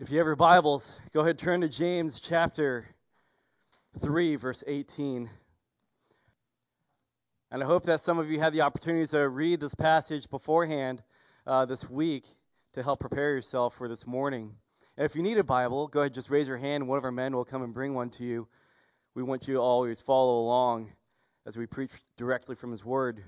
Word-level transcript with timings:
If 0.00 0.10
you 0.10 0.16
have 0.16 0.26
your 0.26 0.34
Bibles, 0.34 0.98
go 1.12 1.20
ahead 1.20 1.38
turn 1.38 1.60
to 1.60 1.68
James 1.68 2.20
chapter 2.20 2.86
3, 4.00 4.36
verse 4.36 4.64
18. 4.66 5.28
And 7.50 7.62
I 7.62 7.66
hope 7.66 7.82
that 7.82 8.00
some 8.00 8.18
of 8.18 8.30
you 8.30 8.40
had 8.40 8.54
the 8.54 8.62
opportunity 8.62 9.04
to 9.08 9.28
read 9.28 9.60
this 9.60 9.74
passage 9.74 10.30
beforehand 10.30 11.02
uh, 11.46 11.66
this 11.66 11.90
week 11.90 12.24
to 12.72 12.82
help 12.82 13.00
prepare 13.00 13.34
yourself 13.34 13.74
for 13.74 13.88
this 13.88 14.06
morning. 14.06 14.54
And 14.96 15.04
if 15.04 15.14
you 15.14 15.22
need 15.22 15.36
a 15.36 15.44
Bible, 15.44 15.86
go 15.86 16.00
ahead, 16.00 16.14
just 16.14 16.30
raise 16.30 16.48
your 16.48 16.56
hand, 16.56 16.88
one 16.88 16.96
of 16.96 17.04
our 17.04 17.12
men 17.12 17.36
will 17.36 17.44
come 17.44 17.62
and 17.62 17.74
bring 17.74 17.92
one 17.92 18.08
to 18.12 18.24
you. 18.24 18.48
We 19.14 19.22
want 19.22 19.48
you 19.48 19.54
to 19.56 19.60
always 19.60 20.00
follow 20.00 20.40
along 20.40 20.90
as 21.44 21.58
we 21.58 21.66
preach 21.66 21.92
directly 22.16 22.54
from 22.54 22.70
His 22.70 22.82
Word. 22.82 23.22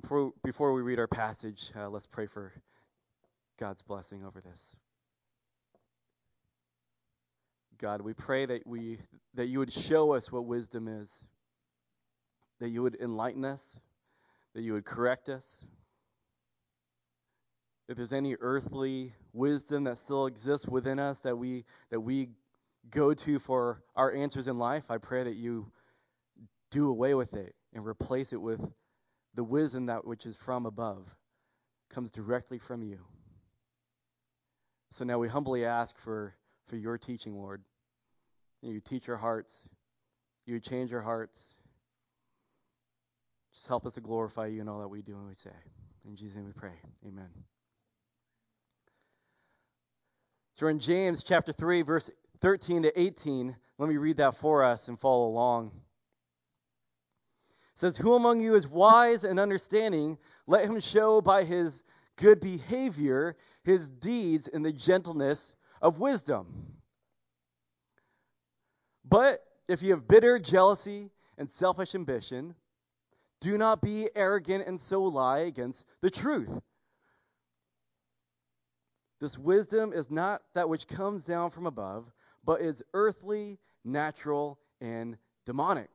Before, 0.00 0.32
before 0.42 0.72
we 0.72 0.80
read 0.80 0.98
our 0.98 1.06
passage, 1.06 1.70
uh, 1.76 1.90
let's 1.90 2.06
pray 2.06 2.24
for 2.24 2.54
God's 3.58 3.82
blessing 3.82 4.24
over 4.24 4.40
this. 4.40 4.76
God, 7.78 8.00
we 8.00 8.12
pray 8.12 8.46
that 8.46 8.66
we 8.66 8.98
that 9.34 9.46
you 9.46 9.58
would 9.60 9.72
show 9.72 10.14
us 10.14 10.32
what 10.32 10.44
wisdom 10.44 10.88
is. 10.88 11.24
That 12.60 12.70
you 12.70 12.82
would 12.82 12.96
enlighten 13.00 13.44
us, 13.44 13.78
that 14.54 14.62
you 14.62 14.72
would 14.72 14.84
correct 14.84 15.28
us. 15.28 15.64
If 17.88 17.96
there's 17.96 18.12
any 18.12 18.34
earthly 18.40 19.14
wisdom 19.32 19.84
that 19.84 19.98
still 19.98 20.26
exists 20.26 20.66
within 20.66 20.98
us 20.98 21.20
that 21.20 21.36
we 21.36 21.64
that 21.90 22.00
we 22.00 22.30
go 22.90 23.14
to 23.14 23.38
for 23.38 23.82
our 23.94 24.12
answers 24.12 24.48
in 24.48 24.58
life, 24.58 24.90
I 24.90 24.98
pray 24.98 25.24
that 25.24 25.36
you 25.36 25.70
do 26.70 26.88
away 26.88 27.14
with 27.14 27.34
it 27.34 27.54
and 27.72 27.86
replace 27.86 28.32
it 28.32 28.40
with 28.40 28.60
the 29.34 29.44
wisdom 29.44 29.86
that 29.86 30.06
which 30.06 30.26
is 30.26 30.36
from 30.36 30.66
above, 30.66 31.14
comes 31.90 32.10
directly 32.10 32.58
from 32.58 32.82
you. 32.82 32.98
So 34.90 35.04
now 35.04 35.18
we 35.18 35.28
humbly 35.28 35.64
ask 35.64 35.96
for, 35.98 36.34
for 36.66 36.76
your 36.76 36.98
teaching, 36.98 37.36
Lord. 37.36 37.62
You 38.62 38.80
teach 38.80 39.08
our 39.08 39.16
hearts. 39.16 39.68
You 40.46 40.60
change 40.60 40.92
our 40.92 41.00
hearts. 41.00 41.54
Just 43.52 43.68
help 43.68 43.86
us 43.86 43.94
to 43.94 44.00
glorify 44.00 44.46
you 44.46 44.60
in 44.60 44.68
all 44.68 44.80
that 44.80 44.88
we 44.88 45.02
do 45.02 45.12
and 45.12 45.26
we 45.26 45.34
say. 45.34 45.50
In 46.06 46.16
Jesus' 46.16 46.36
name 46.36 46.46
we 46.46 46.52
pray. 46.52 46.72
Amen. 47.06 47.28
So 50.54 50.66
we're 50.66 50.70
in 50.70 50.80
James 50.80 51.22
chapter 51.22 51.52
3, 51.52 51.82
verse 51.82 52.10
13 52.40 52.82
to 52.82 53.00
18. 53.00 53.54
Let 53.78 53.88
me 53.88 53.96
read 53.96 54.16
that 54.16 54.36
for 54.36 54.64
us 54.64 54.88
and 54.88 54.98
follow 54.98 55.28
along. 55.28 55.66
It 55.66 55.72
says, 57.80 57.96
Who 57.96 58.14
among 58.14 58.40
you 58.40 58.54
is 58.56 58.66
wise 58.66 59.24
and 59.24 59.38
understanding? 59.38 60.18
Let 60.46 60.64
him 60.64 60.80
show 60.80 61.20
by 61.20 61.44
his 61.44 61.84
good 62.18 62.40
behavior 62.40 63.36
his 63.64 63.88
deeds 63.88 64.48
in 64.48 64.62
the 64.62 64.72
gentleness 64.72 65.54
of 65.80 65.98
wisdom. 65.98 66.46
But 69.08 69.42
if 69.68 69.82
you 69.82 69.92
have 69.92 70.06
bitter 70.06 70.38
jealousy 70.38 71.10
and 71.38 71.50
selfish 71.50 71.94
ambition, 71.94 72.54
do 73.40 73.56
not 73.56 73.80
be 73.80 74.10
arrogant 74.14 74.66
and 74.66 74.78
so 74.80 75.04
lie 75.04 75.40
against 75.40 75.84
the 76.02 76.10
truth. 76.10 76.50
This 79.20 79.38
wisdom 79.38 79.92
is 79.92 80.10
not 80.10 80.42
that 80.54 80.68
which 80.68 80.86
comes 80.86 81.24
down 81.24 81.50
from 81.50 81.66
above, 81.66 82.12
but 82.44 82.60
is 82.60 82.82
earthly, 82.94 83.58
natural, 83.84 84.58
and 84.80 85.16
demonic. 85.44 85.90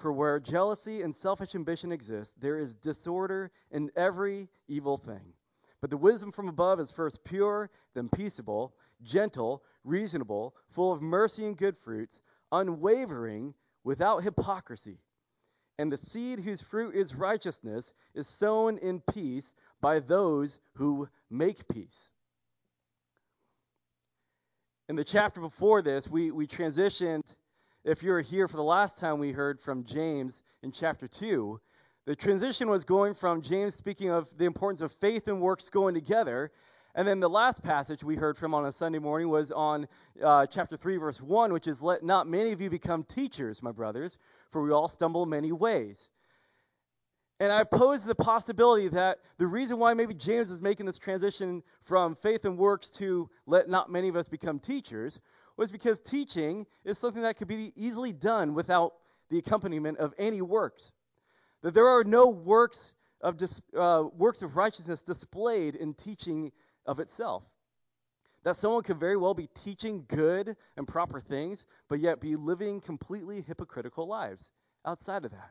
For 0.00 0.10
where 0.10 0.40
jealousy 0.40 1.02
and 1.02 1.14
selfish 1.14 1.54
ambition 1.54 1.92
exist, 1.92 2.40
there 2.40 2.56
is 2.56 2.74
disorder 2.74 3.50
in 3.70 3.90
every 3.94 4.48
evil 4.66 4.96
thing. 4.96 5.34
But 5.82 5.90
the 5.90 5.98
wisdom 5.98 6.32
from 6.32 6.48
above 6.48 6.80
is 6.80 6.90
first 6.90 7.22
pure, 7.22 7.68
then 7.92 8.08
peaceable, 8.08 8.74
gentle, 9.02 9.62
reasonable, 9.84 10.56
full 10.70 10.90
of 10.90 11.02
mercy 11.02 11.44
and 11.44 11.54
good 11.54 11.76
fruits, 11.76 12.22
unwavering, 12.50 13.52
without 13.84 14.22
hypocrisy. 14.22 14.96
And 15.78 15.92
the 15.92 15.98
seed 15.98 16.40
whose 16.40 16.62
fruit 16.62 16.94
is 16.94 17.14
righteousness 17.14 17.92
is 18.14 18.26
sown 18.26 18.78
in 18.78 19.02
peace 19.12 19.52
by 19.82 20.00
those 20.00 20.58
who 20.76 21.10
make 21.28 21.68
peace. 21.68 22.10
In 24.88 24.96
the 24.96 25.04
chapter 25.04 25.42
before 25.42 25.82
this, 25.82 26.08
we, 26.08 26.30
we 26.30 26.46
transitioned. 26.46 27.24
If 27.82 28.02
you 28.02 28.10
were 28.10 28.20
here 28.20 28.46
for 28.46 28.58
the 28.58 28.62
last 28.62 28.98
time, 28.98 29.18
we 29.18 29.32
heard 29.32 29.58
from 29.58 29.84
James 29.84 30.42
in 30.62 30.70
chapter 30.70 31.08
2 31.08 31.58
the 32.04 32.14
transition 32.14 32.68
was 32.68 32.84
going 32.84 33.14
from 33.14 33.40
James 33.40 33.74
speaking 33.74 34.10
of 34.10 34.36
the 34.36 34.44
importance 34.44 34.82
of 34.82 34.92
faith 34.92 35.28
and 35.28 35.40
works 35.40 35.70
going 35.70 35.94
together. 35.94 36.50
And 36.94 37.08
then 37.08 37.20
the 37.20 37.30
last 37.30 37.62
passage 37.62 38.04
we 38.04 38.16
heard 38.16 38.36
from 38.36 38.52
on 38.52 38.66
a 38.66 38.72
Sunday 38.72 38.98
morning 38.98 39.30
was 39.30 39.50
on 39.50 39.86
uh, 40.22 40.44
chapter 40.46 40.76
3, 40.76 40.98
verse 40.98 41.22
1, 41.22 41.52
which 41.52 41.66
is, 41.66 41.82
Let 41.82 42.02
not 42.02 42.26
many 42.26 42.52
of 42.52 42.60
you 42.60 42.68
become 42.68 43.04
teachers, 43.04 43.62
my 43.62 43.72
brothers, 43.72 44.18
for 44.50 44.62
we 44.62 44.72
all 44.72 44.88
stumble 44.88 45.24
many 45.24 45.52
ways. 45.52 46.10
And 47.38 47.50
I 47.50 47.64
pose 47.64 48.04
the 48.04 48.14
possibility 48.14 48.88
that 48.88 49.20
the 49.38 49.46
reason 49.46 49.78
why 49.78 49.94
maybe 49.94 50.12
James 50.12 50.50
is 50.50 50.60
making 50.60 50.84
this 50.84 50.98
transition 50.98 51.62
from 51.82 52.14
faith 52.14 52.44
and 52.44 52.58
works 52.58 52.90
to 52.90 53.30
let 53.46 53.70
not 53.70 53.90
many 53.90 54.08
of 54.08 54.16
us 54.16 54.28
become 54.28 54.58
teachers 54.58 55.18
was 55.60 55.70
because 55.70 56.00
teaching 56.00 56.66
is 56.84 56.96
something 56.96 57.22
that 57.22 57.36
could 57.36 57.46
be 57.46 57.70
easily 57.76 58.14
done 58.14 58.54
without 58.54 58.94
the 59.28 59.36
accompaniment 59.36 59.98
of 59.98 60.14
any 60.18 60.40
works 60.40 60.90
that 61.62 61.74
there 61.74 61.86
are 61.86 62.02
no 62.02 62.30
works 62.30 62.94
of 63.20 63.36
dis, 63.36 63.60
uh, 63.76 64.04
works 64.16 64.40
of 64.40 64.56
righteousness 64.56 65.02
displayed 65.02 65.74
in 65.74 65.92
teaching 65.92 66.50
of 66.86 66.98
itself. 66.98 67.44
That 68.44 68.56
someone 68.56 68.82
could 68.82 68.98
very 68.98 69.18
well 69.18 69.34
be 69.34 69.48
teaching 69.62 70.06
good 70.08 70.56
and 70.78 70.88
proper 70.88 71.20
things, 71.20 71.66
but 71.90 72.00
yet 72.00 72.22
be 72.22 72.36
living 72.36 72.80
completely 72.80 73.42
hypocritical 73.42 74.06
lives 74.06 74.50
outside 74.86 75.26
of 75.26 75.32
that. 75.32 75.50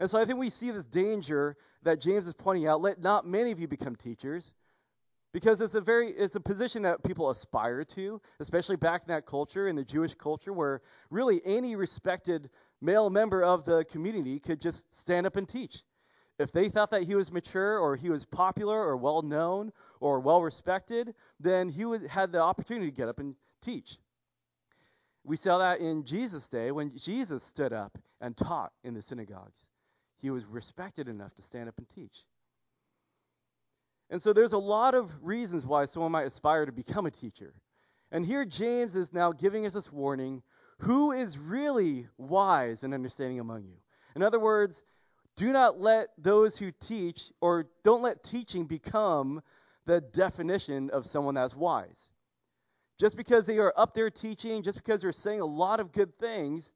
And 0.00 0.10
so 0.10 0.18
I 0.18 0.24
think 0.24 0.40
we 0.40 0.50
see 0.50 0.72
this 0.72 0.86
danger 0.86 1.56
that 1.84 2.00
James 2.00 2.26
is 2.26 2.34
pointing 2.34 2.66
out. 2.66 2.80
Let 2.80 3.00
not 3.00 3.28
many 3.28 3.52
of 3.52 3.60
you 3.60 3.68
become 3.68 3.94
teachers, 3.94 4.52
because 5.32 5.60
it's 5.60 5.74
a 5.74 5.80
very 5.80 6.10
it's 6.10 6.34
a 6.34 6.40
position 6.40 6.82
that 6.82 7.02
people 7.02 7.30
aspire 7.30 7.84
to, 7.84 8.20
especially 8.40 8.76
back 8.76 9.02
in 9.02 9.08
that 9.08 9.26
culture, 9.26 9.68
in 9.68 9.76
the 9.76 9.84
Jewish 9.84 10.14
culture, 10.14 10.52
where 10.52 10.82
really 11.10 11.40
any 11.44 11.76
respected 11.76 12.50
male 12.80 13.10
member 13.10 13.42
of 13.42 13.64
the 13.64 13.84
community 13.84 14.40
could 14.40 14.60
just 14.60 14.92
stand 14.94 15.26
up 15.26 15.36
and 15.36 15.48
teach. 15.48 15.82
If 16.38 16.52
they 16.52 16.70
thought 16.70 16.90
that 16.92 17.02
he 17.02 17.14
was 17.14 17.30
mature 17.30 17.78
or 17.78 17.96
he 17.96 18.08
was 18.08 18.24
popular 18.24 18.78
or 18.80 18.96
well 18.96 19.22
known 19.22 19.72
or 20.00 20.20
well 20.20 20.42
respected, 20.42 21.14
then 21.38 21.68
he 21.68 21.84
would, 21.84 22.06
had 22.06 22.32
the 22.32 22.40
opportunity 22.40 22.90
to 22.90 22.96
get 22.96 23.08
up 23.08 23.18
and 23.18 23.34
teach. 23.60 23.98
We 25.22 25.36
saw 25.36 25.58
that 25.58 25.80
in 25.80 26.04
Jesus' 26.04 26.48
day 26.48 26.72
when 26.72 26.96
Jesus 26.96 27.42
stood 27.42 27.74
up 27.74 27.98
and 28.22 28.34
taught 28.34 28.72
in 28.82 28.94
the 28.94 29.02
synagogues. 29.02 29.68
He 30.22 30.30
was 30.30 30.46
respected 30.46 31.08
enough 31.08 31.34
to 31.34 31.42
stand 31.42 31.68
up 31.68 31.76
and 31.76 31.88
teach. 31.94 32.24
And 34.10 34.20
so 34.20 34.32
there's 34.32 34.52
a 34.52 34.58
lot 34.58 34.94
of 34.94 35.10
reasons 35.22 35.64
why 35.64 35.84
someone 35.84 36.12
might 36.12 36.26
aspire 36.26 36.66
to 36.66 36.72
become 36.72 37.06
a 37.06 37.10
teacher. 37.10 37.54
And 38.10 38.26
here 38.26 38.44
James 38.44 38.96
is 38.96 39.12
now 39.12 39.32
giving 39.32 39.66
us 39.66 39.74
this 39.74 39.92
warning 39.92 40.42
who 40.80 41.12
is 41.12 41.38
really 41.38 42.08
wise 42.16 42.84
and 42.84 42.94
understanding 42.94 43.38
among 43.38 43.64
you? 43.64 43.76
In 44.16 44.22
other 44.22 44.40
words, 44.40 44.82
do 45.36 45.52
not 45.52 45.78
let 45.78 46.08
those 46.18 46.56
who 46.56 46.72
teach, 46.80 47.30
or 47.40 47.66
don't 47.84 48.02
let 48.02 48.24
teaching 48.24 48.64
become 48.64 49.42
the 49.86 50.00
definition 50.00 50.90
of 50.90 51.06
someone 51.06 51.34
that's 51.34 51.54
wise. 51.54 52.10
Just 52.98 53.16
because 53.16 53.44
they 53.44 53.58
are 53.58 53.72
up 53.76 53.94
there 53.94 54.10
teaching, 54.10 54.62
just 54.62 54.76
because 54.78 55.02
they're 55.02 55.12
saying 55.12 55.40
a 55.40 55.46
lot 55.46 55.80
of 55.80 55.92
good 55.92 56.18
things, 56.18 56.72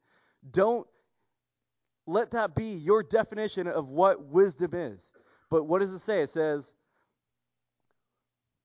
don't 0.51 0.87
let 2.07 2.31
that 2.33 2.55
be 2.55 2.73
your 2.73 3.03
definition 3.03 3.67
of 3.67 3.89
what 3.89 4.27
wisdom 4.27 4.75
is. 4.75 5.13
But 5.51 5.65
what 5.65 5.81
does 5.81 5.93
it 5.93 5.99
say? 5.99 6.21
It 6.21 6.29
says, 6.29 6.75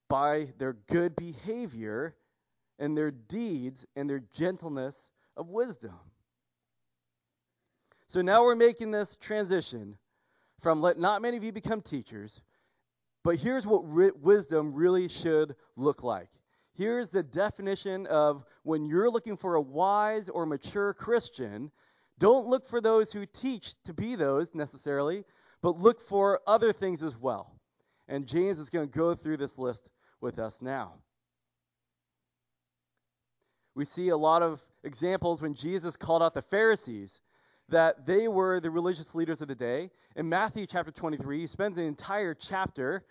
by 0.10 0.48
their 0.58 0.74
good 0.74 1.16
behavior 1.16 2.16
and 2.80 2.98
their 2.98 3.12
deeds 3.12 3.86
and 3.96 4.10
their 4.10 4.22
gentleness 4.34 5.10
of 5.38 5.50
wisdom. 5.50 5.96
So 8.08 8.22
now 8.22 8.44
we're 8.44 8.56
making 8.56 8.92
this 8.92 9.16
transition 9.16 9.98
from 10.62 10.82
let 10.82 10.98
not 10.98 11.22
many 11.22 11.38
of 11.38 11.44
you 11.44 11.52
become 11.52 11.82
teachers, 11.82 12.42
but 13.24 13.36
here's 13.36 13.68
what 13.68 13.82
ri- 13.86 14.12
wisdom 14.20 14.74
really 14.74 15.08
should 15.08 15.56
look 15.76 16.04
like. 16.04 16.30
Here's 16.74 17.10
the 17.10 17.24
definition 17.24 18.08
of 18.08 18.44
when 18.64 18.86
you're 18.86 19.12
looking 19.12 19.38
for 19.38 19.56
a 19.56 19.62
wise 19.62 20.30
or 20.30 20.46
mature 20.46 20.94
Christian, 20.94 21.72
don't 22.18 22.48
look 22.48 22.66
for 22.66 22.82
those 22.82 23.12
who 23.12 23.26
teach 23.26 23.76
to 23.84 23.94
be 23.94 24.16
those 24.16 24.56
necessarily, 24.56 25.24
but 25.62 25.78
look 25.78 26.02
for 26.02 26.42
other 26.48 26.74
things 26.74 27.04
as 27.04 27.18
well. 27.18 27.54
And 28.08 28.28
James 28.28 28.60
is 28.60 28.70
going 28.70 28.90
to 28.90 28.98
go 28.98 29.14
through 29.14 29.38
this 29.38 29.60
list 29.60 29.90
with 30.22 30.40
us 30.40 30.62
now. 30.62 30.94
We 33.76 33.86
see 33.86 34.10
a 34.10 34.18
lot 34.18 34.42
of 34.42 34.62
examples 34.84 35.42
when 35.42 35.54
Jesus 35.54 35.96
called 35.96 36.22
out 36.22 36.34
the 36.34 36.42
Pharisees 36.42 37.22
that 37.70 38.06
they 38.06 38.28
were 38.28 38.60
the 38.60 38.72
religious 38.72 39.16
leaders 39.16 39.42
of 39.42 39.48
the 39.48 39.56
day. 39.56 39.92
In 40.16 40.28
Matthew 40.28 40.66
chapter 40.66 40.92
23, 40.92 41.42
he 41.42 41.48
spends 41.48 41.78
an 41.78 41.86
entire 41.86 42.34
chapter 42.34 43.06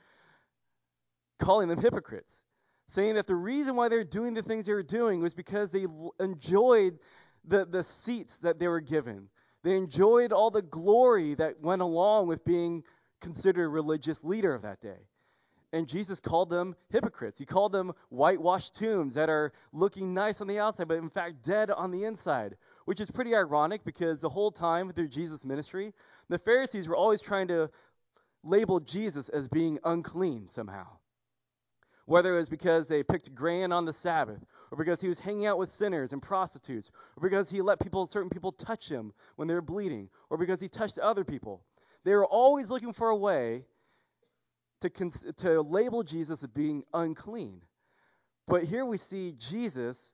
calling 1.39 1.69
them 1.69 1.81
hypocrites, 1.81 2.45
saying 2.87 3.15
that 3.15 3.27
the 3.27 3.35
reason 3.35 3.77
why 3.77 3.89
they're 3.89 4.05
doing 4.05 4.35
the 4.35 4.43
things 4.43 4.67
they 4.67 4.73
were 4.73 4.83
doing 4.83 5.21
was 5.21 5.35
because 5.35 5.71
they 5.71 5.87
enjoyed 6.19 6.99
the, 7.45 7.65
the 7.65 7.85
seats 7.85 8.39
that 8.39 8.59
they 8.59 8.69
were 8.69 8.81
given. 8.81 9.29
They 9.63 9.77
enjoyed 9.77 10.33
all 10.33 10.51
the 10.51 10.63
glory 10.63 11.35
that 11.35 11.61
went 11.61 11.83
along 11.83 12.27
with 12.27 12.45
being 12.45 12.85
considered 13.21 13.65
a 13.65 13.69
religious 13.69 14.23
leader 14.25 14.55
of 14.55 14.63
that 14.63 14.81
day. 14.81 14.99
And 15.73 15.87
Jesus 15.87 16.19
called 16.19 16.49
them 16.49 16.75
hypocrites. 16.89 17.39
He 17.39 17.45
called 17.45 17.73
them 17.73 17.93
whitewashed 18.09 18.77
tombs 18.77 19.15
that 19.15 19.29
are 19.29 19.53
looking 19.73 20.15
nice 20.15 20.41
on 20.41 20.47
the 20.47 20.59
outside, 20.59 20.89
but 20.89 20.97
in 20.97 21.11
fact 21.11 21.43
dead 21.43 21.71
on 21.71 21.91
the 21.91 22.05
inside, 22.05 22.57
which 22.87 23.01
is 23.01 23.11
pretty 23.11 23.35
ironic 23.35 23.85
because 23.85 24.21
the 24.21 24.31
whole 24.31 24.51
time 24.51 24.91
through 24.93 25.09
Jesus' 25.09 25.45
ministry, 25.45 25.93
the 26.31 26.39
Pharisees 26.39 26.89
were 26.89 26.97
always 26.97 27.21
trying 27.21 27.49
to 27.49 27.71
label 28.43 28.81
Jesus 28.81 29.29
as 29.29 29.49
being 29.49 29.79
unclean 29.85 30.49
somehow. 30.49 30.87
Whether 32.07 32.35
it 32.35 32.39
was 32.39 32.49
because 32.49 32.89
they 32.89 33.03
picked 33.03 33.35
grain 33.35 33.71
on 33.71 33.85
the 33.85 33.93
Sabbath, 33.93 34.43
or 34.71 34.79
because 34.79 35.03
he 35.03 35.09
was 35.09 35.19
hanging 35.19 35.45
out 35.45 35.59
with 35.59 35.71
sinners 35.71 36.15
and 36.15 36.23
prostitutes, 36.23 36.91
or 37.17 37.29
because 37.29 37.51
he 37.51 37.61
let 37.61 37.81
people, 37.81 38.07
certain 38.07 38.31
people 38.31 38.53
touch 38.53 38.89
him 38.89 39.13
when 39.37 39.47
they 39.49 39.55
were 39.55 39.61
bleeding, 39.61 40.09
or 40.31 40.39
because 40.39 40.63
he 40.63 40.69
touched 40.69 40.99
other 40.99 41.25
people. 41.25 41.63
They 42.05 42.15
were 42.15 42.25
always 42.25 42.71
looking 42.71 42.95
for 42.95 43.11
a 43.11 43.17
way 43.17 43.65
to, 44.81 44.91
cons- 44.91 45.27
to 45.39 45.61
label 45.63 46.03
Jesus 46.03 46.43
as 46.43 46.51
being 46.51 46.85
unclean. 46.95 47.63
But 48.47 48.65
here 48.65 48.85
we 48.85 48.97
see 48.97 49.35
Jesus 49.39 50.13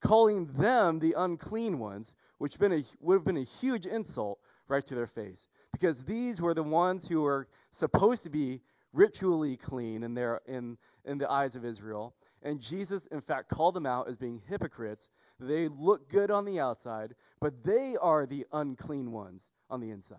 calling 0.00 0.46
them 0.58 0.98
the 0.98 1.14
unclean 1.16 1.78
ones, 1.78 2.14
which 2.38 2.58
been 2.58 2.72
a, 2.72 2.84
would 3.00 3.14
have 3.14 3.24
been 3.24 3.38
a 3.38 3.44
huge 3.44 3.86
insult 3.86 4.38
right 4.68 4.86
to 4.86 4.94
their 4.94 5.06
face. 5.06 5.48
Because 5.72 6.04
these 6.04 6.40
were 6.40 6.54
the 6.54 6.62
ones 6.62 7.08
who 7.08 7.22
were 7.22 7.48
supposed 7.70 8.22
to 8.24 8.30
be 8.30 8.60
ritually 8.92 9.56
clean 9.56 10.02
in, 10.04 10.14
their, 10.14 10.40
in, 10.46 10.78
in 11.04 11.18
the 11.18 11.30
eyes 11.30 11.56
of 11.56 11.64
Israel. 11.64 12.14
And 12.42 12.60
Jesus, 12.60 13.06
in 13.08 13.20
fact, 13.20 13.48
called 13.48 13.74
them 13.74 13.86
out 13.86 14.08
as 14.08 14.16
being 14.16 14.40
hypocrites. 14.48 15.08
They 15.40 15.68
look 15.68 16.08
good 16.08 16.30
on 16.30 16.44
the 16.44 16.60
outside, 16.60 17.14
but 17.40 17.64
they 17.64 17.96
are 18.00 18.26
the 18.26 18.46
unclean 18.52 19.10
ones 19.10 19.48
on 19.68 19.80
the 19.80 19.90
inside. 19.90 20.18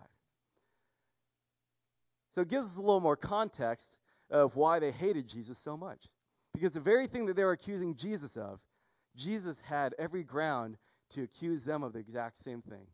So 2.36 2.42
it 2.42 2.50
gives 2.50 2.66
us 2.66 2.78
a 2.78 2.82
little 2.82 3.00
more 3.00 3.16
context 3.16 3.98
of 4.30 4.56
why 4.58 4.80
they 4.80 4.92
hated 4.92 5.28
Jesus 5.28 5.58
so 5.58 5.78
much. 5.78 6.04
Because 6.54 6.74
the 6.74 6.82
very 6.82 7.08
thing 7.08 7.26
that 7.26 7.36
they 7.36 7.44
were 7.44 7.54
accusing 7.54 7.96
Jesus 7.96 8.36
of, 8.36 8.60
Jesus 9.16 9.62
had 9.62 9.96
every 9.98 10.24
ground 10.24 10.78
to 11.12 11.24
accuse 11.24 11.64
them 11.64 11.82
of 11.82 11.94
the 11.94 12.00
exact 12.00 12.38
same 12.38 12.62
thing. 12.62 12.86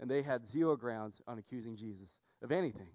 And 0.00 0.10
they 0.10 0.22
had 0.22 0.46
zero 0.46 0.76
grounds 0.76 1.20
on 1.26 1.38
accusing 1.38 1.76
Jesus 1.76 2.20
of 2.42 2.50
anything. 2.50 2.88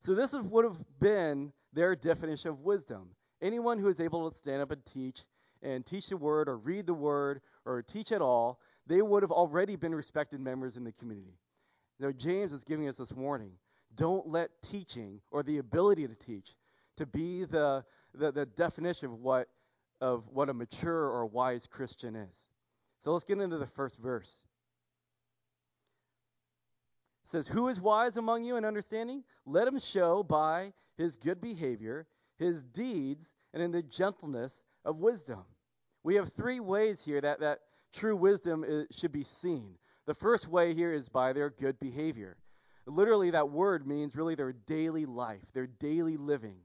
So 0.00 0.14
this 0.14 0.34
would 0.34 0.64
have 0.64 0.78
been 1.00 1.52
their 1.72 1.94
definition 1.96 2.50
of 2.50 2.60
wisdom. 2.60 3.08
Anyone 3.42 3.78
who 3.78 3.88
is 3.88 4.00
able 4.00 4.30
to 4.30 4.36
stand 4.36 4.62
up 4.62 4.70
and 4.70 4.84
teach 4.86 5.20
and 5.62 5.84
teach 5.84 6.08
the 6.08 6.16
word 6.16 6.48
or 6.48 6.56
read 6.56 6.86
the 6.86 6.94
word 6.94 7.40
or 7.64 7.82
teach 7.82 8.12
at 8.12 8.22
all, 8.22 8.60
they 8.86 9.02
would 9.02 9.22
have 9.22 9.32
already 9.32 9.76
been 9.76 9.94
respected 9.94 10.40
members 10.40 10.76
in 10.76 10.84
the 10.84 10.92
community. 10.92 11.38
Now 11.98 12.12
James 12.12 12.52
is 12.52 12.64
giving 12.64 12.88
us 12.88 12.98
this 12.98 13.12
warning. 13.12 13.52
Don't 13.96 14.28
let 14.28 14.50
teaching 14.62 15.20
or 15.30 15.42
the 15.42 15.58
ability 15.58 16.06
to 16.06 16.14
teach 16.14 16.54
to 16.96 17.06
be 17.06 17.44
the, 17.44 17.84
the, 18.14 18.32
the 18.32 18.46
definition 18.46 19.06
of 19.06 19.20
what, 19.20 19.48
of 20.00 20.24
what 20.32 20.48
a 20.48 20.54
mature 20.54 21.08
or 21.10 21.26
wise 21.26 21.66
Christian 21.66 22.16
is. 22.16 22.48
So 22.98 23.12
let's 23.12 23.24
get 23.24 23.38
into 23.38 23.58
the 23.58 23.66
first 23.66 23.98
verse. 23.98 24.42
It 27.24 27.30
says, 27.30 27.48
Who 27.48 27.68
is 27.68 27.80
wise 27.80 28.16
among 28.16 28.44
you 28.44 28.56
and 28.56 28.64
understanding? 28.64 29.24
Let 29.44 29.68
him 29.68 29.78
show 29.78 30.22
by 30.22 30.72
his 30.96 31.16
good 31.16 31.40
behavior, 31.40 32.06
his 32.38 32.62
deeds, 32.62 33.34
and 33.52 33.62
in 33.62 33.70
the 33.72 33.82
gentleness 33.82 34.64
of 34.84 34.98
wisdom. 34.98 35.44
We 36.02 36.14
have 36.16 36.32
three 36.32 36.60
ways 36.60 37.04
here 37.04 37.20
that, 37.20 37.40
that 37.40 37.60
true 37.92 38.16
wisdom 38.16 38.64
is, 38.66 38.86
should 38.92 39.12
be 39.12 39.24
seen. 39.24 39.76
The 40.06 40.14
first 40.14 40.48
way 40.48 40.72
here 40.72 40.92
is 40.92 41.08
by 41.08 41.32
their 41.32 41.50
good 41.50 41.80
behavior. 41.80 42.36
Literally, 42.86 43.30
that 43.30 43.50
word 43.50 43.86
means 43.86 44.14
really 44.14 44.36
their 44.36 44.52
daily 44.52 45.06
life, 45.06 45.42
their 45.52 45.66
daily 45.66 46.16
living. 46.16 46.56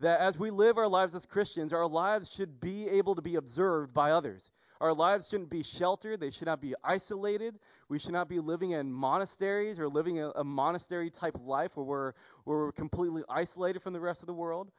That 0.00 0.20
as 0.20 0.38
we 0.38 0.50
live 0.50 0.78
our 0.78 0.88
lives 0.88 1.14
as 1.14 1.26
Christians, 1.26 1.72
our 1.72 1.86
lives 1.86 2.30
should 2.30 2.60
be 2.60 2.86
able 2.88 3.14
to 3.14 3.22
be 3.22 3.36
observed 3.36 3.92
by 3.92 4.12
others. 4.12 4.50
Our 4.80 4.92
lives 4.94 5.28
shouldn't 5.28 5.50
be 5.50 5.64
sheltered, 5.64 6.20
they 6.20 6.30
should 6.30 6.46
not 6.46 6.60
be 6.60 6.74
isolated. 6.84 7.58
We 7.88 7.98
should 7.98 8.12
not 8.12 8.28
be 8.28 8.38
living 8.38 8.72
in 8.72 8.92
monasteries 8.92 9.80
or 9.80 9.88
living 9.88 10.20
a, 10.20 10.30
a 10.30 10.44
monastery 10.44 11.10
type 11.10 11.36
life 11.42 11.76
where 11.76 11.84
we're, 11.84 12.12
where 12.44 12.58
we're 12.58 12.72
completely 12.72 13.22
isolated 13.28 13.82
from 13.82 13.92
the 13.92 14.00
rest 14.00 14.22
of 14.22 14.28
the 14.28 14.34
world. 14.34 14.70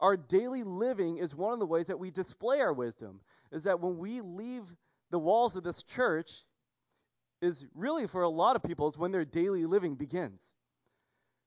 Our 0.00 0.16
daily 0.16 0.62
living 0.62 1.18
is 1.18 1.34
one 1.34 1.52
of 1.52 1.58
the 1.58 1.66
ways 1.66 1.88
that 1.88 1.98
we 1.98 2.10
display 2.10 2.60
our 2.60 2.72
wisdom. 2.72 3.20
Is 3.50 3.64
that 3.64 3.80
when 3.80 3.98
we 3.98 4.20
leave 4.20 4.62
the 5.10 5.18
walls 5.18 5.56
of 5.56 5.64
this 5.64 5.82
church, 5.82 6.44
is 7.40 7.64
really 7.74 8.06
for 8.06 8.22
a 8.22 8.28
lot 8.28 8.56
of 8.56 8.62
people 8.62 8.88
is 8.88 8.98
when 8.98 9.12
their 9.12 9.24
daily 9.24 9.66
living 9.66 9.94
begins. 9.94 10.54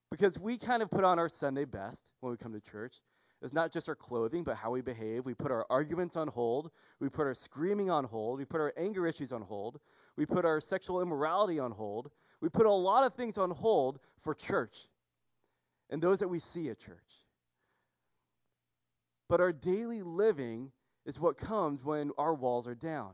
Because 0.10 0.38
we 0.40 0.58
kind 0.58 0.82
of 0.84 0.92
put 0.92 1.04
on 1.04 1.20
our 1.20 1.30
Sunday 1.30 1.66
best 1.66 2.12
when 2.20 2.32
we 2.32 2.38
come 2.38 2.54
to 2.54 2.60
church. 2.60 2.96
It's 3.42 3.54
not 3.54 3.72
just 3.72 3.90
our 3.90 3.96
clothing, 3.96 4.44
but 4.44 4.56
how 4.56 4.72
we 4.72 4.82
behave. 4.82 5.26
We 5.26 5.34
put 5.34 5.52
our 5.52 5.66
arguments 5.70 6.16
on 6.16 6.28
hold. 6.28 6.70
We 7.00 7.10
put 7.10 7.26
our 7.26 7.34
screaming 7.34 7.90
on 7.90 8.04
hold. 8.04 8.38
We 8.38 8.46
put 8.46 8.62
our 8.62 8.74
anger 8.78 9.08
issues 9.08 9.32
on 9.32 9.42
hold. 9.42 9.80
We 10.16 10.26
put 10.26 10.46
our 10.46 10.62
sexual 10.62 11.02
immorality 11.02 11.60
on 11.60 11.72
hold. 11.72 12.12
We 12.40 12.50
put 12.50 12.66
a 12.66 12.72
lot 12.72 13.04
of 13.04 13.16
things 13.16 13.38
on 13.38 13.52
hold 13.52 14.00
for 14.22 14.36
church 14.36 14.88
and 15.90 16.02
those 16.02 16.20
that 16.20 16.28
we 16.28 16.40
see 16.40 16.70
at 16.70 16.80
church. 16.80 16.98
But 19.28 19.42
our 19.42 19.54
daily 19.54 20.02
living 20.02 20.72
is 21.06 21.20
what 21.20 21.38
comes 21.38 21.84
when 21.84 22.12
our 22.18 22.34
walls 22.34 22.68
are 22.68 22.76
down. 22.76 23.12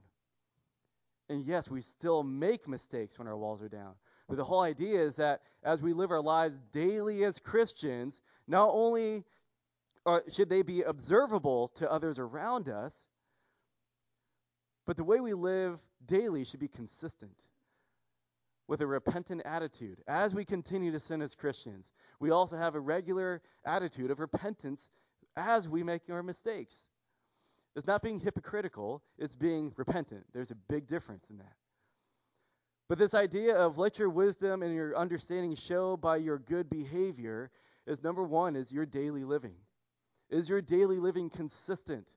And 1.29 1.45
yes, 1.45 1.69
we 1.69 1.81
still 1.81 2.23
make 2.23 2.67
mistakes 2.67 3.19
when 3.19 3.27
our 3.27 3.37
walls 3.37 3.61
are 3.61 3.69
down. 3.69 3.93
But 4.27 4.37
the 4.37 4.43
whole 4.43 4.61
idea 4.61 5.01
is 5.01 5.17
that 5.17 5.41
as 5.63 5.81
we 5.81 5.93
live 5.93 6.11
our 6.11 6.21
lives 6.21 6.57
daily 6.71 7.23
as 7.23 7.39
Christians, 7.39 8.21
not 8.47 8.69
only 8.71 9.23
are, 10.05 10.23
should 10.29 10.49
they 10.49 10.61
be 10.61 10.83
observable 10.83 11.69
to 11.75 11.91
others 11.91 12.19
around 12.19 12.69
us, 12.69 13.07
but 14.85 14.95
the 14.95 15.03
way 15.03 15.19
we 15.19 15.33
live 15.33 15.81
daily 16.05 16.45
should 16.45 16.61
be 16.61 16.69
consistent 16.69 17.35
with 18.67 18.81
a 18.81 18.87
repentant 18.87 19.41
attitude. 19.45 20.01
As 20.07 20.33
we 20.33 20.45
continue 20.45 20.91
to 20.91 20.99
sin 20.99 21.21
as 21.21 21.35
Christians, 21.35 21.91
we 22.19 22.31
also 22.31 22.57
have 22.57 22.75
a 22.75 22.79
regular 22.79 23.41
attitude 23.65 24.11
of 24.11 24.19
repentance 24.19 24.89
as 25.35 25.67
we 25.67 25.83
make 25.83 26.03
our 26.09 26.23
mistakes. 26.23 26.89
It's 27.77 27.85
not 27.85 28.01
being 28.01 28.19
hypocritical, 28.19 29.03
it's 29.19 29.35
being 29.35 29.71
repentant. 29.77 30.25
There's 30.33 30.49
a 30.49 30.55
big 30.55 30.87
difference 30.87 31.29
in 31.29 31.37
that. 31.37 31.53
But 32.89 32.97
this 32.97 33.13
idea 33.13 33.55
of 33.55 33.77
let 33.77 33.99
your 33.99 34.09
wisdom 34.09 34.63
and 34.63 34.73
your 34.73 34.97
understanding 34.97 35.55
show 35.55 35.95
by 35.95 36.17
your 36.17 36.39
good 36.39 36.71
behavior 36.71 37.51
is 37.85 38.01
number 38.01 38.23
one, 38.23 38.55
is 38.55 38.71
your 38.71 38.87
daily 38.87 39.23
living. 39.23 39.53
Is 40.31 40.49
your 40.49 40.59
daily 40.59 40.97
living 40.97 41.29
consistent? 41.29 42.07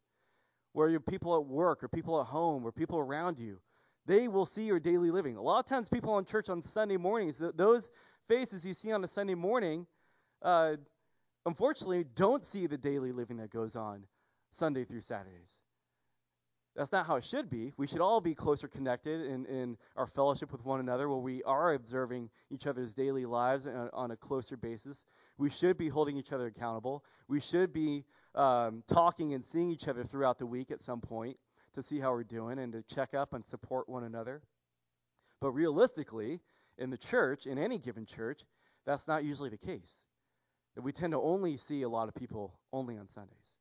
Where 0.72 0.88
your 0.88 1.00
people 1.00 1.36
at 1.36 1.44
work 1.44 1.84
or 1.84 1.88
people 1.88 2.18
at 2.20 2.26
home 2.26 2.64
or 2.64 2.72
people 2.72 2.98
around 2.98 3.38
you, 3.38 3.60
they 4.06 4.28
will 4.28 4.46
see 4.46 4.62
your 4.62 4.80
daily 4.80 5.10
living. 5.10 5.36
A 5.36 5.42
lot 5.42 5.58
of 5.58 5.66
times, 5.66 5.90
people 5.90 6.16
in 6.16 6.24
church 6.24 6.48
on 6.48 6.62
Sunday 6.62 6.96
mornings, 6.96 7.36
th- 7.36 7.52
those 7.54 7.90
faces 8.28 8.64
you 8.64 8.72
see 8.72 8.92
on 8.92 9.04
a 9.04 9.08
Sunday 9.08 9.34
morning, 9.34 9.86
uh, 10.40 10.76
unfortunately, 11.44 12.06
don't 12.14 12.46
see 12.46 12.66
the 12.66 12.78
daily 12.78 13.12
living 13.12 13.36
that 13.38 13.50
goes 13.50 13.76
on 13.76 14.04
Sunday 14.50 14.84
through 14.84 15.00
Saturdays. 15.00 15.60
That's 16.76 16.92
not 16.92 17.06
how 17.06 17.16
it 17.16 17.24
should 17.24 17.50
be. 17.50 17.72
We 17.76 17.86
should 17.86 18.00
all 18.00 18.20
be 18.20 18.34
closer 18.34 18.68
connected 18.68 19.26
in, 19.26 19.44
in 19.46 19.76
our 19.96 20.06
fellowship 20.06 20.52
with 20.52 20.64
one 20.64 20.78
another, 20.78 21.08
where 21.08 21.18
we 21.18 21.42
are 21.42 21.74
observing 21.74 22.30
each 22.50 22.66
other's 22.66 22.94
daily 22.94 23.26
lives 23.26 23.66
on, 23.66 23.90
on 23.92 24.10
a 24.12 24.16
closer 24.16 24.56
basis. 24.56 25.04
We 25.36 25.50
should 25.50 25.76
be 25.76 25.88
holding 25.88 26.16
each 26.16 26.32
other 26.32 26.46
accountable. 26.46 27.04
We 27.28 27.40
should 27.40 27.72
be 27.72 28.04
um, 28.34 28.84
talking 28.86 29.34
and 29.34 29.44
seeing 29.44 29.70
each 29.70 29.88
other 29.88 30.04
throughout 30.04 30.38
the 30.38 30.46
week 30.46 30.70
at 30.70 30.80
some 30.80 31.00
point 31.00 31.36
to 31.74 31.82
see 31.82 31.98
how 31.98 32.12
we're 32.12 32.24
doing 32.24 32.58
and 32.58 32.72
to 32.72 32.82
check 32.82 33.14
up 33.14 33.32
and 33.32 33.44
support 33.44 33.88
one 33.88 34.04
another. 34.04 34.40
But 35.40 35.52
realistically, 35.52 36.40
in 36.78 36.90
the 36.90 36.98
church, 36.98 37.46
in 37.46 37.58
any 37.58 37.78
given 37.78 38.06
church, 38.06 38.42
that's 38.86 39.08
not 39.08 39.24
usually 39.24 39.50
the 39.50 39.58
case. 39.58 40.04
We 40.76 40.92
tend 40.92 41.12
to 41.12 41.20
only 41.20 41.56
see 41.56 41.82
a 41.82 41.88
lot 41.88 42.08
of 42.08 42.14
people 42.14 42.58
only 42.72 42.96
on 42.96 43.08
Sundays. 43.08 43.58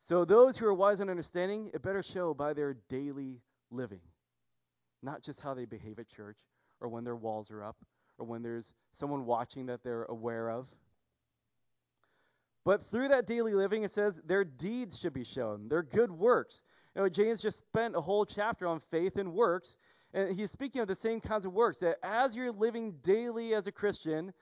So 0.00 0.24
those 0.24 0.56
who 0.56 0.66
are 0.66 0.74
wise 0.74 1.00
and 1.00 1.10
understanding, 1.10 1.70
it 1.74 1.82
better 1.82 2.02
show 2.02 2.32
by 2.32 2.54
their 2.54 2.74
daily 2.88 3.42
living, 3.70 4.00
not 5.02 5.22
just 5.22 5.40
how 5.40 5.52
they 5.52 5.66
behave 5.66 5.98
at 5.98 6.08
church 6.08 6.38
or 6.80 6.88
when 6.88 7.04
their 7.04 7.16
walls 7.16 7.50
are 7.50 7.62
up 7.62 7.76
or 8.18 8.26
when 8.26 8.42
there's 8.42 8.72
someone 8.92 9.26
watching 9.26 9.66
that 9.66 9.84
they're 9.84 10.04
aware 10.04 10.50
of. 10.50 10.68
But 12.64 12.82
through 12.90 13.08
that 13.08 13.26
daily 13.26 13.54
living, 13.54 13.82
it 13.84 13.90
says 13.90 14.20
their 14.24 14.42
deeds 14.42 14.98
should 14.98 15.12
be 15.12 15.24
shown, 15.24 15.68
their 15.68 15.82
good 15.82 16.10
works. 16.10 16.62
You 16.96 17.02
know, 17.02 17.08
James 17.08 17.42
just 17.42 17.58
spent 17.58 17.94
a 17.94 18.00
whole 18.00 18.24
chapter 18.24 18.66
on 18.66 18.80
faith 18.80 19.16
and 19.16 19.34
works, 19.34 19.76
and 20.14 20.34
he's 20.34 20.50
speaking 20.50 20.80
of 20.80 20.88
the 20.88 20.94
same 20.94 21.20
kinds 21.20 21.44
of 21.44 21.52
works 21.52 21.78
that 21.78 21.96
as 22.02 22.34
you're 22.34 22.52
living 22.52 22.94
daily 23.02 23.54
as 23.54 23.66
a 23.66 23.72
Christian, 23.72 24.32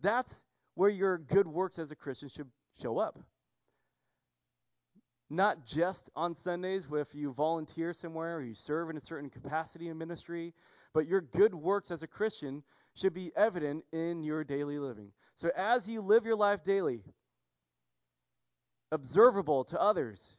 that's 0.00 0.44
where 0.74 0.88
your 0.88 1.18
good 1.18 1.48
works 1.48 1.80
as 1.80 1.90
a 1.90 1.96
Christian 1.96 2.28
should 2.28 2.48
show 2.80 2.98
up. 2.98 3.18
Not 5.30 5.64
just 5.64 6.10
on 6.16 6.34
Sundays 6.34 6.86
if 6.92 7.14
you 7.14 7.32
volunteer 7.32 7.92
somewhere 7.94 8.36
or 8.36 8.42
you 8.42 8.54
serve 8.54 8.90
in 8.90 8.96
a 8.96 9.00
certain 9.00 9.30
capacity 9.30 9.88
in 9.88 9.96
ministry, 9.96 10.52
but 10.92 11.06
your 11.06 11.20
good 11.20 11.54
works 11.54 11.92
as 11.92 12.02
a 12.02 12.08
Christian 12.08 12.64
should 12.96 13.14
be 13.14 13.30
evident 13.36 13.84
in 13.92 14.24
your 14.24 14.42
daily 14.42 14.80
living. 14.80 15.12
So 15.36 15.50
as 15.56 15.88
you 15.88 16.02
live 16.02 16.26
your 16.26 16.36
life 16.36 16.64
daily, 16.64 17.04
observable 18.90 19.64
to 19.64 19.80
others, 19.80 20.36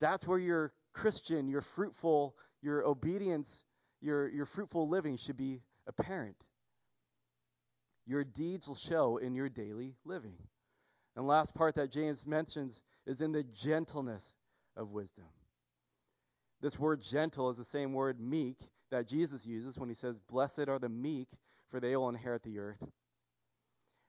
that's 0.00 0.26
where 0.26 0.38
your 0.38 0.72
Christian, 0.92 1.48
your 1.48 1.62
fruitful, 1.62 2.36
your 2.62 2.86
obedience, 2.86 3.64
your, 4.00 4.28
your 4.28 4.46
fruitful 4.46 4.88
living 4.88 5.16
should 5.16 5.36
be 5.36 5.62
apparent. 5.88 6.36
Your 8.06 8.22
deeds 8.22 8.68
will 8.68 8.76
show 8.76 9.16
in 9.16 9.34
your 9.34 9.48
daily 9.48 9.96
living. 10.04 10.36
And 11.16 11.26
last 11.26 11.54
part 11.54 11.74
that 11.76 11.90
James 11.90 12.26
mentions 12.26 12.82
is 13.06 13.22
in 13.22 13.32
the 13.32 13.42
gentleness 13.42 14.34
of 14.76 14.90
wisdom. 14.90 15.24
This 16.60 16.78
word 16.78 17.00
gentle 17.02 17.48
is 17.48 17.56
the 17.56 17.64
same 17.64 17.92
word 17.92 18.20
meek 18.20 18.58
that 18.90 19.08
Jesus 19.08 19.46
uses 19.46 19.78
when 19.78 19.88
he 19.88 19.94
says, 19.94 20.18
Blessed 20.28 20.68
are 20.68 20.78
the 20.78 20.88
meek, 20.88 21.28
for 21.70 21.80
they 21.80 21.96
will 21.96 22.08
inherit 22.08 22.42
the 22.42 22.58
earth. 22.58 22.82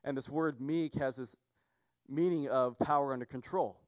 And 0.03 0.15
this 0.15 0.29
word 0.29 0.61
meek 0.61 0.95
has 0.95 1.15
this 1.15 1.35
meaning 2.07 2.49
of 2.49 2.77
power 2.79 3.13
under 3.13 3.25
control. 3.25 3.79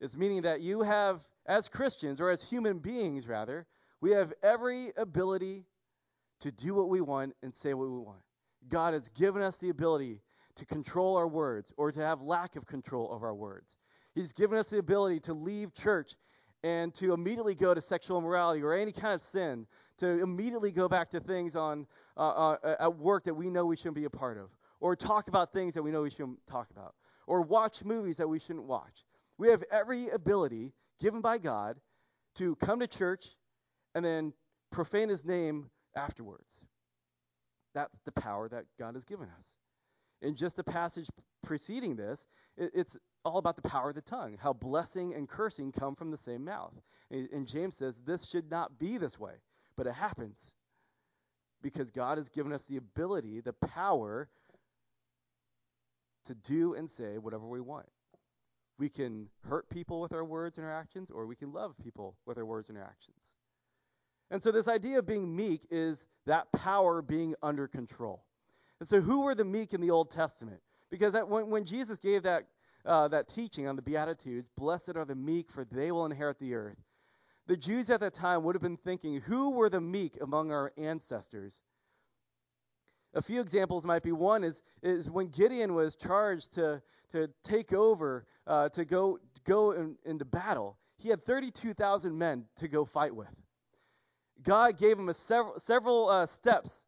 It's 0.00 0.16
meaning 0.16 0.42
that 0.42 0.60
you 0.60 0.82
have, 0.82 1.20
as 1.46 1.68
Christians, 1.68 2.20
or 2.20 2.30
as 2.30 2.42
human 2.42 2.78
beings 2.78 3.28
rather, 3.28 3.66
we 4.00 4.10
have 4.12 4.32
every 4.42 4.92
ability 4.96 5.64
to 6.40 6.50
do 6.50 6.74
what 6.74 6.88
we 6.88 7.00
want 7.00 7.34
and 7.42 7.54
say 7.54 7.72
what 7.74 7.88
we 7.88 7.98
want. 7.98 8.22
God 8.68 8.94
has 8.94 9.08
given 9.10 9.42
us 9.42 9.58
the 9.58 9.68
ability 9.68 10.20
to 10.56 10.66
control 10.66 11.16
our 11.16 11.28
words 11.28 11.72
or 11.76 11.92
to 11.92 12.00
have 12.00 12.22
lack 12.22 12.56
of 12.56 12.66
control 12.66 13.10
of 13.10 13.22
our 13.22 13.34
words. 13.34 13.76
He's 14.14 14.32
given 14.32 14.58
us 14.58 14.70
the 14.70 14.78
ability 14.78 15.20
to 15.20 15.34
leave 15.34 15.72
church 15.72 16.14
and 16.62 16.94
to 16.94 17.12
immediately 17.12 17.54
go 17.54 17.74
to 17.74 17.80
sexual 17.80 18.18
immorality 18.18 18.62
or 18.62 18.74
any 18.74 18.92
kind 18.92 19.14
of 19.14 19.20
sin, 19.20 19.66
to 19.98 20.06
immediately 20.22 20.70
go 20.70 20.88
back 20.88 21.10
to 21.10 21.20
things 21.20 21.56
on 21.56 21.86
uh, 22.16 22.28
uh, 22.28 22.76
at 22.78 22.96
work 22.96 23.24
that 23.24 23.34
we 23.34 23.50
know 23.50 23.66
we 23.66 23.76
shouldn't 23.76 23.96
be 23.96 24.04
a 24.04 24.10
part 24.10 24.38
of, 24.38 24.50
or 24.80 24.94
talk 24.94 25.28
about 25.28 25.52
things 25.52 25.74
that 25.74 25.82
we 25.82 25.90
know 25.90 26.02
we 26.02 26.10
shouldn't 26.10 26.38
talk 26.48 26.70
about, 26.70 26.94
or 27.26 27.42
watch 27.42 27.84
movies 27.84 28.16
that 28.18 28.28
we 28.28 28.38
shouldn't 28.38 28.66
watch. 28.66 29.04
We 29.38 29.48
have 29.48 29.64
every 29.72 30.10
ability 30.10 30.72
given 31.00 31.20
by 31.20 31.38
God 31.38 31.78
to 32.36 32.54
come 32.56 32.80
to 32.80 32.86
church 32.86 33.26
and 33.94 34.04
then 34.04 34.32
profane 34.70 35.08
His 35.08 35.24
name 35.24 35.70
afterwards. 35.96 36.64
That's 37.74 37.98
the 38.04 38.12
power 38.12 38.48
that 38.48 38.66
God 38.78 38.94
has 38.94 39.04
given 39.04 39.28
us. 39.36 39.58
In 40.22 40.34
just 40.34 40.58
a 40.58 40.64
passage 40.64 41.08
preceding 41.42 41.96
this, 41.96 42.26
it, 42.56 42.70
it's 42.74 42.96
all 43.24 43.38
about 43.38 43.56
the 43.56 43.68
power 43.68 43.90
of 43.90 43.94
the 43.94 44.02
tongue, 44.02 44.36
how 44.40 44.52
blessing 44.52 45.14
and 45.14 45.28
cursing 45.28 45.72
come 45.72 45.94
from 45.94 46.10
the 46.10 46.16
same 46.16 46.44
mouth. 46.44 46.72
And, 47.10 47.28
and 47.32 47.46
James 47.46 47.76
says 47.76 47.96
this 48.04 48.24
should 48.24 48.50
not 48.50 48.78
be 48.78 48.98
this 48.98 49.18
way, 49.18 49.34
but 49.76 49.86
it 49.86 49.94
happens 49.94 50.54
because 51.62 51.90
God 51.90 52.18
has 52.18 52.28
given 52.28 52.52
us 52.52 52.64
the 52.64 52.76
ability, 52.76 53.40
the 53.40 53.52
power 53.52 54.28
to 56.26 56.34
do 56.34 56.74
and 56.74 56.90
say 56.90 57.18
whatever 57.18 57.46
we 57.46 57.60
want. 57.60 57.86
We 58.78 58.88
can 58.88 59.28
hurt 59.48 59.68
people 59.68 60.00
with 60.00 60.12
our 60.12 60.24
words 60.24 60.58
and 60.58 60.66
our 60.66 60.72
actions, 60.72 61.10
or 61.10 61.26
we 61.26 61.36
can 61.36 61.52
love 61.52 61.74
people 61.82 62.16
with 62.26 62.38
our 62.38 62.44
words 62.44 62.68
and 62.68 62.78
our 62.78 62.84
actions. 62.84 63.34
And 64.30 64.42
so, 64.42 64.50
this 64.50 64.66
idea 64.66 64.98
of 64.98 65.06
being 65.06 65.36
meek 65.36 65.60
is 65.70 66.06
that 66.26 66.50
power 66.52 67.02
being 67.02 67.34
under 67.42 67.68
control. 67.68 68.24
And 68.82 68.88
so, 68.88 69.00
who 69.00 69.20
were 69.20 69.36
the 69.36 69.44
meek 69.44 69.74
in 69.74 69.80
the 69.80 69.92
Old 69.92 70.10
Testament? 70.10 70.60
Because 70.90 71.12
that, 71.12 71.28
when, 71.28 71.50
when 71.50 71.64
Jesus 71.64 71.98
gave 71.98 72.24
that, 72.24 72.48
uh, 72.84 73.06
that 73.06 73.28
teaching 73.28 73.68
on 73.68 73.76
the 73.76 73.82
Beatitudes, 73.82 74.48
blessed 74.56 74.96
are 74.96 75.04
the 75.04 75.14
meek, 75.14 75.52
for 75.52 75.64
they 75.64 75.92
will 75.92 76.04
inherit 76.04 76.40
the 76.40 76.54
earth, 76.54 76.82
the 77.46 77.56
Jews 77.56 77.90
at 77.90 78.00
that 78.00 78.12
time 78.12 78.42
would 78.42 78.56
have 78.56 78.62
been 78.62 78.76
thinking, 78.76 79.20
who 79.20 79.50
were 79.50 79.70
the 79.70 79.80
meek 79.80 80.18
among 80.20 80.50
our 80.50 80.72
ancestors? 80.76 81.62
A 83.14 83.22
few 83.22 83.40
examples 83.40 83.84
might 83.84 84.02
be 84.02 84.10
one 84.10 84.42
is, 84.42 84.64
is 84.82 85.08
when 85.08 85.28
Gideon 85.28 85.74
was 85.76 85.94
charged 85.94 86.54
to, 86.54 86.82
to 87.12 87.30
take 87.44 87.72
over, 87.72 88.26
uh, 88.48 88.68
to 88.70 88.84
go, 88.84 89.20
go 89.44 89.70
in, 89.70 89.94
into 90.04 90.24
battle, 90.24 90.76
he 90.98 91.08
had 91.08 91.24
32,000 91.24 92.18
men 92.18 92.46
to 92.56 92.66
go 92.66 92.84
fight 92.84 93.14
with. 93.14 93.30
God 94.42 94.76
gave 94.76 94.98
him 94.98 95.12
several, 95.12 95.56
several 95.60 96.08
uh, 96.08 96.26
steps 96.26 96.81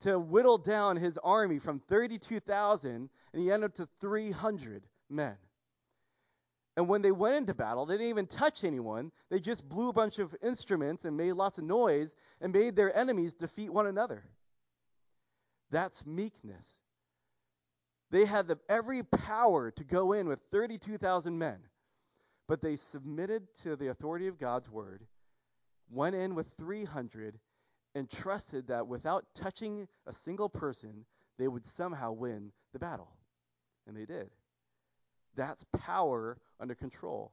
to 0.00 0.18
whittle 0.18 0.58
down 0.58 0.96
his 0.96 1.18
army 1.18 1.58
from 1.58 1.80
32,000, 1.80 3.10
and 3.32 3.42
he 3.42 3.50
ended 3.50 3.70
up 3.70 3.76
to 3.76 3.88
300 4.00 4.86
men. 5.08 5.36
And 6.76 6.88
when 6.88 7.02
they 7.02 7.10
went 7.10 7.36
into 7.36 7.54
battle, 7.54 7.84
they 7.84 7.94
didn't 7.94 8.08
even 8.08 8.26
touch 8.26 8.64
anyone. 8.64 9.12
They 9.28 9.40
just 9.40 9.68
blew 9.68 9.90
a 9.90 9.92
bunch 9.92 10.18
of 10.18 10.34
instruments 10.42 11.04
and 11.04 11.16
made 11.16 11.32
lots 11.32 11.58
of 11.58 11.64
noise 11.64 12.14
and 12.40 12.52
made 12.52 12.76
their 12.76 12.96
enemies 12.96 13.34
defeat 13.34 13.70
one 13.70 13.86
another. 13.86 14.24
That's 15.70 16.06
meekness. 16.06 16.80
They 18.10 18.24
had 18.24 18.48
the, 18.48 18.58
every 18.68 19.02
power 19.02 19.70
to 19.72 19.84
go 19.84 20.12
in 20.12 20.28
with 20.28 20.40
32,000 20.50 21.36
men, 21.36 21.58
but 22.48 22.60
they 22.60 22.76
submitted 22.76 23.46
to 23.62 23.76
the 23.76 23.88
authority 23.88 24.26
of 24.26 24.38
God's 24.38 24.70
word 24.70 25.06
went 25.90 26.14
in 26.14 26.34
with 26.34 26.46
300 26.58 27.38
and 27.94 28.08
trusted 28.08 28.68
that 28.68 28.86
without 28.86 29.24
touching 29.34 29.88
a 30.06 30.12
single 30.12 30.48
person, 30.48 31.04
they 31.38 31.48
would 31.48 31.66
somehow 31.66 32.12
win 32.12 32.52
the 32.72 32.78
battle. 32.78 33.12
And 33.86 33.96
they 33.96 34.04
did. 34.04 34.30
That's 35.36 35.64
power 35.72 36.38
under 36.60 36.74
control. 36.74 37.32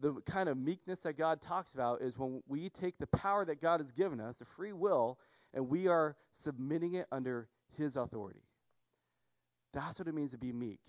The 0.00 0.14
kind 0.26 0.48
of 0.48 0.56
meekness 0.56 1.02
that 1.02 1.16
God 1.16 1.40
talks 1.40 1.74
about 1.74 2.02
is 2.02 2.18
when 2.18 2.42
we 2.48 2.68
take 2.68 2.98
the 2.98 3.06
power 3.06 3.44
that 3.44 3.60
God 3.60 3.80
has 3.80 3.92
given 3.92 4.20
us, 4.20 4.38
the 4.38 4.44
free 4.44 4.72
will, 4.72 5.18
and 5.52 5.68
we 5.68 5.86
are 5.86 6.16
submitting 6.32 6.94
it 6.94 7.06
under 7.12 7.48
His 7.76 7.96
authority. 7.96 8.42
That's 9.72 9.98
what 9.98 10.08
it 10.08 10.14
means 10.14 10.32
to 10.32 10.38
be 10.38 10.52
meek. 10.52 10.80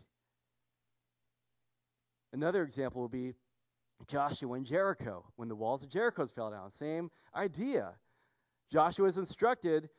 Another 2.34 2.64
example 2.64 3.04
would 3.04 3.12
be 3.12 3.34
Joshua 4.08 4.54
and 4.54 4.66
Jericho, 4.66 5.26
when 5.36 5.48
the 5.48 5.56
walls 5.56 5.84
of 5.84 5.90
Jericho 5.90 6.26
fell 6.26 6.52
down. 6.52 6.72
Same 6.72 7.10
idea. 7.36 7.94
Joshua 8.72 9.08
is 9.08 9.18
instructed, 9.18 9.90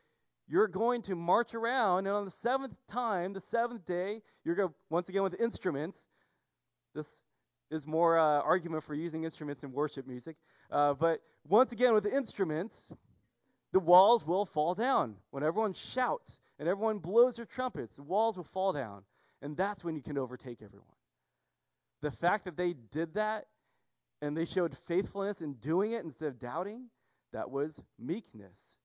you're 0.48 0.68
going 0.68 1.02
to 1.02 1.16
march 1.16 1.54
around, 1.54 2.06
and 2.06 2.14
on 2.14 2.24
the 2.24 2.30
seventh 2.30 2.76
time, 2.88 3.32
the 3.32 3.40
seventh 3.40 3.84
day, 3.84 4.22
you're 4.44 4.54
going 4.54 4.68
to, 4.68 4.74
once 4.90 5.08
again 5.08 5.22
with 5.22 5.40
instruments. 5.40 6.06
This 6.94 7.24
is 7.70 7.86
more 7.86 8.18
uh, 8.18 8.40
argument 8.40 8.84
for 8.84 8.94
using 8.94 9.24
instruments 9.24 9.64
in 9.64 9.72
worship 9.72 10.06
music. 10.06 10.36
Uh, 10.70 10.94
but 10.94 11.20
once 11.48 11.72
again, 11.72 11.94
with 11.94 12.06
instruments, 12.06 12.92
the 13.72 13.80
walls 13.80 14.24
will 14.26 14.46
fall 14.46 14.74
down. 14.74 15.16
When 15.30 15.42
everyone 15.42 15.72
shouts 15.72 16.40
and 16.58 16.68
everyone 16.68 16.98
blows 16.98 17.36
their 17.36 17.44
trumpets, 17.44 17.96
the 17.96 18.02
walls 18.02 18.36
will 18.36 18.44
fall 18.44 18.72
down. 18.72 19.02
And 19.42 19.56
that's 19.56 19.84
when 19.84 19.96
you 19.96 20.02
can 20.02 20.16
overtake 20.16 20.62
everyone. 20.62 20.86
The 22.02 22.10
fact 22.10 22.44
that 22.44 22.56
they 22.56 22.74
did 22.92 23.14
that 23.14 23.46
and 24.22 24.36
they 24.36 24.44
showed 24.44 24.76
faithfulness 24.76 25.42
in 25.42 25.54
doing 25.54 25.92
it 25.92 26.04
instead 26.04 26.28
of 26.28 26.38
doubting, 26.38 26.86
that 27.36 27.50
was 27.50 27.82
meekness. 27.98 28.78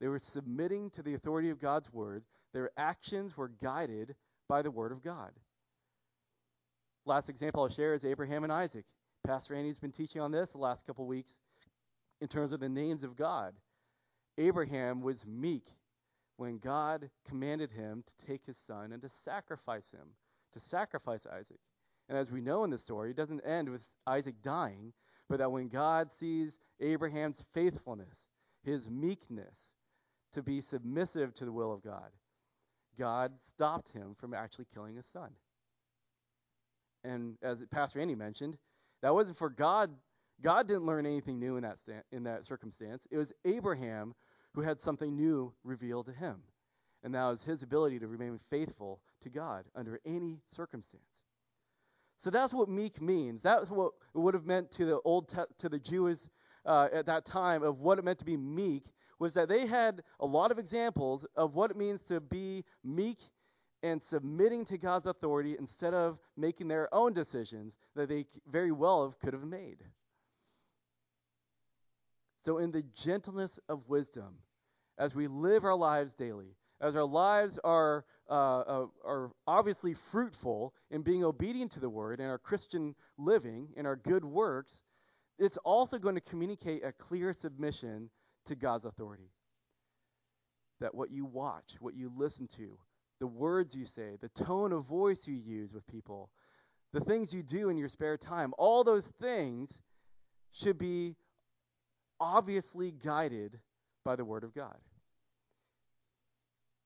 They 0.00 0.08
were 0.08 0.18
submitting 0.18 0.90
to 0.90 1.02
the 1.02 1.14
authority 1.14 1.50
of 1.50 1.60
God's 1.60 1.92
word. 1.92 2.24
Their 2.52 2.70
actions 2.76 3.36
were 3.36 3.46
guided 3.46 4.16
by 4.48 4.62
the 4.62 4.72
word 4.72 4.90
of 4.90 5.04
God. 5.04 5.30
Last 7.06 7.28
example 7.28 7.62
I'll 7.62 7.68
share 7.68 7.94
is 7.94 8.04
Abraham 8.04 8.42
and 8.42 8.52
Isaac. 8.52 8.86
Pastor 9.24 9.54
Andy's 9.54 9.78
been 9.78 9.92
teaching 9.92 10.20
on 10.20 10.32
this 10.32 10.50
the 10.50 10.58
last 10.58 10.84
couple 10.84 11.06
weeks 11.06 11.38
in 12.20 12.26
terms 12.26 12.52
of 12.52 12.58
the 12.58 12.68
names 12.68 13.04
of 13.04 13.14
God. 13.14 13.54
Abraham 14.36 15.00
was 15.00 15.24
meek 15.24 15.68
when 16.38 16.58
God 16.58 17.08
commanded 17.28 17.70
him 17.70 18.02
to 18.04 18.26
take 18.26 18.44
his 18.44 18.56
son 18.56 18.90
and 18.90 19.00
to 19.02 19.08
sacrifice 19.08 19.92
him, 19.92 20.08
to 20.54 20.58
sacrifice 20.58 21.24
Isaac. 21.24 21.60
And 22.08 22.18
as 22.18 22.32
we 22.32 22.40
know 22.40 22.64
in 22.64 22.70
the 22.70 22.78
story, 22.78 23.10
it 23.10 23.16
doesn't 23.16 23.46
end 23.46 23.68
with 23.68 23.86
Isaac 24.08 24.34
dying, 24.42 24.92
but 25.32 25.38
that 25.38 25.50
when 25.50 25.68
God 25.68 26.12
sees 26.12 26.60
Abraham's 26.78 27.42
faithfulness, 27.54 28.28
his 28.64 28.90
meekness, 28.90 29.72
to 30.34 30.42
be 30.42 30.60
submissive 30.60 31.32
to 31.32 31.46
the 31.46 31.52
will 31.52 31.72
of 31.72 31.82
God, 31.82 32.10
God 32.98 33.32
stopped 33.40 33.88
him 33.92 34.14
from 34.14 34.34
actually 34.34 34.66
killing 34.74 34.94
his 34.94 35.06
son. 35.06 35.30
And 37.02 37.38
as 37.42 37.64
Pastor 37.70 37.98
Andy 37.98 38.14
mentioned, 38.14 38.58
that 39.00 39.14
wasn't 39.14 39.38
for 39.38 39.48
God. 39.48 39.90
God 40.42 40.68
didn't 40.68 40.84
learn 40.84 41.06
anything 41.06 41.40
new 41.40 41.56
in 41.56 41.62
that 41.62 41.78
sta- 41.78 42.04
in 42.12 42.24
that 42.24 42.44
circumstance. 42.44 43.06
It 43.10 43.16
was 43.16 43.32
Abraham 43.46 44.14
who 44.52 44.60
had 44.60 44.82
something 44.82 45.16
new 45.16 45.54
revealed 45.64 46.04
to 46.06 46.12
him, 46.12 46.42
and 47.02 47.14
that 47.14 47.24
was 47.24 47.42
his 47.42 47.62
ability 47.62 48.00
to 48.00 48.06
remain 48.06 48.38
faithful 48.50 49.00
to 49.22 49.30
God 49.30 49.64
under 49.74 49.98
any 50.04 50.42
circumstance. 50.50 51.24
So 52.22 52.30
that's 52.30 52.54
what 52.54 52.68
meek 52.68 53.02
means. 53.02 53.42
That's 53.42 53.68
what 53.68 53.94
it 54.14 54.18
would 54.18 54.34
have 54.34 54.46
meant 54.46 54.70
to 54.72 54.84
the 54.84 55.00
old 55.04 55.26
te- 55.26 55.52
to 55.58 55.68
the 55.68 55.80
Jews 55.80 56.30
uh, 56.64 56.88
at 56.92 57.06
that 57.06 57.24
time 57.24 57.64
of 57.64 57.80
what 57.80 57.98
it 57.98 58.04
meant 58.04 58.20
to 58.20 58.24
be 58.24 58.36
meek 58.36 58.84
was 59.18 59.34
that 59.34 59.48
they 59.48 59.66
had 59.66 60.04
a 60.20 60.26
lot 60.26 60.52
of 60.52 60.58
examples 60.60 61.26
of 61.34 61.56
what 61.56 61.72
it 61.72 61.76
means 61.76 62.04
to 62.04 62.20
be 62.20 62.64
meek 62.84 63.18
and 63.82 64.00
submitting 64.00 64.64
to 64.66 64.78
God's 64.78 65.08
authority 65.08 65.56
instead 65.58 65.94
of 65.94 66.20
making 66.36 66.68
their 66.68 66.88
own 66.94 67.12
decisions 67.12 67.76
that 67.96 68.08
they 68.08 68.26
very 68.46 68.70
well 68.70 69.02
have, 69.02 69.18
could 69.18 69.32
have 69.32 69.42
made. 69.42 69.78
So, 72.44 72.58
in 72.58 72.70
the 72.70 72.84
gentleness 72.94 73.58
of 73.68 73.88
wisdom, 73.88 74.36
as 74.96 75.12
we 75.12 75.26
live 75.26 75.64
our 75.64 75.74
lives 75.74 76.14
daily, 76.14 76.54
as 76.80 76.94
our 76.94 77.04
lives 77.04 77.58
are, 77.64 78.04
uh, 78.28 78.60
uh, 78.60 78.86
are 79.04 79.30
obviously 79.46 79.94
fruitful 79.94 80.74
in 80.90 81.02
being 81.02 81.24
obedient 81.24 81.72
to 81.72 81.80
the 81.80 81.90
word 81.90 82.20
and 82.20 82.28
our 82.28 82.38
Christian 82.38 82.94
living 83.18 83.68
and 83.76 83.86
our 83.86 83.96
good 83.96 84.24
works, 84.24 84.82
it's 85.38 85.58
also 85.58 85.98
going 85.98 86.14
to 86.14 86.20
communicate 86.20 86.84
a 86.84 86.92
clear 86.92 87.32
submission 87.32 88.10
to 88.46 88.54
God's 88.54 88.84
authority. 88.84 89.30
That 90.80 90.94
what 90.94 91.10
you 91.10 91.24
watch, 91.24 91.74
what 91.80 91.94
you 91.94 92.12
listen 92.16 92.48
to, 92.56 92.78
the 93.20 93.26
words 93.26 93.74
you 93.74 93.86
say, 93.86 94.16
the 94.20 94.44
tone 94.44 94.72
of 94.72 94.84
voice 94.84 95.26
you 95.26 95.34
use 95.34 95.72
with 95.72 95.86
people, 95.86 96.30
the 96.92 97.00
things 97.00 97.32
you 97.32 97.42
do 97.42 97.68
in 97.68 97.76
your 97.76 97.88
spare 97.88 98.16
time, 98.16 98.52
all 98.58 98.84
those 98.84 99.08
things 99.20 99.80
should 100.52 100.78
be 100.78 101.16
obviously 102.20 102.92
guided 102.92 103.58
by 104.04 104.16
the 104.16 104.24
Word 104.24 104.44
of 104.44 104.54
God. 104.54 104.76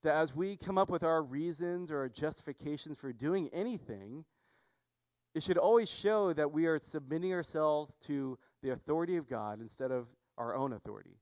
That 0.07 0.15
as 0.15 0.37
we 0.37 0.57
come 0.57 0.79
up 0.79 0.89
with 0.89 1.03
our 1.03 1.21
reasons 1.21 1.91
or 1.91 1.99
our 1.99 2.09
justifications 2.09 2.97
for 2.97 3.13
doing 3.13 3.51
anything, 3.53 4.25
it 5.35 5.43
should 5.43 5.59
always 5.59 5.91
show 5.91 6.33
that 6.33 6.53
we 6.53 6.67
are 6.67 6.79
submitting 6.79 7.33
ourselves 7.33 7.97
to 8.07 8.39
the 8.63 8.71
authority 8.71 9.17
of 9.17 9.29
God 9.29 9.61
instead 9.61 9.91
of 9.91 10.07
our 10.39 10.55
own 10.55 10.73
authority. 10.75 11.19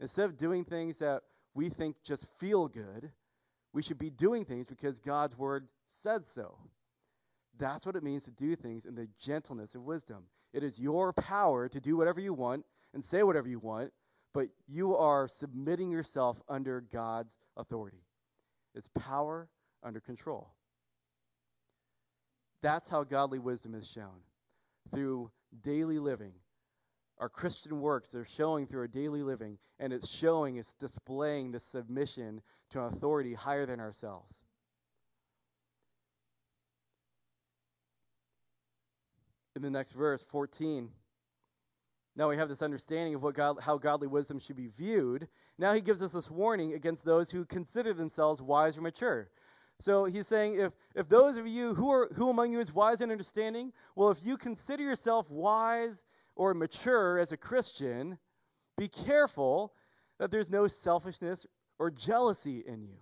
Instead 0.00 0.24
of 0.24 0.38
doing 0.38 0.64
things 0.64 0.96
that 1.00 1.20
we 1.52 1.68
think 1.68 1.96
just 2.02 2.26
feel 2.38 2.66
good, 2.66 3.10
we 3.74 3.82
should 3.82 3.98
be 3.98 4.08
doing 4.08 4.46
things 4.46 4.64
because 4.64 5.00
God's 5.00 5.36
word 5.36 5.68
said 5.84 6.24
so. 6.24 6.56
That's 7.58 7.84
what 7.84 7.94
it 7.94 8.02
means 8.02 8.24
to 8.24 8.30
do 8.30 8.56
things 8.56 8.86
in 8.86 8.94
the 8.94 9.08
gentleness 9.20 9.74
of 9.74 9.82
wisdom. 9.82 10.24
It 10.54 10.62
is 10.62 10.80
your 10.80 11.12
power 11.12 11.68
to 11.68 11.78
do 11.78 11.98
whatever 11.98 12.20
you 12.20 12.32
want 12.32 12.64
and 12.94 13.04
say 13.04 13.22
whatever 13.22 13.50
you 13.50 13.58
want, 13.58 13.92
but 14.34 14.48
you 14.66 14.96
are 14.96 15.28
submitting 15.28 15.90
yourself 15.90 16.40
under 16.48 16.80
God's 16.92 17.36
authority. 17.56 18.02
It's 18.74 18.88
power 18.98 19.48
under 19.82 20.00
control. 20.00 20.48
That's 22.62 22.88
how 22.88 23.04
godly 23.04 23.38
wisdom 23.38 23.74
is 23.74 23.88
shown 23.88 24.22
through 24.92 25.30
daily 25.62 25.98
living. 25.98 26.32
Our 27.18 27.28
Christian 27.28 27.80
works 27.80 28.14
are 28.14 28.24
showing 28.24 28.66
through 28.66 28.80
our 28.80 28.88
daily 28.88 29.22
living, 29.22 29.58
and 29.80 29.92
it's 29.92 30.08
showing, 30.08 30.56
it's 30.56 30.72
displaying 30.74 31.50
the 31.50 31.60
submission 31.60 32.42
to 32.70 32.80
an 32.80 32.92
authority 32.92 33.34
higher 33.34 33.66
than 33.66 33.80
ourselves. 33.80 34.40
In 39.56 39.62
the 39.62 39.70
next 39.70 39.92
verse, 39.92 40.24
14, 40.30 40.90
now 42.18 42.28
we 42.28 42.36
have 42.36 42.48
this 42.48 42.62
understanding 42.62 43.14
of 43.14 43.22
what 43.22 43.36
God, 43.36 43.58
how 43.60 43.78
godly 43.78 44.08
wisdom 44.08 44.40
should 44.40 44.56
be 44.56 44.66
viewed. 44.66 45.28
Now 45.56 45.72
he 45.72 45.80
gives 45.80 46.02
us 46.02 46.12
this 46.12 46.28
warning 46.28 46.74
against 46.74 47.04
those 47.04 47.30
who 47.30 47.44
consider 47.44 47.94
themselves 47.94 48.42
wise 48.42 48.76
or 48.76 48.80
mature. 48.80 49.30
So 49.80 50.04
he's 50.04 50.26
saying, 50.26 50.56
if, 50.56 50.72
if 50.96 51.08
those 51.08 51.36
of 51.36 51.46
you 51.46 51.74
who 51.74 51.92
are 51.92 52.10
who 52.14 52.28
among 52.28 52.52
you 52.52 52.58
is 52.58 52.74
wise 52.74 53.00
and 53.00 53.12
understanding, 53.12 53.72
well, 53.94 54.10
if 54.10 54.18
you 54.24 54.36
consider 54.36 54.82
yourself 54.82 55.30
wise 55.30 56.02
or 56.34 56.54
mature 56.54 57.20
as 57.20 57.30
a 57.30 57.36
Christian, 57.36 58.18
be 58.76 58.88
careful 58.88 59.72
that 60.18 60.32
there's 60.32 60.50
no 60.50 60.66
selfishness 60.66 61.46
or 61.78 61.92
jealousy 61.92 62.64
in 62.66 62.82
you. 62.82 62.98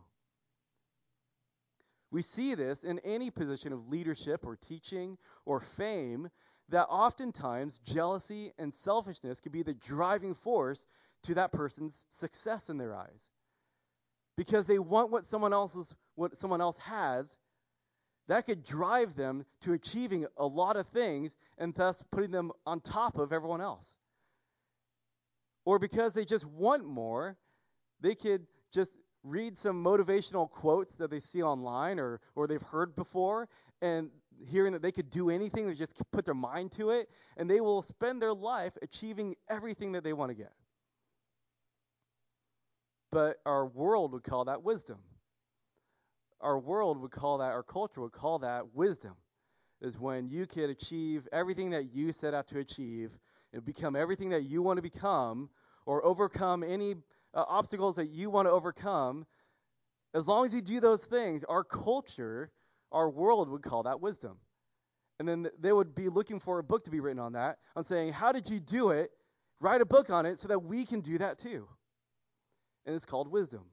We 2.11 2.21
see 2.21 2.55
this 2.55 2.85
in 2.85 2.99
any 2.99 3.31
position 3.31 3.73
of 3.73 3.89
leadership 3.89 4.45
or 4.45 4.57
teaching 4.57 5.17
or 5.47 5.61
fame 5.61 6.29
that 6.71 6.87
oftentimes 6.87 7.79
jealousy 7.81 8.53
and 8.59 8.75
selfishness 8.75 9.41
can 9.41 9.53
be 9.53 9.63
the 9.63 9.75
driving 9.75 10.35
force 10.35 10.87
to 11.25 11.35
that 11.35 11.53
person's 11.53 12.05
success 12.11 12.69
in 12.71 12.79
their 12.79 12.95
eyes. 12.95 13.31
Because 14.37 14.67
they 14.67 14.79
want 14.79 15.11
what 15.11 15.25
someone 15.25 15.53
else's 15.53 15.95
what 16.15 16.37
someone 16.37 16.61
else 16.61 16.79
has 16.79 17.37
that 18.29 18.47
could 18.47 18.65
drive 18.65 19.15
them 19.15 19.45
to 19.63 19.73
achieving 19.73 20.27
a 20.37 20.47
lot 20.47 20.77
of 20.77 20.87
things 20.89 21.37
and 21.59 21.75
thus 21.75 22.03
putting 22.11 22.31
them 22.31 22.53
on 22.67 22.81
top 22.81 23.19
of 23.19 23.33
everyone 23.33 23.61
else. 23.61 23.97
Or 25.65 25.79
because 25.79 26.15
they 26.15 26.25
just 26.25 26.45
want 26.45 26.85
more 26.85 27.37
they 28.01 28.15
could 28.15 28.47
just 28.73 28.95
read 29.27 29.59
some 29.59 29.83
motivational 29.83 30.51
quotes 30.51 30.95
that 30.95 31.11
they 31.11 31.21
see 31.21 31.43
online 31.43 31.99
or 31.99 32.21
or 32.35 32.47
they've 32.47 32.63
heard 32.63 32.95
before 32.97 33.49
and 33.83 34.11
hearing 34.47 34.73
that 34.73 34.83
they 34.83 34.93
could 34.93 35.11
do 35.11 35.31
anything 35.31 35.67
they 35.67 35.75
just 35.75 35.97
put 36.13 36.25
their 36.25 36.35
mind 36.35 36.71
to 36.73 36.91
it 36.91 37.09
and 37.37 37.49
they 37.49 37.61
will 37.61 37.83
spend 37.83 38.21
their 38.21 38.35
life 38.35 38.73
achieving 38.83 39.35
everything 39.49 39.93
that 39.93 40.05
they 40.05 40.13
want 40.13 40.31
to 40.31 40.35
get 40.35 40.53
but 43.11 43.39
our 43.47 43.67
world 43.67 44.13
would 44.13 44.25
call 44.25 44.45
that 44.45 44.63
wisdom. 44.63 44.99
Our 46.41 46.59
world 46.59 47.01
would 47.01 47.11
call 47.11 47.39
that, 47.39 47.53
our 47.53 47.63
culture 47.63 48.01
would 48.03 48.13
call 48.13 48.41
that 48.41 48.75
wisdom, 48.75 49.15
is 49.81 49.99
when 49.99 50.29
you 50.29 50.47
could 50.47 50.71
achieve 50.71 51.27
everything 51.33 51.71
that 51.71 51.95
you 51.95 52.13
set 52.13 52.35
out 52.35 52.47
to 52.49 52.59
achieve 52.59 53.11
and 53.53 53.65
become 53.65 53.97
everything 53.97 54.31
that 54.31 54.45
you 54.45 54.63
want 54.63 54.77
to 54.77 54.83
become 54.83 55.49
or 55.87 56.05
overcome 56.05 56.63
any 56.63 56.97
uh, 57.37 57.45
obstacles 57.49 57.95
that 57.97 58.09
you 58.09 58.31
want 58.31 58.47
to 58.47 58.51
overcome. 58.51 59.27
As 60.15 60.27
long 60.27 60.45
as 60.45 60.53
you 60.53 60.61
do 60.61 60.81
those 60.81 61.05
things, 61.05 61.45
our 61.45 61.63
culture, 61.63 62.51
our 62.91 63.09
world 63.09 63.49
would 63.51 63.63
call 63.63 63.85
that 63.85 64.01
wisdom. 64.01 64.39
And 65.21 65.29
then 65.29 65.49
they 65.61 65.73
would 65.73 65.95
be 65.95 66.09
looking 66.09 66.41
for 66.41 66.59
a 66.59 66.65
book 66.65 66.85
to 66.85 66.91
be 66.91 67.01
written 67.01 67.21
on 67.21 67.35
that, 67.35 67.59
on 67.77 67.85
saying, 67.85 68.13
How 68.13 68.33
did 68.33 68.51
you 68.51 68.59
do 68.59 68.91
it? 68.91 69.11
Write 69.61 69.81
a 69.81 69.87
book 69.87 70.11
on 70.11 70.27
it 70.27 70.39
so 70.39 70.49
that 70.49 70.59
we 70.59 70.85
can 70.85 71.01
do 71.01 71.19
that 71.19 71.39
too 71.39 71.69
and 72.87 72.95
it's 72.95 73.05
called 73.05 73.29
wisdom. 73.29 73.65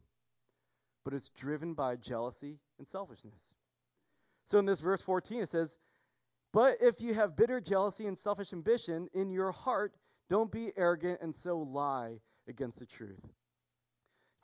But 1.05 1.13
it's 1.13 1.29
driven 1.29 1.73
by 1.73 1.95
jealousy 1.95 2.59
and 2.79 2.87
selfishness. 2.87 3.55
So 4.45 4.59
in 4.59 4.65
this 4.65 4.81
verse 4.81 5.01
14, 5.01 5.43
it 5.43 5.49
says, 5.49 5.77
But 6.51 6.77
if 6.81 6.99
you 6.99 7.13
have 7.13 7.35
bitter 7.35 7.61
jealousy 7.61 8.07
and 8.07 8.17
selfish 8.17 8.51
ambition 8.51 9.07
in 9.13 9.29
your 9.29 9.51
heart, 9.51 9.93
don't 10.29 10.51
be 10.51 10.71
arrogant 10.75 11.19
and 11.21 11.33
so 11.33 11.59
lie 11.59 12.19
against 12.47 12.79
the 12.79 12.85
truth. 12.85 13.21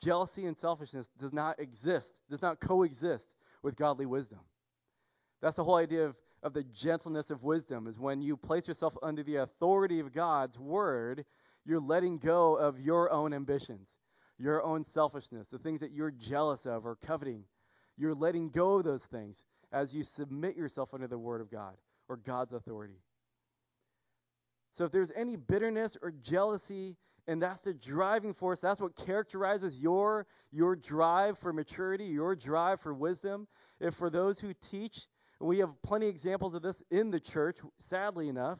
Jealousy 0.01 0.45
and 0.45 0.57
selfishness 0.57 1.09
does 1.17 1.33
not 1.33 1.59
exist, 1.59 2.19
does 2.29 2.41
not 2.41 2.59
coexist 2.59 3.35
with 3.63 3.75
godly 3.75 4.05
wisdom. 4.05 4.39
That's 5.41 5.57
the 5.57 5.63
whole 5.63 5.75
idea 5.75 6.05
of, 6.05 6.15
of 6.43 6.53
the 6.53 6.63
gentleness 6.63 7.31
of 7.31 7.43
wisdom, 7.43 7.87
is 7.87 7.99
when 7.99 8.21
you 8.21 8.37
place 8.37 8.67
yourself 8.67 8.97
under 9.03 9.23
the 9.23 9.37
authority 9.37 9.99
of 9.99 10.13
God's 10.13 10.57
word, 10.57 11.25
you're 11.65 11.81
letting 11.81 12.17
go 12.17 12.55
of 12.55 12.79
your 12.79 13.11
own 13.11 13.33
ambitions 13.33 13.99
your 14.39 14.63
own 14.63 14.83
selfishness, 14.83 15.49
the 15.49 15.59
things 15.59 15.81
that 15.81 15.91
you're 15.91 16.11
jealous 16.11 16.65
of 16.65 16.85
or 16.85 16.95
coveting. 16.95 17.43
You're 17.97 18.15
letting 18.15 18.49
go 18.49 18.75
of 18.75 18.85
those 18.85 19.03
things 19.03 19.43
as 19.71 19.93
you 19.93 20.03
submit 20.03 20.55
yourself 20.55 20.93
under 20.93 21.07
the 21.07 21.17
Word 21.17 21.41
of 21.41 21.51
God 21.51 21.75
or 22.07 22.15
God's 22.15 22.53
authority. 22.53 23.01
So 24.71 24.85
if 24.85 24.91
there's 24.91 25.11
any 25.11 25.35
bitterness 25.35 25.97
or 26.01 26.11
jealousy, 26.11 26.95
and 27.29 27.39
that's 27.39 27.61
the 27.61 27.75
driving 27.75 28.33
force, 28.33 28.59
that's 28.59 28.81
what 28.81 28.95
characterizes 28.95 29.79
your 29.79 30.25
your 30.51 30.75
drive 30.75 31.37
for 31.37 31.53
maturity, 31.53 32.05
your 32.05 32.35
drive 32.35 32.81
for 32.81 32.91
wisdom. 32.91 33.47
If 33.79 33.93
for 33.93 34.09
those 34.09 34.39
who 34.39 34.53
teach, 34.71 35.05
we 35.39 35.59
have 35.59 35.69
plenty 35.83 36.07
of 36.07 36.09
examples 36.09 36.55
of 36.55 36.63
this 36.63 36.81
in 36.89 37.11
the 37.11 37.19
church, 37.19 37.57
sadly 37.77 38.29
enough, 38.29 38.57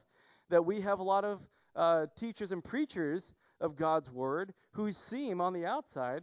that 0.51 0.65
we 0.65 0.81
have 0.81 0.99
a 0.99 1.03
lot 1.03 1.25
of 1.25 1.41
uh, 1.75 2.05
teachers 2.15 2.51
and 2.51 2.63
preachers 2.63 3.33
of 3.59 3.75
God's 3.75 4.11
word 4.11 4.53
who 4.73 4.91
seem 4.91 5.41
on 5.41 5.53
the 5.53 5.65
outside 5.65 6.21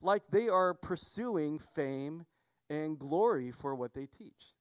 like 0.00 0.22
they 0.30 0.48
are 0.48 0.74
pursuing 0.74 1.58
fame 1.74 2.24
and 2.70 2.96
glory 2.96 3.50
for 3.50 3.74
what 3.74 3.92
they 3.92 4.06
teach. 4.06 4.54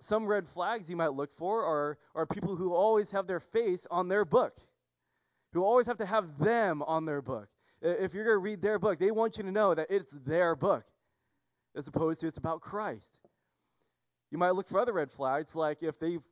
Some 0.00 0.26
red 0.26 0.48
flags 0.48 0.90
you 0.90 0.96
might 0.96 1.12
look 1.12 1.32
for 1.36 1.64
are, 1.64 1.98
are 2.16 2.26
people 2.26 2.56
who 2.56 2.74
always 2.74 3.12
have 3.12 3.28
their 3.28 3.38
face 3.38 3.86
on 3.90 4.08
their 4.08 4.24
book, 4.24 4.58
who 5.52 5.64
always 5.64 5.86
have 5.86 5.98
to 5.98 6.06
have 6.06 6.38
them 6.38 6.82
on 6.82 7.04
their 7.04 7.22
book. 7.22 7.48
If 7.82 8.14
you're 8.14 8.24
going 8.24 8.34
to 8.34 8.38
read 8.38 8.60
their 8.60 8.78
book, 8.78 8.98
they 8.98 9.10
want 9.10 9.38
you 9.38 9.44
to 9.44 9.50
know 9.50 9.74
that 9.74 9.86
it's 9.90 10.10
their 10.10 10.54
book, 10.54 10.84
as 11.74 11.88
opposed 11.88 12.20
to 12.20 12.28
it's 12.28 12.38
about 12.38 12.60
Christ. 12.60 13.18
You 14.30 14.38
might 14.38 14.50
look 14.50 14.68
for 14.68 14.78
other 14.78 14.92
red 14.92 15.10
flags, 15.10 15.54
like 15.54 15.82
if 15.82 15.98
they've 15.98 16.22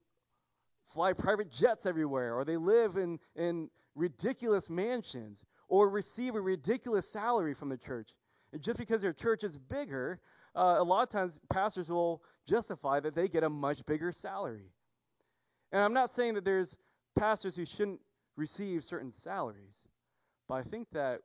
fly 0.86 1.12
private 1.12 1.50
jets 1.50 1.86
everywhere, 1.86 2.34
or 2.34 2.44
they 2.44 2.56
live 2.56 2.96
in, 2.96 3.18
in 3.34 3.70
ridiculous 3.94 4.70
mansions, 4.70 5.44
or 5.68 5.88
receive 5.88 6.34
a 6.34 6.40
ridiculous 6.40 7.10
salary 7.10 7.54
from 7.54 7.68
the 7.68 7.76
church. 7.76 8.10
And 8.52 8.62
just 8.62 8.78
because 8.78 9.02
their 9.02 9.12
church 9.12 9.44
is 9.44 9.58
bigger, 9.58 10.20
uh, 10.54 10.76
a 10.78 10.82
lot 10.82 11.02
of 11.02 11.10
times 11.10 11.38
pastors 11.50 11.90
will 11.90 12.22
justify 12.46 13.00
that 13.00 13.14
they 13.14 13.28
get 13.28 13.42
a 13.42 13.50
much 13.50 13.84
bigger 13.84 14.12
salary. 14.12 14.70
And 15.72 15.82
I'm 15.82 15.92
not 15.92 16.12
saying 16.12 16.34
that 16.34 16.44
there's 16.44 16.74
pastors 17.18 17.56
who 17.56 17.66
shouldn't 17.66 18.00
receive 18.38 18.84
certain 18.84 19.12
salaries, 19.12 19.86
but 20.48 20.54
I 20.54 20.62
think 20.62 20.88
that 20.92 21.20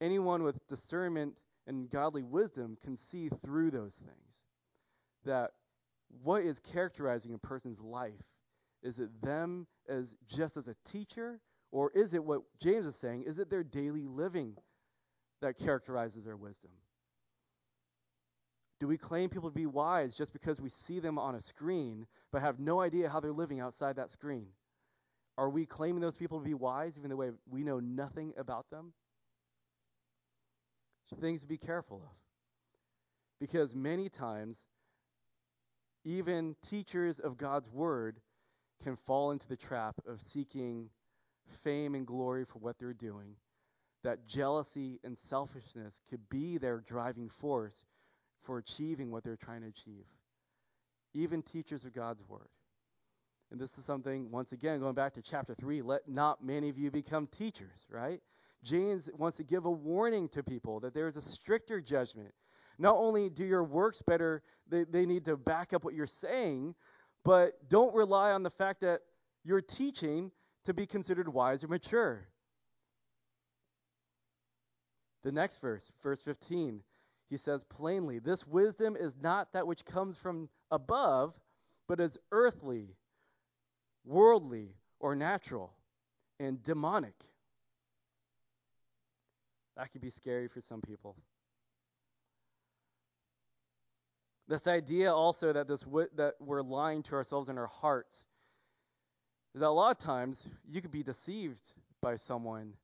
anyone 0.00 0.42
with 0.42 0.64
discernment 0.68 1.34
and 1.66 1.90
godly 1.90 2.22
wisdom 2.22 2.76
can 2.84 2.96
see 2.96 3.30
through 3.44 3.70
those 3.70 3.94
things. 3.94 4.44
That 5.24 5.52
what 6.22 6.42
is 6.42 6.58
characterizing 6.58 7.32
a 7.34 7.38
person's 7.38 7.80
life? 7.80 8.12
Is 8.82 9.00
it 9.00 9.22
them 9.22 9.66
as 9.88 10.14
just 10.28 10.56
as 10.56 10.68
a 10.68 10.76
teacher, 10.84 11.40
or 11.70 11.90
is 11.94 12.12
it 12.12 12.22
what 12.22 12.42
James 12.60 12.84
is 12.84 12.96
saying? 12.96 13.22
Is 13.22 13.38
it 13.38 13.48
their 13.48 13.64
daily 13.64 14.04
living 14.04 14.56
that 15.40 15.56
characterizes 15.56 16.24
their 16.24 16.36
wisdom? 16.36 16.72
Do 18.80 18.88
we 18.88 18.98
claim 18.98 19.30
people 19.30 19.48
to 19.48 19.54
be 19.54 19.66
wise 19.66 20.14
just 20.14 20.32
because 20.32 20.60
we 20.60 20.68
see 20.68 20.98
them 20.98 21.16
on 21.16 21.36
a 21.36 21.40
screen 21.40 22.06
but 22.32 22.42
have 22.42 22.58
no 22.58 22.80
idea 22.80 23.08
how 23.08 23.20
they're 23.20 23.32
living 23.32 23.60
outside 23.60 23.96
that 23.96 24.10
screen? 24.10 24.48
Are 25.38 25.48
we 25.48 25.66
claiming 25.66 26.00
those 26.00 26.16
people 26.16 26.38
to 26.38 26.44
be 26.44 26.54
wise 26.54 26.98
even 26.98 27.10
though 27.10 27.32
we 27.50 27.64
know 27.64 27.80
nothing 27.80 28.34
about 28.36 28.68
them? 28.70 28.92
Things 31.20 31.42
to 31.42 31.48
be 31.48 31.58
careful 31.58 32.02
of. 32.04 32.16
Because 33.38 33.74
many 33.74 34.08
times, 34.08 34.58
even 36.04 36.56
teachers 36.68 37.18
of 37.18 37.36
God's 37.36 37.68
word 37.68 38.20
can 38.82 38.96
fall 38.96 39.30
into 39.30 39.48
the 39.48 39.56
trap 39.56 39.94
of 40.06 40.20
seeking 40.20 40.90
fame 41.62 41.94
and 41.94 42.06
glory 42.06 42.44
for 42.44 42.58
what 42.58 42.78
they're 42.78 42.92
doing. 42.92 43.36
That 44.04 44.26
jealousy 44.26 45.00
and 45.04 45.18
selfishness 45.18 46.00
could 46.10 46.28
be 46.28 46.58
their 46.58 46.80
driving 46.80 47.28
force 47.28 47.84
for 48.42 48.58
achieving 48.58 49.10
what 49.10 49.22
they're 49.22 49.36
trying 49.36 49.62
to 49.62 49.68
achieve. 49.68 50.06
Even 51.14 51.42
teachers 51.42 51.84
of 51.84 51.92
God's 51.92 52.22
word. 52.26 52.48
And 53.52 53.60
this 53.60 53.76
is 53.76 53.84
something, 53.84 54.30
once 54.30 54.52
again, 54.52 54.80
going 54.80 54.94
back 54.94 55.12
to 55.12 55.20
chapter 55.22 55.54
3, 55.54 55.82
let 55.82 56.08
not 56.08 56.42
many 56.42 56.70
of 56.70 56.78
you 56.78 56.90
become 56.90 57.26
teachers, 57.26 57.86
right? 57.90 58.18
James 58.64 59.10
wants 59.18 59.36
to 59.36 59.44
give 59.44 59.66
a 59.66 59.70
warning 59.70 60.26
to 60.30 60.42
people 60.42 60.80
that 60.80 60.94
there 60.94 61.06
is 61.06 61.18
a 61.18 61.22
stricter 61.22 61.78
judgment. 61.78 62.32
Not 62.78 62.96
only 62.96 63.28
do 63.28 63.44
your 63.44 63.62
works 63.62 64.00
better, 64.00 64.42
they, 64.70 64.84
they 64.84 65.04
need 65.04 65.26
to 65.26 65.36
back 65.36 65.74
up 65.74 65.84
what 65.84 65.92
you're 65.92 66.06
saying, 66.06 66.74
but 67.26 67.68
don't 67.68 67.94
rely 67.94 68.32
on 68.32 68.42
the 68.42 68.48
fact 68.48 68.80
that 68.80 69.02
you're 69.44 69.60
teaching 69.60 70.30
to 70.64 70.72
be 70.72 70.86
considered 70.86 71.28
wise 71.28 71.62
or 71.62 71.68
mature. 71.68 72.26
The 75.24 75.32
next 75.32 75.58
verse, 75.58 75.92
verse 76.02 76.22
15, 76.22 76.80
he 77.28 77.36
says 77.36 77.64
plainly, 77.64 78.18
This 78.18 78.46
wisdom 78.46 78.96
is 78.98 79.14
not 79.20 79.52
that 79.52 79.66
which 79.66 79.84
comes 79.84 80.16
from 80.16 80.48
above, 80.70 81.34
but 81.86 82.00
is 82.00 82.16
earthly, 82.30 82.96
worldly, 84.04 84.74
or 85.00 85.14
natural, 85.14 85.72
and 86.38 86.62
demonic. 86.62 87.14
That 89.76 89.90
could 89.92 90.00
be 90.00 90.10
scary 90.10 90.48
for 90.48 90.60
some 90.60 90.80
people. 90.80 91.16
This 94.48 94.66
idea 94.66 95.12
also 95.14 95.52
that 95.52 95.66
this 95.66 95.84
that 96.16 96.34
we're 96.40 96.62
lying 96.62 97.02
to 97.04 97.14
ourselves 97.14 97.48
in 97.48 97.56
our 97.56 97.68
hearts 97.68 98.26
is 99.54 99.60
that 99.60 99.68
a 99.68 99.70
lot 99.70 99.92
of 99.92 99.98
times 99.98 100.48
you 100.68 100.80
could 100.80 100.90
be 100.90 101.02
deceived 101.02 101.74
by 102.00 102.16
someone 102.16 102.74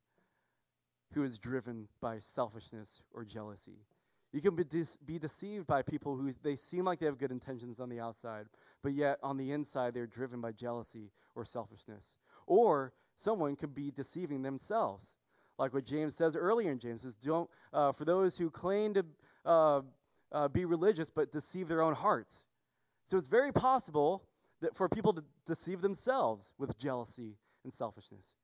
who 1.13 1.23
is 1.23 1.37
driven 1.37 1.87
by 2.01 2.19
selfishness 2.19 3.01
or 3.13 3.25
jealousy. 3.25 3.79
You 4.31 4.41
can 4.41 4.55
be, 4.55 4.63
de- 4.63 4.85
be 5.05 5.17
deceived 5.17 5.65
by 5.65 5.81
people 5.81 6.15
who 6.15 6.33
they 6.43 6.55
seem 6.55 6.85
like 6.85 6.99
they 6.99 7.07
have 7.07 7.17
good 7.17 7.31
intentions 7.31 7.79
on 7.79 7.89
the 7.89 7.99
outside, 7.99 8.45
but 8.83 8.93
yet 8.93 9.17
on 9.23 9.37
the 9.37 9.51
inside 9.51 9.93
they're 9.93 10.05
driven 10.05 10.39
by 10.39 10.51
jealousy 10.51 11.11
or 11.35 11.45
selfishness. 11.45 12.15
Or 12.45 12.93
someone 13.15 13.55
could 13.55 13.73
be 13.73 13.89
deceiving 13.89 14.43
themselves, 14.43 15.15
like 15.57 15.73
what 15.73 15.85
James 15.85 16.15
says 16.15 16.35
earlier 16.35 16.71
in 16.71 16.79
James 16.79 17.01
says, 17.01 17.15
"Don't 17.15 17.49
uh, 17.73 17.91
for 17.91 18.05
those 18.05 18.37
who 18.37 18.51
claim 18.51 18.93
to 18.93 19.05
uh, 19.45 19.81
uh, 20.31 20.47
be 20.47 20.65
religious 20.65 21.09
but 21.09 21.31
deceive 21.31 21.67
their 21.67 21.81
own 21.81 21.95
hearts." 21.95 22.45
So 23.07 23.17
it's 23.17 23.27
very 23.27 23.51
possible 23.51 24.23
that 24.61 24.75
for 24.75 24.87
people 24.87 25.13
to 25.13 25.23
deceive 25.47 25.81
themselves 25.81 26.53
with 26.59 26.77
jealousy 26.77 27.35
and 27.63 27.73
selfishness. 27.73 28.35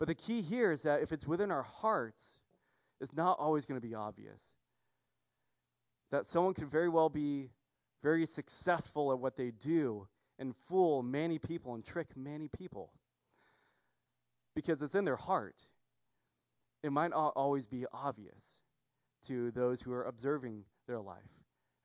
But 0.00 0.08
the 0.08 0.14
key 0.16 0.42
here 0.42 0.72
is 0.72 0.82
that 0.82 1.02
if 1.02 1.12
it's 1.12 1.26
within 1.26 1.52
our 1.52 1.62
hearts, 1.62 2.40
it's 3.00 3.12
not 3.12 3.38
always 3.38 3.64
going 3.64 3.80
to 3.80 3.86
be 3.86 3.94
obvious 3.94 4.54
that 6.12 6.26
someone 6.26 6.54
could 6.54 6.70
very 6.70 6.88
well 6.88 7.08
be 7.08 7.50
very 8.02 8.26
successful 8.26 9.10
at 9.10 9.18
what 9.18 9.36
they 9.36 9.50
do 9.50 10.06
and 10.38 10.54
fool 10.68 11.02
many 11.02 11.38
people 11.38 11.74
and 11.74 11.84
trick 11.84 12.08
many 12.16 12.48
people 12.48 12.92
because 14.54 14.82
it's 14.82 14.94
in 14.94 15.04
their 15.04 15.16
heart. 15.16 15.56
It 16.82 16.92
might 16.92 17.10
not 17.10 17.32
always 17.34 17.66
be 17.66 17.86
obvious 17.92 18.60
to 19.26 19.50
those 19.52 19.80
who 19.80 19.92
are 19.92 20.04
observing 20.04 20.64
their 20.86 21.00
life. 21.00 21.18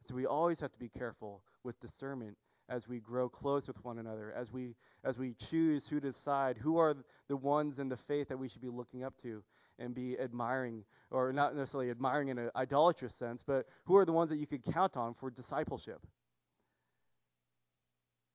So 0.06 0.16
we 0.16 0.26
always 0.26 0.60
have 0.60 0.72
to 0.74 0.80
be 0.80 0.90
careful 0.90 1.42
with 1.64 1.80
discernment 1.80 2.38
as 2.70 2.88
we 2.88 3.00
grow 3.00 3.30
close 3.30 3.68
with 3.68 3.84
one 3.84 4.00
another, 4.00 4.34
as 4.36 4.52
we 4.52 4.76
as 5.04 5.18
we 5.18 5.34
choose 5.34 5.88
who 5.88 6.00
to 6.00 6.08
decide 6.08 6.58
who 6.58 6.78
are 6.78 6.96
the 7.28 7.38
ones 7.38 7.80
in 7.80 7.90
the 7.90 7.98
faith 7.98 8.28
that 8.30 8.38
we 8.38 8.50
should 8.50 8.62
be 8.62 8.70
looking 8.70 9.04
up 9.04 9.18
to 9.22 9.44
and 9.80 9.94
be 9.94 10.20
admiring, 10.20 10.84
or 11.12 11.32
not 11.32 11.56
necessarily 11.56 11.90
admiring 11.90 12.30
in 12.30 12.38
an 12.38 12.50
idolatrous 12.56 13.14
sense, 13.14 13.44
but 13.44 13.68
who 13.86 13.96
are 13.96 14.06
the 14.06 14.12
ones 14.12 14.30
that 14.30 14.38
you 14.38 14.48
could 14.48 14.64
count 14.64 14.98
on 14.98 15.14
for 15.14 15.30
discipleship? 15.30 16.02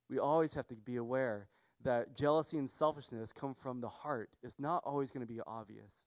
We 0.08 0.18
always 0.18 0.54
have 0.54 0.66
to 0.68 0.76
be 0.76 0.96
aware 0.96 1.48
that 1.84 2.16
jealousy 2.16 2.58
and 2.58 2.70
selfishness 2.70 3.32
come 3.32 3.54
from 3.54 3.80
the 3.80 3.88
heart. 3.88 4.30
It's 4.42 4.58
not 4.58 4.82
always 4.84 5.10
going 5.10 5.26
to 5.26 5.32
be 5.32 5.40
obvious. 5.46 6.06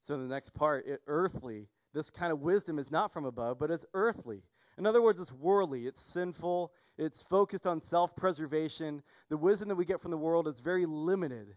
So, 0.00 0.16
the 0.18 0.24
next 0.24 0.50
part, 0.50 0.86
it, 0.86 1.00
earthly, 1.08 1.66
this 1.92 2.10
kind 2.10 2.30
of 2.32 2.40
wisdom 2.40 2.78
is 2.78 2.90
not 2.92 3.12
from 3.12 3.24
above, 3.24 3.58
but 3.58 3.70
it's 3.70 3.84
earthly. 3.92 4.42
In 4.78 4.86
other 4.86 5.02
words, 5.02 5.20
it's 5.20 5.32
worldly, 5.32 5.86
it's 5.86 6.02
sinful, 6.02 6.72
it's 6.98 7.22
focused 7.22 7.66
on 7.66 7.80
self 7.80 8.14
preservation. 8.14 9.02
The 9.30 9.36
wisdom 9.36 9.68
that 9.68 9.76
we 9.76 9.84
get 9.84 10.00
from 10.00 10.10
the 10.10 10.18
world 10.18 10.48
is 10.48 10.60
very 10.60 10.86
limited 10.86 11.56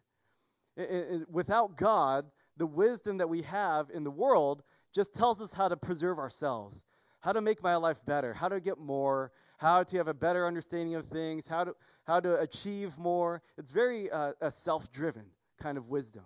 without 1.29 1.75
God, 1.75 2.25
the 2.57 2.65
wisdom 2.65 3.17
that 3.17 3.29
we 3.29 3.41
have 3.43 3.89
in 3.93 4.03
the 4.03 4.11
world 4.11 4.63
just 4.93 5.13
tells 5.13 5.41
us 5.41 5.51
how 5.53 5.67
to 5.67 5.77
preserve 5.77 6.19
ourselves, 6.19 6.85
how 7.19 7.33
to 7.33 7.41
make 7.41 7.61
my 7.61 7.75
life 7.75 7.99
better, 8.05 8.33
how 8.33 8.49
to 8.49 8.59
get 8.59 8.77
more, 8.77 9.31
how 9.57 9.83
to 9.83 9.97
have 9.97 10.07
a 10.07 10.13
better 10.13 10.47
understanding 10.47 10.95
of 10.95 11.05
things, 11.07 11.47
how 11.47 11.63
to 11.63 11.75
how 12.05 12.19
to 12.19 12.39
achieve 12.39 12.97
more. 12.97 13.41
It's 13.57 13.71
very 13.71 14.09
uh, 14.09 14.31
a 14.41 14.49
self-driven 14.49 15.25
kind 15.61 15.77
of 15.77 15.89
wisdom. 15.89 16.23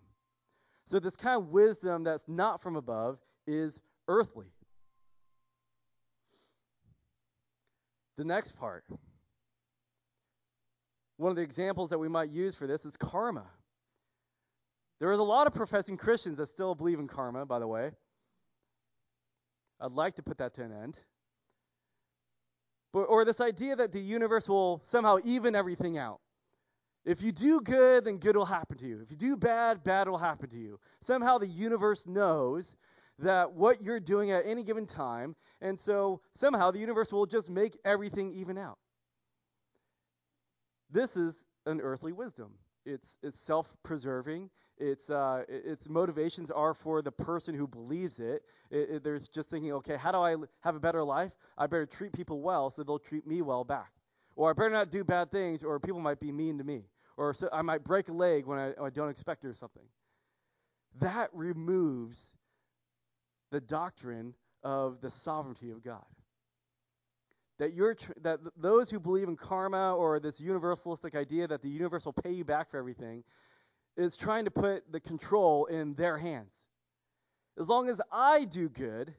So 0.86 0.99
this 0.99 1.15
kind 1.15 1.41
of 1.41 1.49
wisdom 1.49 2.03
that's 2.03 2.27
not 2.27 2.62
from 2.62 2.75
above 2.77 3.19
is 3.47 3.82
earthly. 4.08 4.47
The 8.17 8.23
next 8.23 8.56
part. 8.56 8.84
One 11.17 11.30
of 11.30 11.36
the 11.36 11.41
examples 11.41 11.89
that 11.89 11.99
we 11.99 12.08
might 12.08 12.30
use 12.30 12.56
for 12.56 12.67
this 12.67 12.86
is 12.86 12.97
karma. 12.97 13.45
There 14.99 15.12
is 15.12 15.19
a 15.19 15.23
lot 15.23 15.47
of 15.47 15.54
professing 15.54 15.97
Christians 15.97 16.38
that 16.38 16.47
still 16.47 16.76
believe 16.76 16.99
in 16.99 17.08
karma, 17.08 17.45
by 17.45 17.60
the 17.60 17.67
way. 17.67 17.91
I'd 19.80 19.91
like 19.91 20.15
to 20.15 20.23
put 20.23 20.38
that 20.38 20.54
to 20.56 20.63
an 20.63 20.71
end. 20.71 20.97
But, 22.93 23.02
or 23.02 23.26
this 23.26 23.41
idea 23.41 23.76
that 23.76 23.91
the 23.91 23.99
universe 23.99 24.47
will 24.47 24.82
somehow 24.86 25.17
even 25.23 25.56
everything 25.56 25.97
out. 25.97 26.19
If 27.06 27.21
you 27.21 27.32
do 27.32 27.60
good, 27.60 28.06
then 28.06 28.17
good 28.17 28.38
will 28.38 28.45
happen 28.45 28.78
to 28.78 28.86
you. 28.86 29.02
If 29.02 29.12
you 29.12 29.17
do 29.17 29.36
bad, 29.36 29.84
bad 29.84 30.08
will 30.08 30.17
happen 30.17 30.49
to 30.52 30.58
you. 30.58 30.80
Somehow 31.02 31.38
the 31.38 31.47
universe 31.47 32.08
knows 32.08 32.78
that 33.19 33.54
what 33.54 33.82
you're 33.82 33.99
doing 33.99 34.32
at 34.32 34.45
any 34.45 34.63
given 34.63 34.86
time, 34.86 35.36
and 35.62 35.80
so 35.80 36.21
somehow 36.32 36.71
the 36.71 36.80
universe 36.80 37.13
will 37.13 37.26
just 37.26 37.49
make 37.49 37.78
everything 37.86 38.34
even 38.34 38.58
out. 38.58 38.78
This 40.89 41.15
is 41.15 41.45
an 41.65 41.82
earthly 41.82 42.12
wisdom. 42.12 42.52
It's, 42.86 43.17
it's 43.23 43.39
self-preserving. 43.39 44.49
Its 44.80 45.12
uh, 45.12 45.43
its 45.47 45.88
motivations 45.88 46.49
are 46.49 46.73
for 46.73 47.04
the 47.04 47.12
person 47.12 47.54
who 47.54 47.67
believes 47.67 48.19
it. 48.19 48.41
It, 48.71 48.89
it. 48.89 49.04
There's 49.04 49.28
just 49.28 49.49
thinking, 49.49 49.71
okay, 49.73 49.95
how 49.95 50.12
do 50.12 50.17
I 50.17 50.36
have 50.62 50.76
a 50.76 50.80
better 50.80 51.04
life? 51.04 51.32
I 51.58 51.67
better 51.67 51.86
treat 51.86 52.12
people 52.12 52.41
well 52.41 52.71
so 52.71 52.84
they'll 52.84 52.97
treat 52.97 53.28
me 53.28 53.43
well 53.43 53.63
back. 53.63 53.91
Or 54.36 54.49
I 54.49 54.54
better 54.54 54.71
not 54.71 54.89
do 54.89 55.04
bad 55.04 55.32
things, 55.32 55.63
or 55.63 55.80
people 55.80 55.99
might 55.99 56.19
be 56.19 56.32
mean 56.32 56.58
to 56.58 56.63
me. 56.63 56.86
Or 57.17 57.36
so 57.36 57.49
I 57.54 57.62
might 57.62 57.84
break 57.84 58.10
a 58.10 58.13
leg 58.13 58.47
when 58.47 58.58
I, 58.58 58.73
I 58.84 58.89
don't 58.89 59.10
expect 59.10 59.45
it 59.45 59.49
or 59.49 59.54
something. 59.54 59.84
That 60.99 61.30
removes 61.34 62.34
the 63.54 63.62
doctrine 63.62 64.34
of 64.63 65.00
the 65.00 65.10
sovereignty 65.10 65.70
of 65.70 65.84
God 65.84 66.04
that 67.60 67.74
you're 67.74 67.94
tr- 67.94 68.12
that 68.22 68.39
those 68.58 68.89
who 68.89 69.00
believe 69.00 69.28
in 69.28 69.38
karma 69.38 69.96
or 69.96 70.20
this 70.20 70.42
universalistic 70.42 71.16
idea 71.16 71.48
that 71.48 71.62
the 71.62 71.70
universe 71.70 72.06
will 72.06 72.13
pay 72.13 72.32
you 72.32 72.44
back 72.44 72.72
for 72.72 72.78
everything 72.78 73.24
is 73.96 74.18
trying 74.18 74.46
to 74.46 74.52
put 74.52 74.92
the 74.92 75.00
control 75.00 75.66
in 75.68 75.94
their 75.94 76.18
hands. 76.18 76.68
As 77.60 77.70
long 77.70 77.89
as 77.89 78.02
I 78.12 78.46
do 78.46 78.70
good, 78.70 79.13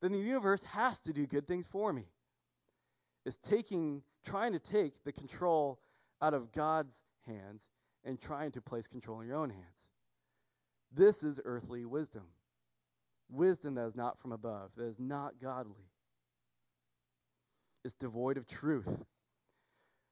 then 0.00 0.12
the 0.12 0.18
universe 0.18 0.62
has 0.62 1.00
to 1.00 1.12
do 1.12 1.26
good 1.26 1.48
things 1.48 1.66
for 1.66 1.92
me. 1.92 2.04
It's 3.26 3.36
taking 3.38 4.02
trying 4.24 4.52
to 4.52 4.60
take 4.60 4.94
the 5.04 5.12
control 5.12 5.80
out 6.20 6.34
of 6.34 6.52
God's 6.52 7.02
hands 7.26 7.68
and 8.04 8.20
trying 8.20 8.52
to 8.52 8.60
place 8.60 8.86
control 8.86 9.20
in 9.20 9.26
your 9.26 9.36
own 9.36 9.50
hands. 9.50 9.88
This 10.94 11.24
is 11.24 11.40
earthly 11.44 11.84
wisdom. 11.84 12.22
Wisdom 13.32 13.74
that 13.74 13.86
is 13.86 13.96
not 13.96 14.18
from 14.18 14.32
above, 14.32 14.70
that 14.76 14.84
is 14.84 14.98
not 14.98 15.34
godly. 15.40 15.86
It's 17.84 17.94
devoid 17.94 18.36
of 18.36 18.46
truth. 18.46 18.88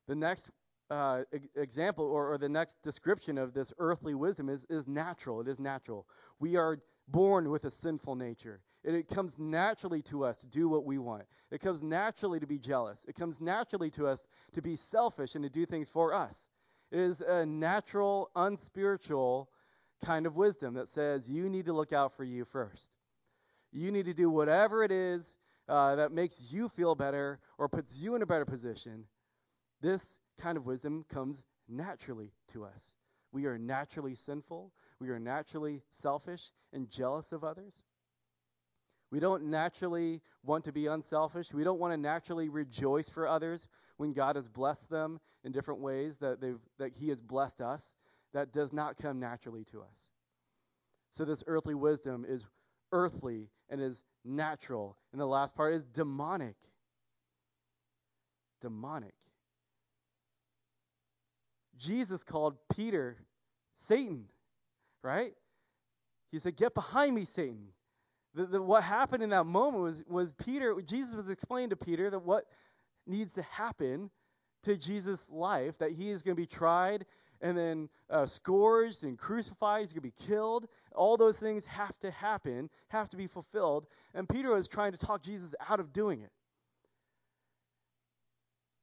The 0.09 0.15
next 0.15 0.51
uh, 0.91 1.23
example 1.55 2.05
or, 2.05 2.33
or, 2.33 2.39
the 2.39 2.49
next 2.49 2.83
description 2.83 3.39
of 3.39 3.55
this 3.55 3.73
earthly 3.79 4.15
wisdom 4.15 4.49
is, 4.49 4.67
is 4.69 4.89
natural. 4.89 5.41
It 5.41 5.47
is 5.47 5.61
natural. 5.61 6.05
We 6.41 6.57
are 6.57 6.79
born 7.07 7.49
with 7.51 7.65
a 7.65 7.71
sinful 7.71 8.17
nature. 8.17 8.61
It 8.83 9.09
comes 9.09 9.39
naturally 9.39 10.03
to 10.03 10.25
us 10.25 10.39
to 10.39 10.47
do 10.47 10.69
what 10.69 10.85
we 10.85 10.99
want. 10.99 11.25
It 11.51 11.61
comes 11.61 11.83
naturally 11.83 12.41
to 12.41 12.47
be 12.47 12.59
jealous. 12.59 13.05
It 13.07 13.15
comes 13.15 13.41
naturally 13.41 13.91
to 13.91 14.07
us 14.07 14.25
to 14.55 14.63
be 14.63 14.75
selfish 14.75 15.35
and 15.35 15.45
to 15.45 15.51
do 15.51 15.67
things 15.67 15.89
for 15.89 16.15
us. 16.15 16.51
It 16.91 16.99
is 16.99 17.21
a 17.21 17.45
natural, 17.45 18.31
unspiritual 18.35 19.51
kind 20.05 20.27
of 20.27 20.37
wisdom 20.37 20.75
that 20.75 20.89
says 20.89 21.29
you 21.29 21.49
need 21.49 21.67
to 21.67 21.73
look 21.73 21.93
out 21.93 22.17
for 22.17 22.25
you 22.25 22.45
first. 22.47 22.91
You 23.73 23.93
need 23.93 24.07
to 24.07 24.15
do 24.15 24.31
whatever 24.31 24.83
it 24.83 24.91
is 24.91 25.37
uh, 25.69 25.97
that 25.97 26.13
makes 26.13 26.51
you 26.51 26.69
feel 26.69 26.95
better 26.95 27.39
or 27.59 27.69
puts 27.69 27.99
you 27.99 28.15
in 28.15 28.23
a 28.23 28.27
better 28.27 28.45
position. 28.45 29.05
This 29.81 30.19
kind 30.39 30.57
of 30.57 30.67
wisdom 30.67 31.05
comes 31.09 31.45
naturally 31.69 32.33
to 32.53 32.65
us. 32.65 32.97
We 33.33 33.47
are 33.47 33.59
naturally 33.59 34.15
sinful. 34.15 34.73
We 34.99 35.11
are 35.11 35.19
naturally 35.21 35.83
selfish 35.91 36.51
and 36.73 36.91
jealous 36.91 37.33
of 37.33 37.45
others. 37.45 37.83
We 39.11 39.21
don't 39.21 39.45
naturally 39.45 40.21
want 40.45 40.65
to 40.65 40.73
be 40.73 40.87
unselfish. 40.87 41.53
We 41.53 41.65
don't 41.65 41.81
want 41.81 41.93
to 41.93 41.97
naturally 41.97 42.49
rejoice 42.49 43.09
for 43.09 43.27
others 43.27 43.67
when 43.97 44.13
God 44.13 44.37
has 44.37 44.49
blessed 44.49 44.89
them 44.89 45.21
in 45.45 45.53
different 45.53 45.81
ways 45.81 46.17
that 46.19 46.41
they've 46.41 46.61
that 46.79 46.93
He 46.95 47.09
has 47.09 47.21
blessed 47.21 47.61
us. 47.61 47.95
That 48.33 48.53
does 48.53 48.73
not 48.73 48.97
come 48.97 49.19
naturally 49.19 49.65
to 49.73 49.81
us. 49.83 50.11
So 51.11 51.25
this 51.25 51.43
earthly 51.49 51.75
wisdom 51.75 52.25
is 52.29 52.47
earthly 52.93 53.49
and 53.69 53.81
is 53.81 54.03
natural. 54.25 54.97
And 55.13 55.21
the 55.21 55.27
last 55.27 55.55
part 55.55 55.75
is 55.75 55.85
demonic. 55.85 56.57
Demonic. 58.61 59.15
Jesus 61.79 62.23
called 62.23 62.57
Peter 62.75 63.17
Satan, 63.75 64.25
right? 65.03 65.33
He 66.31 66.39
said, 66.39 66.57
Get 66.57 66.75
behind 66.75 67.15
me, 67.15 67.25
Satan. 67.25 67.69
The, 68.35 68.47
the, 68.47 68.63
what 68.63 68.85
happened 68.85 69.23
in 69.23 69.31
that 69.31 69.47
moment 69.47 69.83
was, 69.83 70.05
was 70.07 70.33
Peter, 70.33 70.81
Jesus 70.83 71.15
was 71.15 71.31
explaining 71.31 71.71
to 71.71 71.77
Peter 71.77 72.11
that 72.11 72.23
what 72.23 72.45
needs 73.07 73.33
to 73.35 73.43
happen 73.43 74.11
to 74.63 74.77
Jesus' 74.77 75.31
life, 75.31 75.79
that 75.79 75.93
he 75.93 76.11
is 76.11 76.23
going 76.23 76.37
to 76.37 76.41
be 76.41 76.47
tried 76.47 77.07
and 77.41 77.57
then 77.57 77.89
uh, 78.11 78.27
scourged 78.27 79.05
and 79.05 79.19
crucified. 79.19 79.83
He's 79.83 79.93
going 79.93 80.11
to 80.11 80.17
be 80.17 80.27
killed. 80.27 80.67
All 80.95 81.17
those 81.17 81.39
things 81.39 81.65
have 81.67 81.99
to 82.01 82.11
happen, 82.11 82.69
have 82.89 83.11
to 83.11 83.17
be 83.17 83.27
fulfilled. 83.27 83.87
And 84.15 84.29
Peter 84.29 84.57
is 84.57 84.69
trying 84.69 84.93
to 84.93 84.99
talk 84.99 85.23
Jesus 85.23 85.55
out 85.69 85.81
of 85.81 85.93
doing 85.93 86.21
it. 86.21 86.31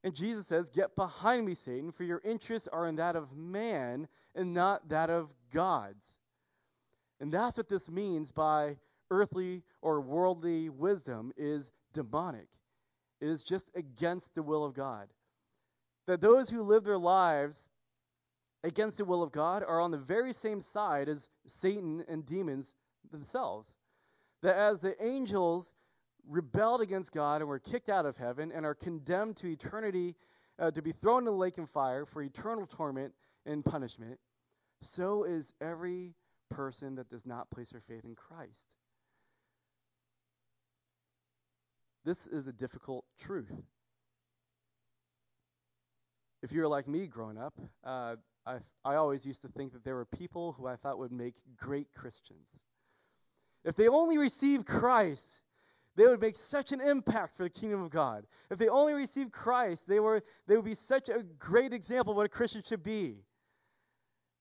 And 0.04 0.16
Jesus 0.16 0.48
says, 0.48 0.70
Get 0.70 0.96
behind 0.96 1.46
me, 1.46 1.54
Satan, 1.54 1.92
for 1.92 2.04
your 2.04 2.22
interests 2.24 2.68
are 2.72 2.88
in 2.88 2.96
that 2.96 3.16
of 3.16 3.36
man 3.36 4.08
and 4.36 4.54
not 4.54 4.88
that 4.90 5.10
of 5.10 5.30
God's. 5.52 6.20
And 7.20 7.32
that's 7.32 7.58
what 7.58 7.68
this 7.68 7.90
means 7.90 8.32
by 8.32 8.78
earthly 9.10 9.64
or 9.82 10.02
worldly 10.02 10.70
wisdom 10.70 11.32
is 11.36 11.72
demonic. 11.94 12.48
It 13.20 13.28
is 13.28 13.44
just 13.44 13.70
against 13.76 14.36
the 14.36 14.44
will 14.44 14.64
of 14.64 14.74
God. 14.74 15.08
That 16.06 16.22
those 16.22 16.50
who 16.50 16.62
live 16.62 16.84
their 16.84 16.98
lives 16.98 17.70
against 18.64 18.98
the 18.98 19.06
will 19.06 19.24
of 19.24 19.32
God 19.32 19.64
are 19.68 19.80
on 19.80 19.92
the 19.92 19.98
very 19.98 20.34
same 20.34 20.62
side 20.62 21.10
as 21.10 21.30
Satan 21.46 22.04
and 22.08 22.26
demons 22.26 22.76
themselves. 23.12 23.78
That 24.42 24.56
as 24.56 24.80
the 24.80 25.02
angels 25.04 25.74
rebelled 26.28 26.82
against 26.82 27.12
God 27.12 27.42
and 27.42 27.48
were 27.48 27.60
kicked 27.60 27.90
out 27.90 28.06
of 28.06 28.18
heaven 28.18 28.52
and 28.54 28.66
are 28.66 28.76
condemned 28.76 29.38
to 29.38 29.48
eternity 29.48 30.16
uh, 30.60 30.72
to 30.72 30.82
be 30.82 30.92
thrown 30.92 31.20
in 31.20 31.26
the 31.26 31.32
lake 31.32 31.58
and 31.58 31.70
fire 31.70 32.06
for 32.06 32.22
eternal 32.22 32.66
torment 32.66 33.14
and 33.46 33.64
punishment, 33.64 34.20
so 34.82 35.24
is 35.24 35.54
every 35.62 36.14
person 36.50 36.96
that 36.96 37.10
does 37.10 37.26
not 37.26 37.50
place 37.52 37.70
their 37.70 37.82
faith 37.82 38.04
in 38.04 38.16
Christ. 38.16 38.68
This 42.06 42.26
is 42.28 42.48
a 42.48 42.54
difficult 42.54 43.06
truth. 43.20 43.52
If 46.42 46.52
you're 46.52 46.68
like 46.68 46.88
me 46.88 47.08
growing 47.08 47.38
up, 47.38 47.54
uh, 47.84 48.16
I, 48.48 48.60
I 48.86 48.96
always 48.96 49.26
used 49.26 49.42
to 49.42 49.50
think 49.50 49.74
that 49.74 49.84
there 49.84 49.96
were 49.96 50.06
people 50.06 50.54
who 50.54 50.68
I 50.68 50.78
thought 50.78 50.98
would 50.98 51.12
make 51.12 51.36
great 51.58 51.88
Christians. 51.94 52.48
If 53.66 53.76
they 53.76 53.90
only 53.90 54.18
received 54.18 54.66
Christ, 54.66 55.42
they 55.98 56.06
would 56.06 56.22
make 56.22 56.38
such 56.38 56.72
an 56.72 56.80
impact 56.80 57.36
for 57.36 57.44
the 57.44 57.50
kingdom 57.50 57.84
of 57.84 57.90
God. 57.90 58.26
If 58.50 58.58
they 58.58 58.70
only 58.70 58.94
received 58.94 59.32
Christ, 59.32 59.88
they 59.88 60.00
were 60.00 60.24
they 60.48 60.56
would 60.56 60.66
be 60.66 60.76
such 60.76 61.10
a 61.10 61.24
great 61.38 61.74
example 61.74 62.12
of 62.12 62.18
what 62.18 62.26
a 62.26 62.30
Christian 62.30 62.64
should 62.64 62.84
be. 62.84 63.18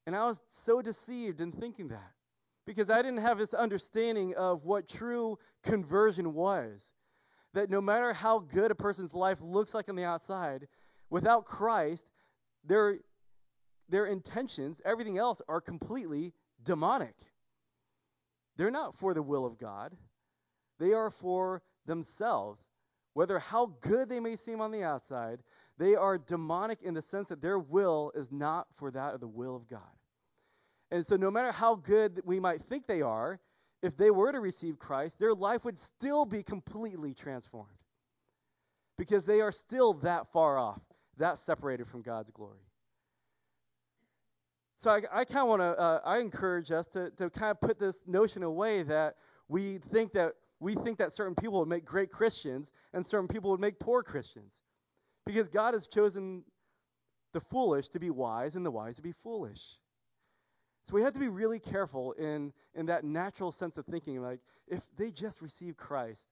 And 0.06 0.14
I 0.14 0.24
was 0.26 0.40
so 0.50 0.80
deceived 0.80 1.40
in 1.40 1.50
thinking 1.50 1.88
that 1.88 2.12
because 2.66 2.90
I 2.90 2.98
didn't 2.98 3.18
have 3.18 3.38
this 3.38 3.54
understanding 3.54 4.34
of 4.34 4.64
what 4.64 4.88
true 4.88 5.38
conversion 5.64 6.34
was. 6.34 6.92
That 7.54 7.70
no 7.70 7.80
matter 7.80 8.12
how 8.12 8.40
good 8.40 8.70
a 8.70 8.74
person's 8.74 9.14
life 9.14 9.38
looks 9.40 9.74
like 9.74 9.88
on 9.88 9.96
the 9.96 10.04
outside, 10.04 10.68
without 11.10 11.46
Christ, 11.46 12.06
their 12.64 12.98
their 13.88 14.06
intentions, 14.06 14.80
everything 14.84 15.18
else, 15.18 15.40
are 15.48 15.60
completely 15.60 16.32
demonic. 16.62 17.14
They're 18.56 18.70
not 18.70 18.96
for 18.96 19.14
the 19.14 19.22
will 19.22 19.44
of 19.44 19.58
God, 19.58 19.96
they 20.78 20.92
are 20.92 21.10
for 21.10 21.62
themselves. 21.86 22.68
Whether 23.14 23.38
how 23.38 23.72
good 23.80 24.10
they 24.10 24.20
may 24.20 24.36
seem 24.36 24.60
on 24.60 24.70
the 24.70 24.82
outside, 24.82 25.38
they 25.78 25.94
are 25.94 26.18
demonic 26.18 26.82
in 26.82 26.92
the 26.92 27.00
sense 27.00 27.30
that 27.30 27.40
their 27.40 27.58
will 27.58 28.12
is 28.14 28.30
not 28.30 28.66
for 28.74 28.90
that 28.90 29.14
of 29.14 29.20
the 29.20 29.26
will 29.26 29.56
of 29.56 29.66
God. 29.68 29.80
And 30.90 31.04
so, 31.04 31.16
no 31.16 31.30
matter 31.30 31.50
how 31.50 31.76
good 31.76 32.20
we 32.26 32.38
might 32.38 32.62
think 32.64 32.86
they 32.86 33.00
are, 33.00 33.40
if 33.82 33.96
they 33.96 34.10
were 34.10 34.32
to 34.32 34.40
receive 34.40 34.78
Christ, 34.78 35.18
their 35.18 35.34
life 35.34 35.64
would 35.64 35.78
still 35.78 36.26
be 36.26 36.42
completely 36.42 37.14
transformed 37.14 37.70
because 38.98 39.24
they 39.24 39.40
are 39.40 39.52
still 39.52 39.94
that 39.94 40.30
far 40.32 40.58
off, 40.58 40.80
that 41.16 41.38
separated 41.38 41.88
from 41.88 42.02
God's 42.02 42.30
glory. 42.30 42.65
So 44.78 44.90
I, 44.90 45.00
I 45.12 45.24
kind 45.24 45.40
of 45.40 45.48
want 45.48 45.62
to, 45.62 45.78
uh, 45.80 46.00
I 46.04 46.18
encourage 46.18 46.70
us 46.70 46.86
to, 46.88 47.10
to 47.12 47.30
kind 47.30 47.50
of 47.50 47.60
put 47.60 47.78
this 47.78 48.00
notion 48.06 48.42
away 48.42 48.82
that 48.82 49.16
we 49.48 49.78
think 49.90 50.12
that 50.12 50.32
we 50.60 50.74
think 50.74 50.98
that 50.98 51.12
certain 51.12 51.34
people 51.34 51.60
would 51.60 51.68
make 51.68 51.84
great 51.84 52.10
Christians 52.10 52.72
and 52.92 53.06
certain 53.06 53.28
people 53.28 53.50
would 53.50 53.60
make 53.60 53.78
poor 53.78 54.02
Christians, 54.02 54.62
because 55.24 55.48
God 55.48 55.74
has 55.74 55.86
chosen 55.86 56.44
the 57.32 57.40
foolish 57.40 57.88
to 57.88 57.98
be 57.98 58.10
wise 58.10 58.56
and 58.56 58.64
the 58.64 58.70
wise 58.70 58.96
to 58.96 59.02
be 59.02 59.12
foolish. 59.12 59.76
So 60.84 60.94
we 60.94 61.02
have 61.02 61.12
to 61.14 61.20
be 61.20 61.28
really 61.28 61.58
careful 61.58 62.12
in 62.12 62.52
in 62.74 62.86
that 62.86 63.04
natural 63.04 63.52
sense 63.52 63.76
of 63.76 63.86
thinking. 63.86 64.22
Like 64.22 64.40
if 64.68 64.84
they 64.96 65.10
just 65.10 65.42
receive 65.42 65.76
Christ, 65.76 66.28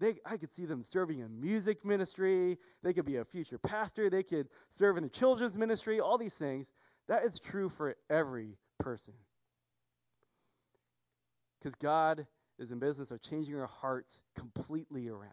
they 0.00 0.14
I 0.24 0.36
could 0.36 0.52
see 0.52 0.64
them 0.64 0.82
serving 0.82 1.20
in 1.20 1.40
music 1.40 1.84
ministry. 1.84 2.58
They 2.82 2.92
could 2.92 3.04
be 3.04 3.16
a 3.16 3.24
future 3.24 3.58
pastor. 3.58 4.08
They 4.08 4.22
could 4.22 4.48
serve 4.70 4.96
in 4.96 5.02
the 5.02 5.08
children's 5.08 5.58
ministry. 5.58 5.98
All 6.00 6.18
these 6.18 6.34
things. 6.34 6.72
That 7.08 7.24
is 7.24 7.38
true 7.38 7.68
for 7.68 7.96
every 8.08 8.56
person. 8.78 9.14
Because 11.58 11.74
God 11.74 12.26
is 12.58 12.72
in 12.72 12.78
business 12.78 13.10
of 13.10 13.22
changing 13.22 13.58
our 13.58 13.66
hearts 13.66 14.22
completely 14.38 15.08
around. 15.08 15.32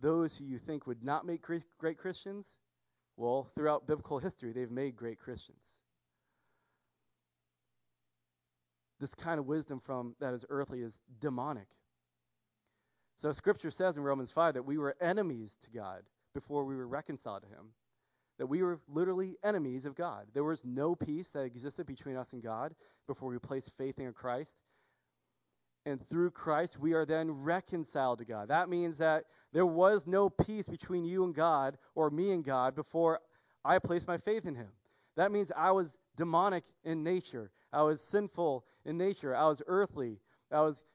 Those 0.00 0.36
who 0.36 0.44
you 0.44 0.58
think 0.58 0.86
would 0.86 1.04
not 1.04 1.26
make 1.26 1.42
great 1.42 1.98
Christians, 1.98 2.58
well, 3.16 3.48
throughout 3.54 3.86
biblical 3.86 4.18
history, 4.18 4.52
they've 4.52 4.70
made 4.70 4.96
great 4.96 5.18
Christians. 5.18 5.82
This 8.98 9.14
kind 9.14 9.38
of 9.38 9.46
wisdom 9.46 9.80
from 9.80 10.14
that 10.20 10.34
is 10.34 10.44
earthly 10.48 10.80
is 10.80 11.00
demonic. 11.20 11.68
So 13.18 13.32
scripture 13.32 13.70
says 13.70 13.96
in 13.96 14.02
Romans 14.02 14.32
5 14.32 14.54
that 14.54 14.64
we 14.64 14.78
were 14.78 14.96
enemies 15.00 15.56
to 15.64 15.70
God 15.70 16.02
before 16.34 16.64
we 16.64 16.76
were 16.76 16.86
reconciled 16.86 17.42
to 17.42 17.48
him 17.48 17.72
that 18.40 18.46
we 18.46 18.62
were 18.62 18.80
literally 18.88 19.36
enemies 19.44 19.84
of 19.84 19.94
God. 19.94 20.24
There 20.32 20.44
was 20.44 20.64
no 20.64 20.94
peace 20.94 21.28
that 21.32 21.42
existed 21.42 21.86
between 21.86 22.16
us 22.16 22.32
and 22.32 22.42
God 22.42 22.74
before 23.06 23.28
we 23.28 23.38
placed 23.38 23.70
faith 23.76 23.98
in 23.98 24.10
Christ. 24.14 24.56
And 25.84 26.00
through 26.08 26.30
Christ, 26.30 26.78
we 26.78 26.94
are 26.94 27.04
then 27.04 27.30
reconciled 27.30 28.18
to 28.20 28.24
God. 28.24 28.48
That 28.48 28.70
means 28.70 28.96
that 28.96 29.24
there 29.52 29.66
was 29.66 30.06
no 30.06 30.30
peace 30.30 30.70
between 30.70 31.04
you 31.04 31.24
and 31.24 31.34
God 31.34 31.76
or 31.94 32.08
me 32.08 32.32
and 32.32 32.42
God 32.42 32.74
before 32.74 33.20
I 33.62 33.78
placed 33.78 34.08
my 34.08 34.16
faith 34.16 34.46
in 34.46 34.54
Him. 34.54 34.70
That 35.16 35.32
means 35.32 35.52
I 35.54 35.72
was 35.72 35.98
demonic 36.16 36.64
in 36.82 37.04
nature. 37.04 37.50
I 37.74 37.82
was 37.82 38.00
sinful 38.00 38.64
in 38.86 38.96
nature. 38.96 39.36
I 39.36 39.48
was 39.48 39.60
earthly. 39.66 40.18
I 40.50 40.62
was 40.62 40.86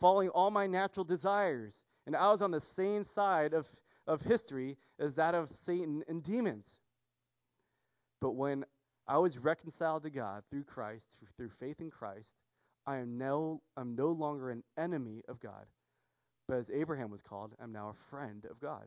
following 0.00 0.30
all 0.30 0.50
my 0.50 0.66
natural 0.66 1.04
desires. 1.04 1.84
And 2.06 2.16
I 2.16 2.28
was 2.32 2.42
on 2.42 2.50
the 2.50 2.60
same 2.60 3.04
side 3.04 3.54
of, 3.54 3.68
of 4.08 4.20
history 4.20 4.76
as 4.98 5.14
that 5.14 5.36
of 5.36 5.48
Satan 5.48 6.02
and 6.08 6.24
demons. 6.24 6.80
But 8.20 8.32
when 8.32 8.64
I 9.06 9.18
was 9.18 9.38
reconciled 9.38 10.02
to 10.02 10.10
God 10.10 10.42
through 10.50 10.64
Christ, 10.64 11.16
through 11.36 11.50
faith 11.60 11.80
in 11.80 11.90
Christ, 11.90 12.34
I 12.86 12.98
am 12.98 13.18
now 13.18 13.60
I'm 13.76 13.94
no 13.94 14.08
longer 14.08 14.50
an 14.50 14.62
enemy 14.76 15.22
of 15.28 15.40
God, 15.40 15.66
but 16.46 16.56
as 16.56 16.70
Abraham 16.70 17.10
was 17.10 17.22
called, 17.22 17.54
I'm 17.62 17.72
now 17.72 17.90
a 17.90 18.10
friend 18.10 18.46
of 18.50 18.60
God. 18.60 18.86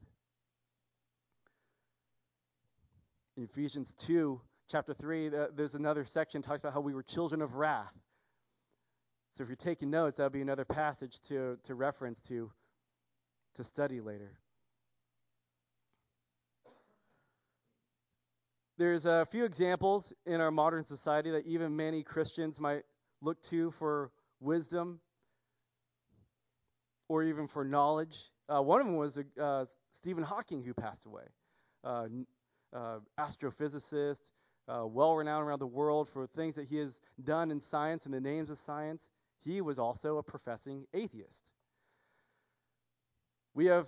In 3.38 3.44
Ephesians 3.44 3.94
2, 4.00 4.42
chapter 4.70 4.94
3, 4.94 5.30
there's 5.56 5.76
another 5.76 6.04
section 6.04 6.42
talks 6.42 6.62
about 6.62 6.74
how 6.74 6.82
we 6.82 6.94
were 6.94 7.04
children 7.04 7.42
of 7.42 7.56
wrath. 7.56 7.94
So 9.34 9.44
if 9.44 9.50
you're 9.50 9.56
taking 9.56 9.90
notes, 9.90 10.18
that 10.18 10.24
would 10.24 10.34
be 10.34 10.42
another 10.42 10.66
passage 10.66 11.20
to, 11.30 11.58
to 11.64 11.76
reference 11.76 12.22
to 12.24 12.52
to 13.56 13.64
study 13.64 14.00
later. 14.00 14.32
There's 18.82 19.06
a 19.06 19.28
few 19.30 19.46
examples 19.46 20.12
in 20.26 20.42
our 20.42 20.50
modern 20.50 20.84
society 20.84 21.30
that 21.30 21.46
even 21.46 21.76
many 21.76 22.02
Christians 22.02 22.60
might 22.60 22.82
look 23.22 23.40
to 23.44 23.70
for 23.70 24.10
wisdom 24.40 25.00
or 27.08 27.22
even 27.22 27.48
for 27.48 27.64
knowledge. 27.64 28.32
Uh, 28.50 28.60
one 28.60 28.82
of 28.82 28.88
them 28.88 28.96
was 28.96 29.20
uh, 29.40 29.66
Stephen 29.92 30.24
Hawking, 30.24 30.64
who 30.64 30.74
passed 30.74 31.06
away. 31.06 31.26
Uh, 31.84 32.08
uh 32.74 32.98
astrophysicist, 33.20 34.32
uh, 34.68 34.88
well 34.88 35.14
renowned 35.14 35.46
around 35.46 35.60
the 35.60 35.68
world 35.68 36.10
for 36.10 36.26
things 36.26 36.56
that 36.56 36.66
he 36.68 36.78
has 36.78 37.02
done 37.24 37.52
in 37.52 37.62
science 37.62 38.06
and 38.06 38.14
the 38.16 38.20
names 38.20 38.50
of 38.50 38.58
science. 38.58 39.12
He 39.42 39.62
was 39.62 39.78
also 39.78 40.18
a 40.18 40.24
professing 40.24 40.88
atheist. 40.92 41.44
We 43.54 43.68
have 43.68 43.86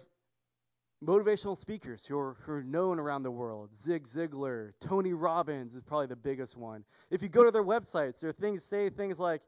motivational 1.04 1.58
speakers 1.58 2.06
who 2.06 2.18
are, 2.18 2.38
who 2.42 2.54
are 2.54 2.64
known 2.64 3.00
around 3.00 3.24
the 3.24 3.32
world. 3.32 3.70
Zig 3.76 4.06
Ziglar, 4.06 4.74
Tony 4.80 5.14
Robbins 5.14 5.76
is 5.76 5.82
probably 5.82 6.08
the 6.08 6.16
biggest 6.16 6.58
one. 6.58 6.84
If 7.10 7.22
you 7.22 7.30
go 7.30 7.44
to 7.44 7.52
their 7.52 7.64
websites, 7.64 8.20
their 8.20 8.32
things 8.32 8.64
say 8.64 8.90
things 8.90 9.20
like, 9.20 9.42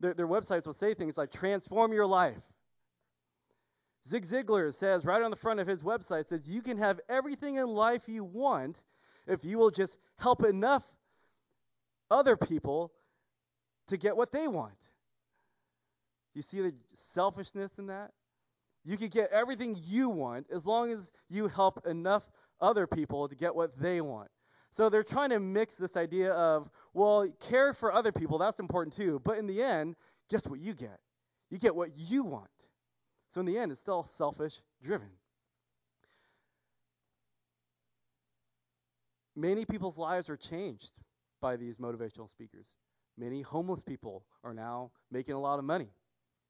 their, 0.00 0.14
their 0.14 0.26
websites 0.26 0.66
will 0.66 0.72
say 0.72 0.94
things 0.94 1.16
like, 1.16 1.30
transform 1.30 1.92
your 1.92 2.06
life. 2.06 2.42
Zig 4.04 4.24
Ziglar 4.24 4.74
says 4.74 5.04
right 5.04 5.22
on 5.22 5.30
the 5.30 5.36
front 5.36 5.60
of 5.60 5.66
his 5.66 5.82
website, 5.82 6.26
says 6.26 6.48
you 6.48 6.60
can 6.60 6.78
have 6.78 7.00
everything 7.08 7.56
in 7.56 7.68
life 7.68 8.08
you 8.08 8.24
want 8.24 8.82
if 9.26 9.44
you 9.44 9.58
will 9.58 9.70
just 9.70 9.98
help 10.18 10.44
enough 10.44 10.84
other 12.10 12.36
people 12.36 12.92
to 13.88 13.96
get 13.96 14.16
what 14.16 14.32
they 14.32 14.48
want. 14.48 14.74
You 16.34 16.42
see 16.42 16.60
the 16.60 16.74
selfishness 16.94 17.72
in 17.78 17.86
that? 17.86 18.10
You 18.84 18.96
can 18.96 19.08
get 19.08 19.30
everything 19.30 19.76
you 19.84 20.08
want 20.08 20.46
as 20.52 20.66
long 20.66 20.90
as 20.90 21.12
you 21.28 21.48
help 21.48 21.86
enough 21.86 22.28
other 22.60 22.86
people 22.86 23.28
to 23.28 23.36
get 23.36 23.54
what 23.54 23.78
they 23.78 24.00
want. 24.00 24.28
So 24.70 24.88
they're 24.88 25.04
trying 25.04 25.30
to 25.30 25.38
mix 25.38 25.76
this 25.76 25.96
idea 25.96 26.32
of, 26.32 26.70
well, 26.94 27.28
care 27.40 27.74
for 27.74 27.92
other 27.92 28.10
people, 28.10 28.38
that's 28.38 28.58
important 28.58 28.94
too. 28.94 29.20
But 29.24 29.38
in 29.38 29.46
the 29.46 29.62
end, 29.62 29.96
guess 30.30 30.46
what 30.46 30.60
you 30.60 30.74
get? 30.74 30.98
You 31.50 31.58
get 31.58 31.76
what 31.76 31.90
you 31.96 32.24
want. 32.24 32.48
So 33.28 33.40
in 33.40 33.46
the 33.46 33.58
end, 33.58 33.70
it's 33.70 33.80
still 33.80 34.02
selfish 34.02 34.60
driven. 34.82 35.10
Many 39.36 39.64
people's 39.64 39.98
lives 39.98 40.28
are 40.28 40.36
changed 40.36 40.92
by 41.40 41.56
these 41.56 41.78
motivational 41.78 42.28
speakers. 42.28 42.74
Many 43.18 43.42
homeless 43.42 43.82
people 43.82 44.24
are 44.42 44.54
now 44.54 44.90
making 45.10 45.34
a 45.34 45.40
lot 45.40 45.58
of 45.58 45.64
money. 45.64 45.88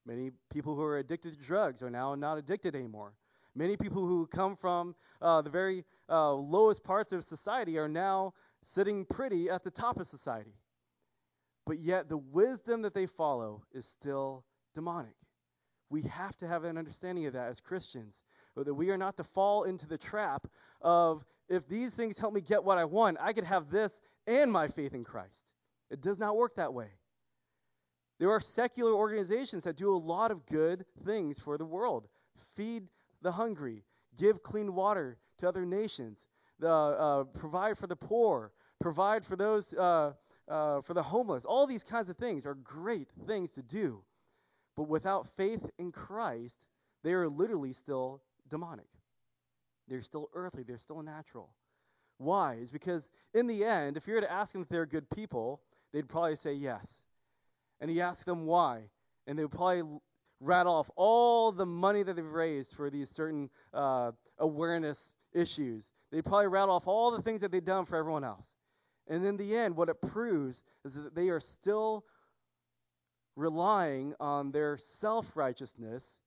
Many 0.06 0.30
people 0.52 0.74
who 0.74 0.82
are 0.82 0.98
addicted 0.98 1.34
to 1.34 1.44
drugs 1.44 1.82
are 1.82 1.90
now 1.90 2.14
not 2.14 2.38
addicted 2.38 2.74
anymore. 2.74 3.12
Many 3.54 3.76
people 3.76 4.06
who 4.06 4.26
come 4.26 4.56
from 4.56 4.94
uh, 5.20 5.42
the 5.42 5.50
very 5.50 5.84
uh, 6.08 6.32
lowest 6.32 6.82
parts 6.82 7.12
of 7.12 7.24
society 7.24 7.78
are 7.78 7.88
now 7.88 8.32
sitting 8.62 9.04
pretty 9.04 9.50
at 9.50 9.62
the 9.62 9.70
top 9.70 10.00
of 10.00 10.06
society. 10.06 10.54
But 11.66 11.78
yet, 11.78 12.08
the 12.08 12.16
wisdom 12.16 12.82
that 12.82 12.94
they 12.94 13.06
follow 13.06 13.62
is 13.72 13.86
still 13.86 14.44
demonic. 14.74 15.14
We 15.90 16.02
have 16.02 16.36
to 16.38 16.48
have 16.48 16.64
an 16.64 16.78
understanding 16.78 17.26
of 17.26 17.34
that 17.34 17.48
as 17.48 17.60
Christians, 17.60 18.24
that 18.56 18.74
we 18.74 18.90
are 18.90 18.98
not 18.98 19.16
to 19.18 19.24
fall 19.24 19.64
into 19.64 19.86
the 19.86 19.98
trap 19.98 20.46
of 20.80 21.24
if 21.48 21.68
these 21.68 21.92
things 21.92 22.18
help 22.18 22.32
me 22.32 22.40
get 22.40 22.64
what 22.64 22.78
I 22.78 22.84
want, 22.84 23.18
I 23.20 23.32
could 23.32 23.44
have 23.44 23.70
this 23.70 24.00
and 24.26 24.50
my 24.50 24.68
faith 24.68 24.94
in 24.94 25.04
Christ. 25.04 25.52
It 25.90 26.00
does 26.00 26.18
not 26.18 26.36
work 26.36 26.56
that 26.56 26.72
way. 26.72 26.88
There 28.22 28.30
are 28.30 28.38
secular 28.38 28.92
organizations 28.92 29.64
that 29.64 29.74
do 29.74 29.92
a 29.92 29.98
lot 29.98 30.30
of 30.30 30.46
good 30.46 30.84
things 31.04 31.40
for 31.40 31.58
the 31.58 31.64
world 31.64 32.06
feed 32.54 32.86
the 33.20 33.32
hungry, 33.32 33.82
give 34.16 34.44
clean 34.44 34.76
water 34.76 35.18
to 35.38 35.48
other 35.48 35.66
nations, 35.66 36.28
uh, 36.64 37.24
provide 37.34 37.76
for 37.76 37.88
the 37.88 37.96
poor, 37.96 38.52
provide 38.80 39.24
for 39.24 39.34
those 39.34 39.74
uh, 39.74 40.12
uh, 40.46 40.82
for 40.82 40.94
the 40.94 41.02
homeless. 41.02 41.44
All 41.44 41.66
these 41.66 41.82
kinds 41.82 42.10
of 42.10 42.16
things 42.16 42.46
are 42.46 42.54
great 42.54 43.08
things 43.26 43.50
to 43.52 43.62
do. 43.62 44.04
But 44.76 44.84
without 44.84 45.26
faith 45.36 45.68
in 45.80 45.90
Christ, 45.90 46.68
they 47.02 47.14
are 47.14 47.28
literally 47.28 47.72
still 47.72 48.22
demonic. 48.48 48.86
They're 49.88 50.02
still 50.02 50.30
earthly, 50.32 50.62
they're 50.62 50.78
still 50.78 51.02
natural. 51.02 51.50
Why? 52.18 52.54
Is 52.62 52.70
because 52.70 53.10
in 53.34 53.48
the 53.48 53.64
end, 53.64 53.96
if 53.96 54.06
you 54.06 54.14
were 54.14 54.20
to 54.20 54.30
ask 54.30 54.52
them 54.52 54.62
if 54.62 54.68
they're 54.68 54.86
good 54.86 55.10
people, 55.10 55.60
they'd 55.92 56.08
probably 56.08 56.36
say 56.36 56.52
yes 56.52 57.02
and 57.82 57.90
he 57.90 58.00
asked 58.00 58.24
them 58.24 58.46
why. 58.46 58.84
And 59.26 59.36
they 59.36 59.42
would 59.42 59.52
probably 59.52 59.82
rattle 60.40 60.72
off 60.72 60.88
all 60.96 61.52
the 61.52 61.66
money 61.66 62.02
that 62.04 62.14
they've 62.14 62.24
raised 62.24 62.74
for 62.74 62.88
these 62.88 63.10
certain 63.10 63.50
uh, 63.74 64.12
awareness 64.38 65.12
issues. 65.34 65.90
They'd 66.10 66.24
probably 66.24 66.46
rattle 66.46 66.76
off 66.76 66.86
all 66.86 67.10
the 67.10 67.20
things 67.20 67.40
that 67.40 67.50
they've 67.50 67.64
done 67.64 67.84
for 67.84 67.96
everyone 67.96 68.24
else. 68.24 68.56
And 69.08 69.26
in 69.26 69.36
the 69.36 69.56
end, 69.56 69.76
what 69.76 69.88
it 69.88 70.00
proves 70.00 70.62
is 70.84 70.94
that 70.94 71.14
they 71.14 71.28
are 71.28 71.40
still 71.40 72.04
relying 73.34 74.14
on 74.20 74.52
their 74.52 74.78
self 74.78 75.36
righteousness 75.36 76.20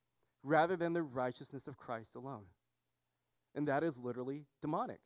rather 0.43 0.75
than 0.75 0.91
the 0.91 1.03
righteousness 1.03 1.67
of 1.67 1.77
Christ 1.77 2.15
alone. 2.15 2.43
And 3.55 3.67
that 3.69 3.83
is 3.83 3.97
literally 3.97 4.43
demonic. 4.61 4.99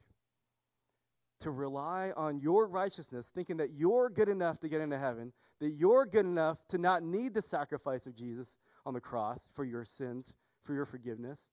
To 1.42 1.52
rely 1.52 2.12
on 2.18 2.40
your 2.40 2.68
righteousness, 2.68 3.32
thinking 3.34 3.58
that 3.58 3.72
you're 3.74 4.10
good 4.10 4.28
enough 4.28 4.60
to 4.60 4.70
get 4.70 4.82
into 4.82 5.00
heaven, 5.00 5.32
that 5.62 5.72
you're 5.72 6.06
good 6.06 6.26
enough 6.26 6.58
to 6.70 6.78
not 6.78 7.02
need 7.02 7.34
the 7.34 7.42
sacrifice 7.42 8.06
of 8.06 8.16
Jesus 8.16 8.58
on 8.86 8.94
the 8.94 9.00
cross 9.00 9.48
for 9.54 9.64
your 9.64 9.86
sins, 9.86 10.34
for 10.64 10.74
your 10.74 10.86
forgiveness, 10.86 11.50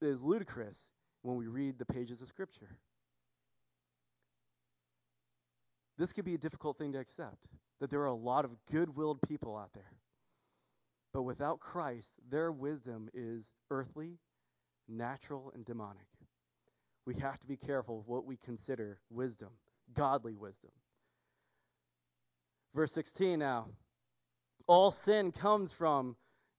is 0.00 0.22
ludicrous 0.22 0.90
when 1.22 1.36
we 1.36 1.46
read 1.46 1.78
the 1.78 1.84
pages 1.84 2.22
of 2.22 2.28
Scripture. 2.28 2.78
This 5.98 6.12
could 6.12 6.24
be 6.24 6.34
a 6.34 6.38
difficult 6.38 6.78
thing 6.78 6.92
to 6.92 6.98
accept 6.98 7.48
that 7.80 7.90
there 7.90 8.00
are 8.00 8.06
a 8.06 8.14
lot 8.14 8.44
of 8.44 8.56
good 8.70 8.96
willed 8.96 9.20
people 9.28 9.56
out 9.56 9.72
there. 9.74 9.92
But 11.12 11.22
without 11.22 11.60
Christ, 11.60 12.14
their 12.30 12.52
wisdom 12.52 13.08
is 13.14 13.52
earthly, 13.70 14.18
natural, 14.88 15.52
and 15.54 15.64
demonic. 15.64 16.06
We 17.06 17.14
have 17.14 17.38
to 17.38 17.46
be 17.46 17.56
careful 17.56 18.00
of 18.00 18.08
what 18.08 18.26
we 18.26 18.36
consider 18.36 18.98
wisdom, 19.10 19.50
godly 19.94 20.34
wisdom. 20.34 20.72
Verse 22.74 22.92
16 22.92 23.38
now. 23.38 23.68
All 24.66 24.90
sin 24.90 25.30
comes 25.30 25.72
from 25.72 26.16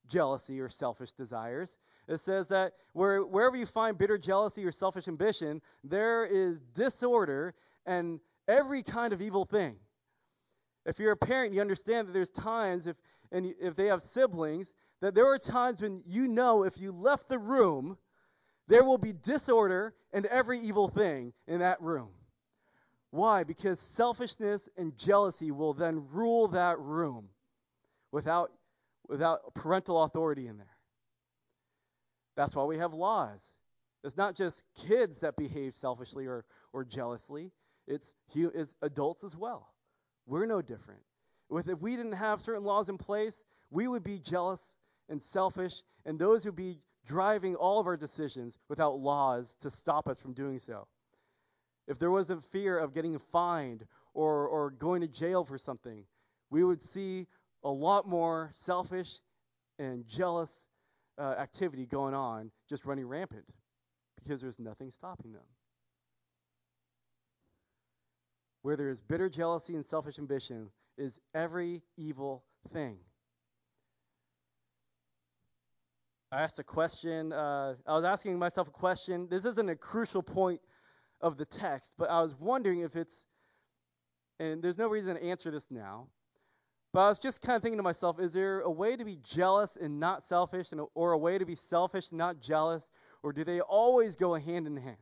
jealousy 0.08 0.60
or 0.60 0.70
selfish 0.70 1.12
desires. 1.12 1.78
It 2.08 2.18
says 2.18 2.48
that 2.48 2.72
where, 2.94 3.22
wherever 3.22 3.56
you 3.56 3.66
find 3.66 3.98
bitter 3.98 4.16
jealousy 4.16 4.64
or 4.64 4.72
selfish 4.72 5.06
ambition, 5.06 5.60
there 5.84 6.24
is 6.24 6.60
disorder 6.74 7.54
and 7.84 8.18
every 8.48 8.82
kind 8.82 9.12
of 9.12 9.20
evil 9.20 9.44
thing. 9.44 9.76
If 10.86 10.98
you're 10.98 11.12
a 11.12 11.16
parent, 11.16 11.52
you 11.52 11.60
understand 11.60 12.08
that 12.08 12.12
there's 12.12 12.30
times, 12.30 12.86
if, 12.86 12.96
and 13.30 13.52
if 13.60 13.76
they 13.76 13.86
have 13.86 14.02
siblings, 14.02 14.72
that 15.02 15.14
there 15.14 15.30
are 15.30 15.38
times 15.38 15.82
when 15.82 16.02
you 16.06 16.26
know 16.26 16.64
if 16.64 16.80
you 16.80 16.90
left 16.90 17.28
the 17.28 17.38
room, 17.38 17.98
there 18.68 18.84
will 18.84 18.98
be 18.98 19.12
disorder 19.12 19.94
and 20.12 20.26
every 20.26 20.60
evil 20.60 20.88
thing 20.88 21.32
in 21.46 21.60
that 21.60 21.80
room. 21.80 22.10
Why? 23.10 23.42
Because 23.44 23.80
selfishness 23.80 24.68
and 24.76 24.96
jealousy 24.98 25.50
will 25.50 25.72
then 25.72 26.06
rule 26.12 26.48
that 26.48 26.78
room 26.78 27.28
without, 28.12 28.52
without 29.08 29.54
parental 29.54 30.02
authority 30.02 30.46
in 30.46 30.58
there. 30.58 30.76
That's 32.36 32.54
why 32.54 32.64
we 32.64 32.78
have 32.78 32.92
laws. 32.92 33.54
It's 34.04 34.16
not 34.16 34.36
just 34.36 34.62
kids 34.86 35.20
that 35.20 35.36
behave 35.36 35.74
selfishly 35.74 36.26
or, 36.26 36.44
or 36.72 36.84
jealously, 36.84 37.50
it's, 37.86 38.12
it's 38.34 38.76
adults 38.82 39.24
as 39.24 39.34
well. 39.34 39.72
We're 40.26 40.46
no 40.46 40.60
different. 40.60 41.00
With, 41.48 41.68
if 41.68 41.80
we 41.80 41.96
didn't 41.96 42.12
have 42.12 42.42
certain 42.42 42.64
laws 42.64 42.90
in 42.90 42.98
place, 42.98 43.44
we 43.70 43.88
would 43.88 44.04
be 44.04 44.18
jealous 44.18 44.76
and 45.08 45.22
selfish, 45.22 45.82
and 46.04 46.18
those 46.18 46.44
would 46.44 46.54
be 46.54 46.80
driving 47.08 47.56
all 47.56 47.80
of 47.80 47.86
our 47.86 47.96
decisions 47.96 48.58
without 48.68 49.00
laws 49.00 49.56
to 49.62 49.70
stop 49.70 50.08
us 50.08 50.20
from 50.20 50.34
doing 50.34 50.58
so 50.58 50.86
if 51.88 51.98
there 51.98 52.10
wasn't 52.10 52.44
fear 52.44 52.78
of 52.78 52.94
getting 52.94 53.18
fined 53.18 53.84
or, 54.14 54.46
or 54.46 54.70
going 54.70 55.00
to 55.00 55.08
jail 55.08 55.44
for 55.44 55.56
something, 55.58 56.04
we 56.50 56.62
would 56.62 56.82
see 56.82 57.26
a 57.64 57.70
lot 57.70 58.06
more 58.06 58.50
selfish 58.52 59.18
and 59.78 60.06
jealous 60.06 60.68
uh, 61.18 61.34
activity 61.38 61.86
going 61.86 62.14
on 62.14 62.50
just 62.68 62.84
running 62.84 63.06
rampant 63.06 63.44
because 64.22 64.40
there's 64.40 64.58
nothing 64.58 64.90
stopping 64.90 65.32
them. 65.32 65.42
Where 68.62 68.76
there 68.76 68.90
is 68.90 69.00
bitter 69.00 69.30
jealousy 69.30 69.74
and 69.74 69.84
selfish 69.84 70.18
ambition 70.18 70.70
is 70.98 71.18
every 71.34 71.82
evil 71.96 72.44
thing. 72.68 72.98
I 76.30 76.42
asked 76.42 76.58
a 76.58 76.64
question. 76.64 77.32
Uh, 77.32 77.74
I 77.86 77.94
was 77.94 78.04
asking 78.04 78.38
myself 78.38 78.68
a 78.68 78.72
question. 78.72 79.28
This 79.30 79.44
isn't 79.46 79.68
a 79.68 79.76
crucial 79.76 80.22
point 80.22 80.60
of 81.20 81.38
the 81.38 81.46
text, 81.46 81.94
but 81.96 82.10
I 82.10 82.20
was 82.20 82.34
wondering 82.34 82.80
if 82.80 82.96
it's, 82.96 83.26
and 84.38 84.62
there's 84.62 84.76
no 84.76 84.88
reason 84.88 85.16
to 85.16 85.22
answer 85.22 85.50
this 85.50 85.70
now, 85.70 86.08
but 86.92 87.00
I 87.00 87.08
was 87.08 87.18
just 87.18 87.40
kind 87.40 87.56
of 87.56 87.62
thinking 87.62 87.78
to 87.78 87.82
myself, 87.82 88.20
is 88.20 88.32
there 88.32 88.60
a 88.60 88.70
way 88.70 88.94
to 88.96 89.04
be 89.04 89.18
jealous 89.22 89.76
and 89.76 89.98
not 89.98 90.22
selfish, 90.22 90.72
and, 90.72 90.82
or 90.94 91.12
a 91.12 91.18
way 91.18 91.38
to 91.38 91.46
be 91.46 91.54
selfish 91.54 92.10
and 92.10 92.18
not 92.18 92.40
jealous, 92.40 92.90
or 93.22 93.32
do 93.32 93.42
they 93.42 93.60
always 93.60 94.14
go 94.14 94.34
hand 94.34 94.66
in 94.66 94.76
hand? 94.76 94.96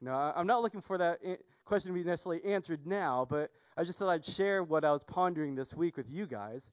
You 0.00 0.08
know, 0.08 0.14
I, 0.14 0.38
am 0.38 0.46
not 0.46 0.62
looking 0.62 0.82
for 0.82 0.98
that 0.98 1.20
question 1.64 1.92
to 1.92 1.94
be 1.94 2.04
necessarily 2.04 2.44
answered 2.44 2.86
now, 2.86 3.26
but 3.28 3.50
I 3.76 3.84
just 3.84 3.98
thought 3.98 4.10
I'd 4.10 4.24
share 4.24 4.62
what 4.62 4.84
I 4.84 4.92
was 4.92 5.02
pondering 5.02 5.54
this 5.54 5.74
week 5.74 5.96
with 5.96 6.10
you 6.10 6.26
guys. 6.26 6.72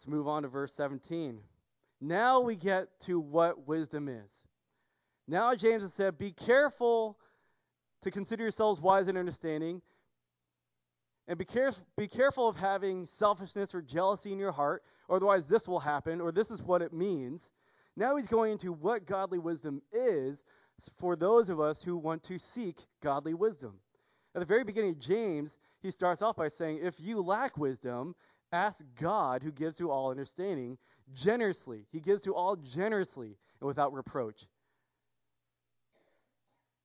Let's 0.00 0.08
move 0.08 0.28
on 0.28 0.44
to 0.44 0.48
verse 0.48 0.72
17. 0.72 1.40
Now 2.00 2.40
we 2.40 2.56
get 2.56 2.88
to 3.00 3.20
what 3.20 3.68
wisdom 3.68 4.08
is. 4.08 4.46
Now 5.28 5.54
James 5.54 5.82
has 5.82 5.92
said, 5.92 6.16
Be 6.16 6.32
careful 6.32 7.18
to 8.00 8.10
consider 8.10 8.42
yourselves 8.42 8.80
wise 8.80 9.08
and 9.08 9.18
understanding, 9.18 9.82
and 11.28 11.38
be, 11.38 11.44
care- 11.44 11.74
be 11.98 12.08
careful 12.08 12.48
of 12.48 12.56
having 12.56 13.04
selfishness 13.04 13.74
or 13.74 13.82
jealousy 13.82 14.32
in 14.32 14.38
your 14.38 14.52
heart, 14.52 14.84
otherwise 15.10 15.46
this 15.46 15.68
will 15.68 15.80
happen, 15.80 16.22
or 16.22 16.32
this 16.32 16.50
is 16.50 16.62
what 16.62 16.80
it 16.80 16.94
means. 16.94 17.50
Now 17.94 18.16
he's 18.16 18.26
going 18.26 18.52
into 18.52 18.72
what 18.72 19.04
godly 19.04 19.38
wisdom 19.38 19.82
is 19.92 20.44
for 20.98 21.14
those 21.14 21.50
of 21.50 21.60
us 21.60 21.82
who 21.82 21.98
want 21.98 22.22
to 22.22 22.38
seek 22.38 22.78
godly 23.02 23.34
wisdom. 23.34 23.74
At 24.34 24.40
the 24.40 24.46
very 24.46 24.64
beginning 24.64 24.92
of 24.92 24.98
James, 24.98 25.58
he 25.82 25.90
starts 25.90 26.22
off 26.22 26.36
by 26.36 26.48
saying, 26.48 26.80
If 26.82 27.00
you 27.00 27.20
lack 27.20 27.58
wisdom, 27.58 28.14
ask 28.52 28.84
God 29.00 29.42
who 29.42 29.52
gives 29.52 29.78
to 29.78 29.90
all 29.90 30.10
understanding 30.10 30.78
generously. 31.14 31.86
He 31.90 32.00
gives 32.00 32.22
to 32.22 32.34
all 32.34 32.56
generously 32.56 33.36
and 33.60 33.68
without 33.68 33.92
reproach. 33.92 34.46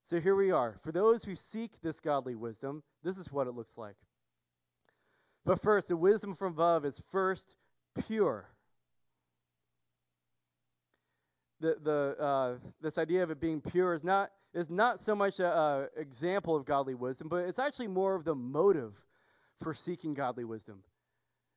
So 0.04 0.20
here 0.20 0.36
we 0.36 0.52
are. 0.52 0.76
For 0.84 0.92
those 0.92 1.24
who 1.24 1.36
seek 1.36 1.72
this 1.82 2.00
godly 2.00 2.36
wisdom, 2.36 2.84
this 3.04 3.18
is 3.18 3.32
what 3.32 3.48
it 3.48 3.56
looks 3.56 3.78
like. 3.78 3.96
But 5.46 5.62
first, 5.62 5.88
the 5.88 5.98
wisdom 5.98 6.36
from 6.36 6.54
above 6.54 6.86
is 6.86 7.02
first 7.12 7.56
pure. 8.08 8.48
The, 11.60 11.78
the, 11.82 12.16
uh, 12.24 12.56
this 12.82 12.98
idea 12.98 13.24
of 13.24 13.32
it 13.32 13.40
being 13.40 13.62
pure 13.62 13.94
is 13.94 14.04
not, 14.04 14.32
is 14.54 14.70
not 14.70 15.00
so 15.00 15.16
much 15.16 15.40
an 15.40 15.88
example 15.98 16.56
of 16.56 16.66
godly 16.66 16.94
wisdom, 16.94 17.28
but 17.28 17.46
it's 17.46 17.60
actually 17.60 17.88
more 17.88 18.14
of 18.14 18.24
the 18.24 18.36
motive 18.36 18.94
for 19.62 19.74
seeking 19.74 20.14
godly 20.14 20.44
wisdom 20.44 20.84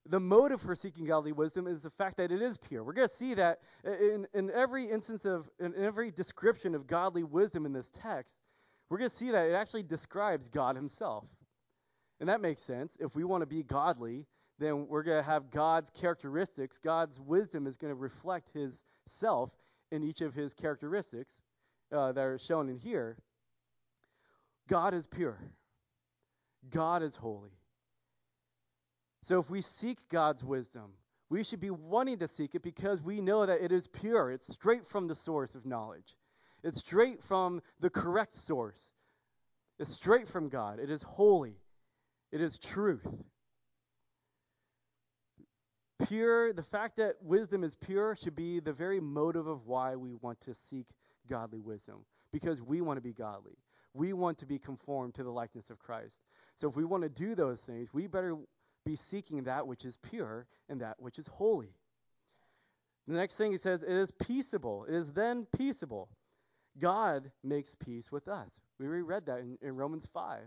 the 0.09 0.21
motive 0.21 0.61
for 0.61 0.75
seeking 0.75 1.05
godly 1.05 1.33
wisdom 1.33 1.67
is 1.67 1.83
the 1.83 1.91
fact 1.91 2.17
that 2.17 2.33
it 2.33 2.41
is 2.41 2.57
pure. 2.57 2.83
We're 2.83 2.95
going 2.95 3.09
to 3.09 3.15
see 3.15 3.35
that 3.35 3.61
in, 3.85 4.27
in 4.33 4.51
every 4.51 4.91
instance 4.91 5.25
of, 5.25 5.49
in 5.61 5.75
every 5.77 6.11
description 6.11 6.75
of 6.75 6.87
godly 6.87 7.25
wisdom 7.25 7.67
in 7.67 7.73
this 7.73 7.91
text, 7.91 8.39
we're 8.89 8.99
going 8.99 9.11
to 9.11 9.17
see 9.17 9.31
that 9.31 9.47
it 9.47 9.53
actually 9.53 9.83
describes 9.83 10.49
God 10.49 10.77
Himself. 10.77 11.25
And 12.21 12.29
that 12.29 12.41
makes 12.41 12.63
sense. 12.63 12.97
If 12.99 13.15
we 13.15 13.25
want 13.25 13.43
to 13.43 13.47
be 13.47 13.63
godly, 13.63 14.27
then 14.59 14.89
we're 14.89 15.03
going 15.03 15.23
to 15.23 15.31
have 15.31 15.51
God's 15.51 15.91
characteristics. 15.91 16.79
God's 16.79 17.21
wisdom 17.21 17.67
is 17.67 17.77
going 17.77 17.93
to 17.93 18.01
reflect 18.01 18.49
His 18.55 18.85
self 19.07 19.51
in 19.93 20.03
each 20.03 20.23
of 20.23 20.35
His 20.35 20.55
characteristics 20.55 21.43
uh, 21.93 22.13
that 22.13 22.25
are 22.25 22.39
shown 22.39 22.69
in 22.71 22.79
here. 22.79 23.19
God 24.69 24.95
is 24.95 25.07
pure, 25.07 25.39
God 26.71 27.03
is 27.03 27.15
holy. 27.15 27.58
So 29.23 29.41
if 29.41 29.51
we 29.51 29.63
seek 29.63 29.99
God's 30.09 30.45
wisdom, 30.45 30.93
we 31.31 31.45
should 31.45 31.61
be 31.61 31.71
wanting 31.71 32.19
to 32.21 32.29
seek 32.29 32.55
it 32.55 32.63
because 32.63 33.03
we 33.03 33.21
know 33.21 33.45
that 33.45 33.63
it 33.63 33.73
is 33.73 33.87
pure. 33.87 34.31
It's 34.31 34.51
straight 34.53 34.87
from 34.87 35.09
the 35.09 35.15
source 35.15 35.55
of 35.55 35.67
knowledge. 35.67 36.17
It's 36.63 36.81
straight 36.81 37.23
from 37.23 37.61
the 37.81 37.91
correct 37.91 38.35
source. 38.35 38.93
It's 39.79 39.93
straight 39.93 40.29
from 40.29 40.49
God. 40.49 40.81
It 40.81 40.91
is 40.91 41.03
holy. 41.03 41.57
It 42.33 42.41
is 42.41 42.59
truth. 42.59 43.07
Pure, 46.07 46.55
the 46.55 46.63
fact 46.63 46.97
that 46.97 47.17
wisdom 47.23 47.65
is 47.65 47.75
pure 47.75 48.17
should 48.17 48.37
be 48.37 48.61
the 48.61 48.73
very 48.73 49.01
motive 49.01 49.47
of 49.47 49.67
why 49.67 49.97
we 49.97 50.15
want 50.15 50.41
to 50.43 50.55
seek 50.55 50.87
godly 51.29 51.61
wisdom 51.61 52.05
because 52.33 52.63
we 52.63 52.81
want 52.81 52.97
to 52.97 53.03
be 53.03 53.13
godly. 53.13 53.59
We 53.95 54.13
want 54.13 54.39
to 54.39 54.47
be 54.47 54.59
conformed 54.59 55.15
to 55.15 55.25
the 55.25 55.31
likeness 55.31 55.71
of 55.71 55.79
Christ. 55.79 56.23
So 56.55 56.69
if 56.69 56.77
we 56.77 56.85
want 56.85 57.03
to 57.03 57.09
do 57.09 57.35
those 57.35 57.61
things, 57.61 57.93
we 57.93 58.07
better 58.07 58.37
be 58.89 58.97
seeking 58.97 59.45
that 59.45 59.67
which 59.67 59.85
is 59.85 59.99
pure 59.99 60.47
and 60.71 60.81
that 60.81 60.97
which 60.99 61.19
is 61.19 61.27
holy. 61.27 61.75
The 63.07 63.17
next 63.17 63.37
thing 63.37 63.53
he 63.53 63.59
says, 63.59 63.83
it 63.83 63.93
is 63.93 64.11
peaceable. 64.11 64.87
It 64.89 64.95
is 64.95 65.13
then 65.13 65.47
peaceable. 65.57 66.09
God 66.79 67.31
makes 67.45 67.75
peace 67.75 68.11
with 68.11 68.29
us. 68.29 68.63
We 68.79 68.87
read 68.87 69.27
that 69.27 69.41
in, 69.41 69.59
in 69.61 69.77
Romans 69.77 70.09
5. 70.13 70.41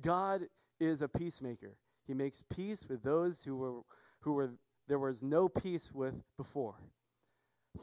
God 0.00 0.42
is 0.78 1.02
a 1.02 1.08
peacemaker. 1.08 1.76
He 2.06 2.14
makes 2.14 2.44
peace 2.54 2.84
with 2.88 3.02
those 3.02 3.42
who 3.42 3.56
were 3.56 3.80
who 4.20 4.34
were 4.34 4.50
there 4.86 4.98
was 4.98 5.22
no 5.22 5.48
peace 5.48 5.90
with 5.92 6.14
before. 6.36 6.76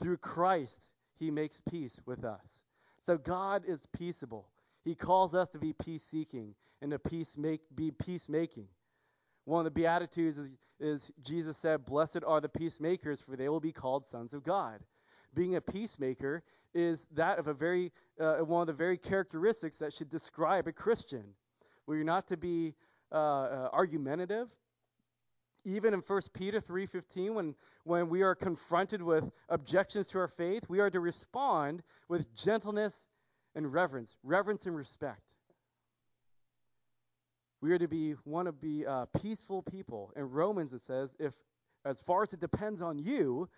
Through 0.02 0.18
Christ, 0.18 0.92
he 1.18 1.30
makes 1.30 1.62
peace 1.70 2.00
with 2.06 2.24
us. 2.24 2.64
So 3.06 3.18
God 3.18 3.64
is 3.68 3.88
peaceable. 3.98 4.48
He 4.86 4.96
calls 4.96 5.36
us 5.36 5.50
to 5.50 5.60
be 5.60 5.74
peace 5.74 6.04
seeking 6.04 6.56
and 6.82 6.92
to 6.92 7.00
peace 7.00 7.38
make, 7.38 7.62
be 7.76 7.92
peacemaking. 7.92 8.68
One 9.46 9.66
of 9.66 9.74
the 9.74 9.80
Beatitudes 9.80 10.38
is, 10.38 10.52
is 10.80 11.12
Jesus 11.22 11.58
said, 11.58 11.86
Blessed 11.86 12.24
are 12.26 12.42
the 12.42 12.50
peacemakers, 12.50 13.22
for 13.22 13.36
they 13.36 13.50
will 13.50 13.60
be 13.60 13.72
called 13.72 14.08
sons 14.08 14.34
of 14.34 14.44
God. 14.44 14.80
Being 15.34 15.56
a 15.56 15.62
peacemaker 15.62 16.44
is 16.74 17.08
that 17.14 17.40
of 17.40 17.48
a 17.48 17.54
very 17.54 17.92
uh, 18.20 18.38
one 18.38 18.62
of 18.62 18.68
the 18.68 18.74
very 18.74 18.98
characteristics 18.98 19.78
that 19.78 19.94
should 19.94 20.10
describe 20.10 20.68
a 20.68 20.72
Christian. 20.72 21.24
Where 21.86 21.98
you're 21.98 22.06
not 22.06 22.28
to 22.28 22.38
be 22.38 22.76
uh, 23.12 23.16
uh, 23.16 23.70
argumentative. 23.74 24.50
Even 25.66 25.94
in 25.94 26.02
1 26.02 26.22
Peter 26.34 26.62
3:15, 26.62 27.34
when 27.34 27.56
when 27.84 28.10
we 28.10 28.22
are 28.22 28.36
confronted 28.36 29.02
with 29.02 29.30
objections 29.50 30.08
to 30.08 30.20
our 30.20 30.28
faith, 30.28 30.64
we 30.70 30.80
are 30.80 30.90
to 30.90 31.00
respond 31.00 31.82
with 32.08 32.34
gentleness 32.36 33.08
and 33.56 33.74
reverence, 33.74 34.16
reverence 34.24 34.66
and 34.68 34.76
respect. 34.76 35.29
We 37.62 37.72
are 37.72 37.78
to 37.78 37.88
be 37.88 38.16
want 38.26 38.48
to 38.48 38.52
be 38.52 38.86
uh, 38.86 39.06
peaceful 39.22 39.62
people. 39.64 40.12
In 40.16 40.30
Romans 40.30 40.74
it 40.74 40.82
says, 40.82 41.16
if 41.20 41.34
as 41.86 42.02
far 42.02 42.24
as 42.24 42.34
it 42.34 42.40
depends 42.40 42.82
on 42.82 42.98
you, 42.98 43.50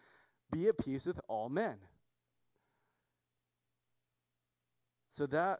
be 0.51 0.67
at 0.67 0.77
peace 0.77 1.05
with 1.05 1.19
all 1.27 1.49
men. 1.49 1.75
So 5.09 5.25
that 5.27 5.59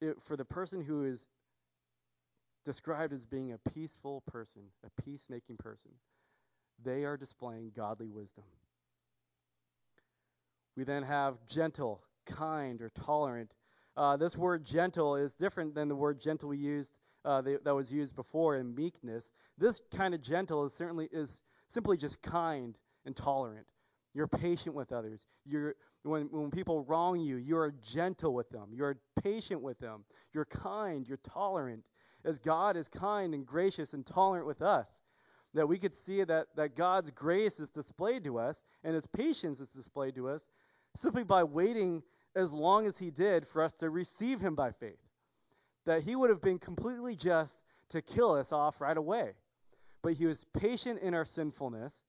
it, 0.00 0.16
for 0.22 0.36
the 0.36 0.44
person 0.44 0.82
who 0.82 1.04
is 1.04 1.26
described 2.64 3.12
as 3.12 3.24
being 3.24 3.52
a 3.52 3.70
peaceful 3.70 4.22
person, 4.30 4.62
a 4.84 5.02
peacemaking 5.02 5.56
person, 5.56 5.92
they 6.82 7.04
are 7.04 7.16
displaying 7.16 7.72
godly 7.76 8.08
wisdom. 8.08 8.44
We 10.76 10.84
then 10.84 11.02
have 11.02 11.34
gentle, 11.48 12.02
kind, 12.26 12.80
or 12.80 12.90
tolerant, 12.90 13.52
uh, 13.96 14.16
this 14.16 14.36
word 14.36 14.64
gentle 14.64 15.16
is 15.16 15.34
different 15.34 15.74
than 15.74 15.88
the 15.88 15.96
word 15.96 16.20
gentle 16.20 16.54
used 16.54 16.92
uh, 17.24 17.40
the, 17.40 17.60
that 17.64 17.74
was 17.74 17.92
used 17.92 18.14
before 18.16 18.56
in 18.56 18.74
meekness. 18.74 19.32
This 19.58 19.80
kind 19.94 20.14
of 20.14 20.22
gentle 20.22 20.64
is 20.64 20.72
certainly 20.72 21.08
is 21.12 21.42
simply 21.68 21.96
just 21.96 22.22
kind 22.22 22.76
and 23.04 23.14
tolerant. 23.14 23.66
You're 24.14 24.26
patient 24.26 24.74
with 24.74 24.92
others. 24.92 25.26
You're 25.44 25.74
when 26.02 26.28
when 26.30 26.50
people 26.50 26.82
wrong 26.84 27.20
you, 27.20 27.36
you 27.36 27.56
are 27.58 27.72
gentle 27.92 28.34
with 28.34 28.48
them. 28.50 28.70
You're 28.72 28.98
patient 29.22 29.60
with 29.60 29.78
them. 29.78 30.04
You're 30.32 30.46
kind. 30.46 31.06
You're 31.06 31.18
tolerant. 31.18 31.84
As 32.24 32.38
God 32.38 32.76
is 32.76 32.88
kind 32.88 33.34
and 33.34 33.46
gracious 33.46 33.94
and 33.94 34.04
tolerant 34.04 34.46
with 34.46 34.62
us, 34.62 34.98
that 35.54 35.66
we 35.66 35.78
could 35.78 35.94
see 35.94 36.24
that 36.24 36.48
that 36.56 36.76
God's 36.76 37.10
grace 37.10 37.60
is 37.60 37.70
displayed 37.70 38.24
to 38.24 38.38
us 38.38 38.62
and 38.82 38.94
His 38.94 39.06
patience 39.06 39.60
is 39.60 39.68
displayed 39.68 40.14
to 40.14 40.28
us 40.28 40.46
simply 40.96 41.22
by 41.22 41.44
waiting 41.44 42.02
as 42.34 42.52
long 42.52 42.86
as 42.86 42.98
he 42.98 43.10
did 43.10 43.46
for 43.46 43.62
us 43.62 43.74
to 43.74 43.90
receive 43.90 44.40
him 44.40 44.54
by 44.54 44.72
faith. 44.72 44.98
That 45.86 46.02
he 46.02 46.14
would 46.14 46.30
have 46.30 46.40
been 46.40 46.58
completely 46.58 47.16
just 47.16 47.64
to 47.90 48.02
kill 48.02 48.32
us 48.32 48.52
off 48.52 48.80
right 48.80 48.96
away. 48.96 49.32
But 50.02 50.14
he 50.14 50.26
was 50.26 50.44
patient 50.58 51.00
in 51.00 51.14
our 51.14 51.24
sinfulness. 51.24 52.02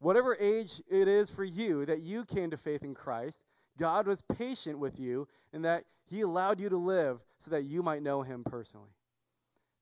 Whatever 0.00 0.36
age 0.36 0.80
it 0.90 1.08
is 1.08 1.30
for 1.30 1.44
you 1.44 1.84
that 1.86 2.00
you 2.00 2.24
came 2.24 2.50
to 2.50 2.56
faith 2.56 2.82
in 2.82 2.94
Christ, 2.94 3.42
God 3.78 4.06
was 4.06 4.22
patient 4.22 4.78
with 4.78 4.98
you 4.98 5.28
in 5.52 5.62
that 5.62 5.84
he 6.06 6.20
allowed 6.22 6.60
you 6.60 6.68
to 6.68 6.76
live 6.76 7.20
so 7.38 7.50
that 7.50 7.62
you 7.62 7.82
might 7.82 8.02
know 8.02 8.22
him 8.22 8.44
personally. 8.44 8.90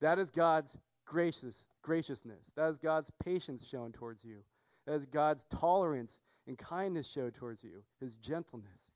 That 0.01 0.19
is 0.19 0.29
God's 0.29 0.75
gracious 1.05 1.67
graciousness. 1.81 2.51
That 2.55 2.69
is 2.69 2.79
God's 2.79 3.11
patience 3.23 3.65
shown 3.65 3.91
towards 3.93 4.23
you. 4.23 4.37
That 4.85 4.95
is 4.95 5.05
God's 5.05 5.45
tolerance 5.49 6.19
and 6.47 6.57
kindness 6.57 7.07
shown 7.07 7.31
towards 7.31 7.63
you, 7.63 7.83
his 7.99 8.15
gentleness. 8.17 8.91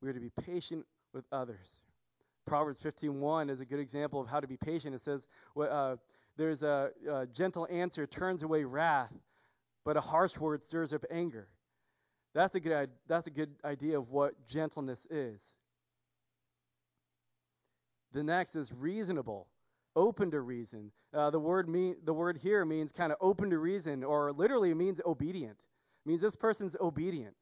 We 0.00 0.08
are 0.08 0.12
to 0.12 0.20
be 0.20 0.30
patient 0.42 0.86
with 1.12 1.24
others. 1.32 1.82
Proverbs 2.46 2.80
15:1 2.80 3.50
is 3.50 3.60
a 3.60 3.64
good 3.64 3.80
example 3.80 4.20
of 4.20 4.28
how 4.28 4.40
to 4.40 4.46
be 4.46 4.56
patient. 4.56 4.94
It 4.94 5.00
says, 5.00 5.28
uh, 5.56 5.96
"There's 6.36 6.62
a, 6.62 6.92
a 7.08 7.26
gentle 7.26 7.66
answer 7.70 8.06
turns 8.06 8.42
away 8.42 8.64
wrath, 8.64 9.12
but 9.84 9.96
a 9.96 10.00
harsh 10.00 10.38
word 10.38 10.62
stirs 10.62 10.92
up 10.92 11.04
anger." 11.10 11.48
That's 12.34 12.54
a 12.54 12.60
good 12.60 12.90
that's 13.06 13.26
a 13.26 13.30
good 13.30 13.54
idea 13.64 13.98
of 13.98 14.10
what 14.10 14.46
gentleness 14.46 15.06
is. 15.10 15.56
The 18.12 18.22
next 18.22 18.56
is 18.56 18.72
reasonable, 18.72 19.48
open 19.94 20.30
to 20.30 20.40
reason. 20.40 20.92
Uh, 21.12 21.30
the 21.30 21.40
word 21.40 21.68
mean 21.68 21.96
the 22.04 22.14
word 22.14 22.38
here 22.38 22.64
means 22.64 22.92
kind 22.92 23.12
of 23.12 23.18
open 23.20 23.50
to 23.50 23.58
reason, 23.58 24.04
or 24.04 24.32
literally 24.32 24.72
means 24.72 25.00
obedient. 25.04 25.58
It 25.58 26.08
means 26.08 26.20
this 26.20 26.36
person's 26.36 26.76
obedient, 26.80 27.34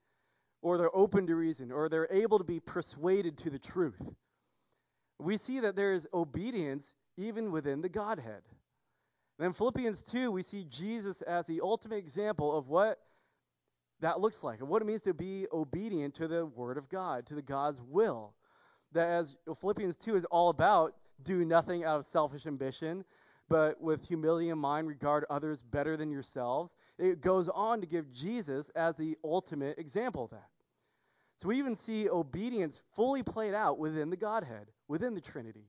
or 0.62 0.78
they're 0.78 0.94
open 0.94 1.26
to 1.26 1.34
reason, 1.34 1.70
or 1.70 1.88
they're 1.88 2.08
able 2.10 2.38
to 2.38 2.44
be 2.44 2.60
persuaded 2.60 3.38
to 3.38 3.50
the 3.50 3.58
truth. 3.58 4.00
We 5.18 5.36
see 5.36 5.60
that 5.60 5.76
there 5.76 5.92
is 5.92 6.08
obedience 6.12 6.94
even 7.16 7.52
within 7.52 7.80
the 7.80 7.88
Godhead. 7.88 8.42
Then 9.38 9.52
Philippians 9.52 10.02
2, 10.02 10.30
we 10.30 10.42
see 10.42 10.64
Jesus 10.64 11.22
as 11.22 11.46
the 11.46 11.60
ultimate 11.62 11.96
example 11.96 12.56
of 12.56 12.68
what 12.68 12.98
that 14.00 14.20
looks 14.20 14.42
like, 14.42 14.60
and 14.60 14.68
what 14.68 14.82
it 14.82 14.84
means 14.84 15.02
to 15.02 15.14
be 15.14 15.46
obedient 15.52 16.14
to 16.14 16.28
the 16.28 16.44
Word 16.44 16.76
of 16.76 16.88
God, 16.88 17.26
to 17.26 17.34
the 17.34 17.42
God's 17.42 17.80
will. 17.80 18.34
That 18.92 19.08
as 19.08 19.36
Philippians 19.60 19.96
2 19.96 20.16
is 20.16 20.24
all 20.26 20.50
about, 20.50 20.94
do 21.22 21.44
nothing 21.44 21.84
out 21.84 21.98
of 21.98 22.04
selfish 22.04 22.46
ambition, 22.46 23.04
but 23.48 23.80
with 23.80 24.04
humility 24.06 24.48
in 24.48 24.58
mind, 24.58 24.88
regard 24.88 25.24
others 25.30 25.62
better 25.62 25.96
than 25.96 26.10
yourselves. 26.10 26.74
It 26.98 27.20
goes 27.20 27.48
on 27.48 27.80
to 27.80 27.86
give 27.86 28.12
Jesus 28.12 28.70
as 28.70 28.96
the 28.96 29.16
ultimate 29.22 29.78
example 29.78 30.24
of 30.24 30.30
that. 30.30 30.48
So 31.40 31.48
we 31.48 31.58
even 31.58 31.76
see 31.76 32.08
obedience 32.08 32.80
fully 32.94 33.22
played 33.22 33.54
out 33.54 33.78
within 33.78 34.10
the 34.10 34.16
Godhead, 34.16 34.68
within 34.88 35.14
the 35.14 35.20
Trinity. 35.20 35.68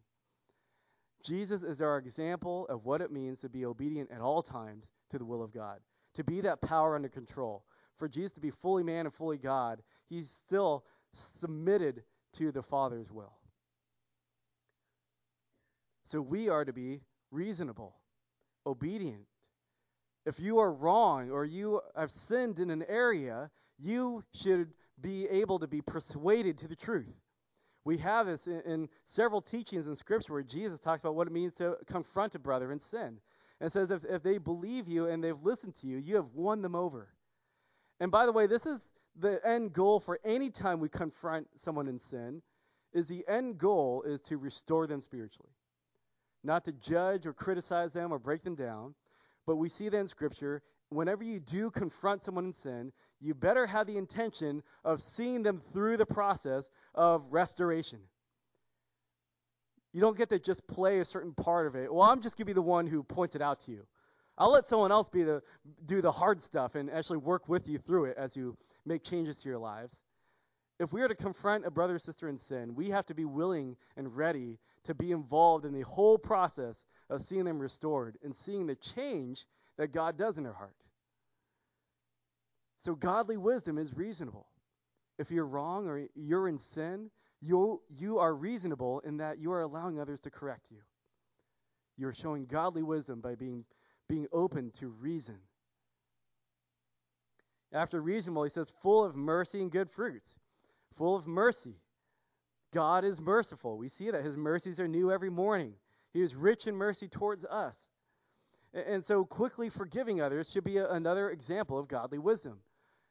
Jesus 1.23 1.63
is 1.63 1.81
our 1.81 1.97
example 1.97 2.65
of 2.69 2.85
what 2.85 3.01
it 3.01 3.11
means 3.11 3.41
to 3.41 3.49
be 3.49 3.65
obedient 3.65 4.11
at 4.11 4.21
all 4.21 4.41
times 4.41 4.91
to 5.09 5.17
the 5.17 5.25
will 5.25 5.43
of 5.43 5.53
God, 5.53 5.79
to 6.15 6.23
be 6.23 6.41
that 6.41 6.61
power 6.61 6.95
under 6.95 7.09
control, 7.09 7.65
for 7.97 8.07
Jesus 8.07 8.31
to 8.33 8.41
be 8.41 8.49
fully 8.49 8.83
man 8.83 9.05
and 9.05 9.13
fully 9.13 9.37
God, 9.37 9.81
he's 10.07 10.29
still 10.29 10.85
submitted 11.13 12.03
to 12.33 12.51
the 12.51 12.61
Father's 12.61 13.11
will. 13.11 13.33
So 16.03 16.21
we 16.21 16.47
are 16.47 16.63
to 16.63 16.71
be 16.71 17.01
reasonable, 17.31 17.95
obedient. 18.65 19.25
If 20.25 20.39
you 20.39 20.59
are 20.59 20.71
wrong 20.71 21.31
or 21.31 21.45
you 21.45 21.81
have 21.95 22.11
sinned 22.11 22.59
in 22.59 22.69
an 22.69 22.83
area, 22.87 23.49
you 23.77 24.23
should 24.33 24.73
be 24.99 25.27
able 25.27 25.59
to 25.59 25.67
be 25.67 25.81
persuaded 25.81 26.57
to 26.59 26.67
the 26.67 26.75
truth. 26.75 27.15
We 27.85 27.97
have 27.99 28.27
this 28.27 28.47
in, 28.47 28.61
in, 28.65 28.89
several 29.03 29.41
teachings 29.41 29.87
in 29.87 29.95
Scripture 29.95 30.33
where 30.33 30.43
Jesus 30.43 30.79
talks 30.79 31.01
about 31.01 31.15
what 31.15 31.27
it 31.27 31.33
means 31.33 31.53
to 31.55 31.77
confront 31.85 32.35
a 32.35 32.39
brother 32.39 32.71
in 32.71 32.79
sin. 32.79 33.19
And 33.61 33.71
says 33.71 33.91
if, 33.91 34.03
if 34.03 34.21
they 34.21 34.37
believe 34.37 34.87
you 34.87 35.07
and 35.07 35.23
they've 35.23 35.41
listened 35.41 35.75
to 35.75 35.87
you, 35.87 35.97
you 35.97 36.15
have 36.15 36.33
won 36.33 36.61
them 36.61 36.75
over. 36.75 37.07
And 37.99 38.11
by 38.11 38.25
the 38.25 38.31
way, 38.31 38.45
this 38.45 38.65
is 38.65 38.91
the 39.19 39.39
end 39.47 39.73
goal 39.73 39.99
for 39.99 40.19
any 40.23 40.49
time 40.49 40.79
we 40.79 40.89
confront 40.89 41.47
someone 41.55 41.87
in 41.87 41.99
sin 41.99 42.41
is 42.93 43.07
the 43.07 43.23
end 43.27 43.57
goal 43.57 44.03
is 44.03 44.19
to 44.21 44.37
restore 44.37 44.85
them 44.85 45.01
spiritually. 45.01 45.51
Not 46.43 46.65
to 46.65 46.71
judge 46.71 47.25
or 47.25 47.33
criticize 47.33 47.93
them 47.93 48.11
or 48.11 48.19
break 48.19 48.43
them 48.43 48.55
down, 48.55 48.95
but 49.45 49.55
we 49.55 49.69
see 49.69 49.89
that 49.89 49.97
in 49.97 50.07
scripture 50.07 50.61
whenever 50.89 51.23
you 51.23 51.39
do 51.39 51.69
confront 51.69 52.23
someone 52.23 52.45
in 52.45 52.53
sin, 52.53 52.91
you 53.19 53.33
better 53.33 53.65
have 53.65 53.87
the 53.87 53.97
intention 53.97 54.63
of 54.85 55.01
seeing 55.01 55.43
them 55.43 55.61
through 55.73 55.97
the 55.97 56.05
process 56.05 56.69
of 56.95 57.25
restoration. 57.31 57.99
You 59.93 60.01
don't 60.01 60.17
get 60.17 60.29
to 60.29 60.39
just 60.39 60.67
play 60.67 60.99
a 60.99 61.05
certain 61.05 61.33
part 61.33 61.65
of 61.65 61.75
it. 61.75 61.91
Well, 61.91 62.03
I'm 62.03 62.21
just 62.21 62.37
going 62.37 62.45
to 62.45 62.49
be 62.49 62.53
the 62.53 62.61
one 62.61 62.87
who 62.87 63.03
points 63.03 63.35
it 63.35 63.41
out 63.41 63.61
to 63.61 63.71
you. 63.71 63.85
I'll 64.37 64.51
let 64.51 64.67
someone 64.67 64.91
else 64.91 65.09
be 65.09 65.23
the 65.23 65.41
do 65.85 66.01
the 66.01 66.11
hard 66.11 66.43
stuff 66.43 66.75
and 66.75 66.91
actually 66.91 67.17
work 67.17 67.49
with 67.49 67.67
you 67.67 67.79
through 67.79 68.05
it 68.05 68.17
as 68.17 68.37
you 68.37 68.55
make 68.85 69.03
changes 69.03 69.39
to 69.39 69.49
your 69.49 69.57
lives. 69.57 70.03
If 70.79 70.93
we 70.93 71.01
are 71.01 71.07
to 71.07 71.15
confront 71.15 71.65
a 71.65 71.71
brother 71.71 71.95
or 71.95 71.99
sister 71.99 72.29
in 72.29 72.37
sin, 72.37 72.75
we 72.75 72.89
have 72.89 73.05
to 73.07 73.15
be 73.15 73.25
willing 73.25 73.75
and 73.95 74.15
ready 74.15 74.59
to 74.83 74.93
be 74.93 75.11
involved 75.11 75.65
in 75.65 75.73
the 75.73 75.81
whole 75.81 76.17
process 76.17 76.85
of 77.09 77.21
seeing 77.21 77.45
them 77.45 77.59
restored 77.59 78.17
and 78.23 78.35
seeing 78.35 78.67
the 78.67 78.75
change 78.75 79.45
that 79.77 79.91
God 79.91 80.17
does 80.17 80.37
in 80.37 80.43
their 80.43 80.53
heart. 80.53 80.75
So 82.77 82.93
godly 82.93 83.37
wisdom 83.37 83.79
is 83.79 83.95
reasonable. 83.95 84.45
If 85.17 85.31
you're 85.31 85.47
wrong 85.47 85.87
or 85.87 86.07
you're 86.15 86.47
in 86.47 86.59
sin, 86.59 87.09
you 87.41 87.81
you 87.89 88.19
are 88.19 88.33
reasonable 88.33 88.99
in 88.99 89.17
that 89.17 89.39
you 89.39 89.51
are 89.51 89.61
allowing 89.61 89.99
others 89.99 90.19
to 90.21 90.31
correct 90.31 90.67
you. 90.69 90.77
You're 91.97 92.13
showing 92.13 92.45
godly 92.45 92.83
wisdom 92.83 93.19
by 93.19 93.33
being 93.33 93.65
being 94.07 94.27
open 94.31 94.71
to 94.79 94.87
reason. 94.87 95.39
After 97.73 97.99
reasonable, 97.99 98.43
he 98.43 98.49
says, 98.49 98.71
full 98.81 99.03
of 99.03 99.15
mercy 99.15 99.61
and 99.61 99.71
good 99.71 99.89
fruits. 99.89 100.37
Full 100.97 101.15
of 101.15 101.27
mercy. 101.27 101.75
God 102.73 103.05
is 103.05 103.21
merciful. 103.21 103.77
We 103.77 103.87
see 103.87 104.11
that 104.11 104.25
his 104.25 104.35
mercies 104.35 104.79
are 104.79 104.87
new 104.87 105.11
every 105.11 105.29
morning. 105.29 105.73
He 106.13 106.21
is 106.21 106.35
rich 106.35 106.67
in 106.67 106.75
mercy 106.75 107.07
towards 107.07 107.45
us. 107.45 107.89
And 108.73 109.03
so, 109.03 109.23
quickly 109.23 109.69
forgiving 109.69 110.21
others 110.21 110.49
should 110.49 110.63
be 110.63 110.77
a, 110.77 110.89
another 110.91 111.29
example 111.29 111.79
of 111.79 111.87
godly 111.87 112.19
wisdom. 112.19 112.59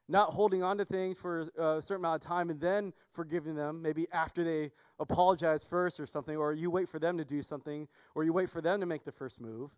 Not 0.08 0.30
holding 0.30 0.62
on 0.62 0.78
to 0.78 0.84
things 0.84 1.18
for 1.18 1.48
a 1.58 1.82
certain 1.82 2.04
amount 2.04 2.22
of 2.22 2.28
time 2.28 2.50
and 2.50 2.60
then 2.60 2.92
forgiving 3.12 3.56
them, 3.56 3.82
maybe 3.82 4.06
after 4.12 4.44
they 4.44 4.70
apologize 5.00 5.64
first 5.64 5.98
or 5.98 6.06
something, 6.06 6.36
or 6.36 6.52
you 6.52 6.70
wait 6.70 6.88
for 6.88 6.98
them 6.98 7.18
to 7.18 7.24
do 7.24 7.42
something, 7.42 7.88
or 8.14 8.22
you 8.22 8.32
wait 8.32 8.50
for 8.50 8.60
them 8.60 8.80
to 8.80 8.86
make 8.86 9.04
the 9.04 9.10
first 9.10 9.40
move. 9.40 9.70